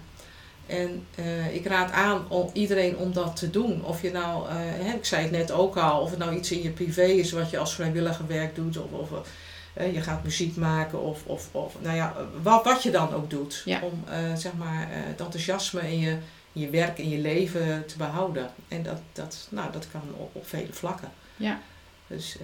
[0.66, 3.86] En uh, ik raad aan om iedereen om dat te doen.
[3.86, 6.52] Of je nou, uh, hè, ik zei het net ook al, of het nou iets
[6.52, 9.28] in je privé is wat je als vrijwilliger werk doet, of, of
[9.74, 13.62] je gaat muziek maken, of, of, of nou ja, wat, wat je dan ook doet.
[13.66, 13.82] Ja.
[13.82, 14.04] Om
[14.36, 16.18] zeg maar het enthousiasme in je,
[16.54, 18.52] in je werk, in je leven te behouden.
[18.68, 21.12] En dat, dat, nou, dat kan op, op vele vlakken.
[21.36, 21.60] Ja.
[22.08, 22.38] Dus,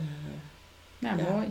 [0.99, 1.31] nou, ja.
[1.31, 1.47] mooi.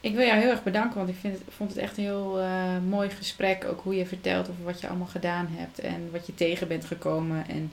[0.00, 2.40] Ik wil jou heel erg bedanken, want ik vind het, vond het echt een heel
[2.88, 3.64] mooi gesprek.
[3.64, 6.84] Ook hoe je vertelt over wat je allemaal gedaan hebt en wat je tegen bent
[6.84, 7.48] gekomen.
[7.48, 7.72] En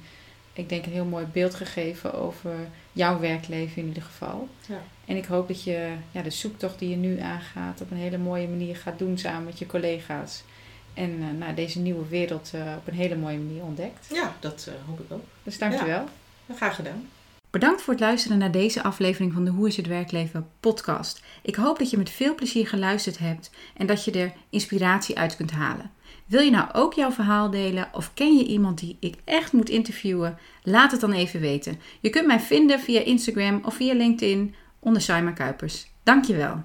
[0.53, 2.55] ik denk een heel mooi beeld gegeven over
[2.91, 4.47] jouw werkleven in ieder geval.
[4.67, 4.81] Ja.
[5.05, 8.17] En ik hoop dat je ja, de zoektocht die je nu aangaat op een hele
[8.17, 10.43] mooie manier gaat doen samen met je collega's.
[10.93, 14.07] En uh, nou, deze nieuwe wereld uh, op een hele mooie manier ontdekt.
[14.13, 15.23] Ja, dat hoop ik ook.
[15.43, 16.05] Dus dankjewel.
[16.45, 17.07] Ja, graag gedaan.
[17.49, 21.21] Bedankt voor het luisteren naar deze aflevering van de Hoe is het werkleven podcast.
[21.41, 25.35] Ik hoop dat je met veel plezier geluisterd hebt en dat je er inspiratie uit
[25.35, 25.91] kunt halen.
[26.33, 29.69] Wil je nou ook jouw verhaal delen of ken je iemand die ik echt moet
[29.69, 30.37] interviewen?
[30.63, 31.79] Laat het dan even weten.
[31.99, 35.87] Je kunt mij vinden via Instagram of via LinkedIn onder Saima Kuipers.
[36.03, 36.63] Dankjewel.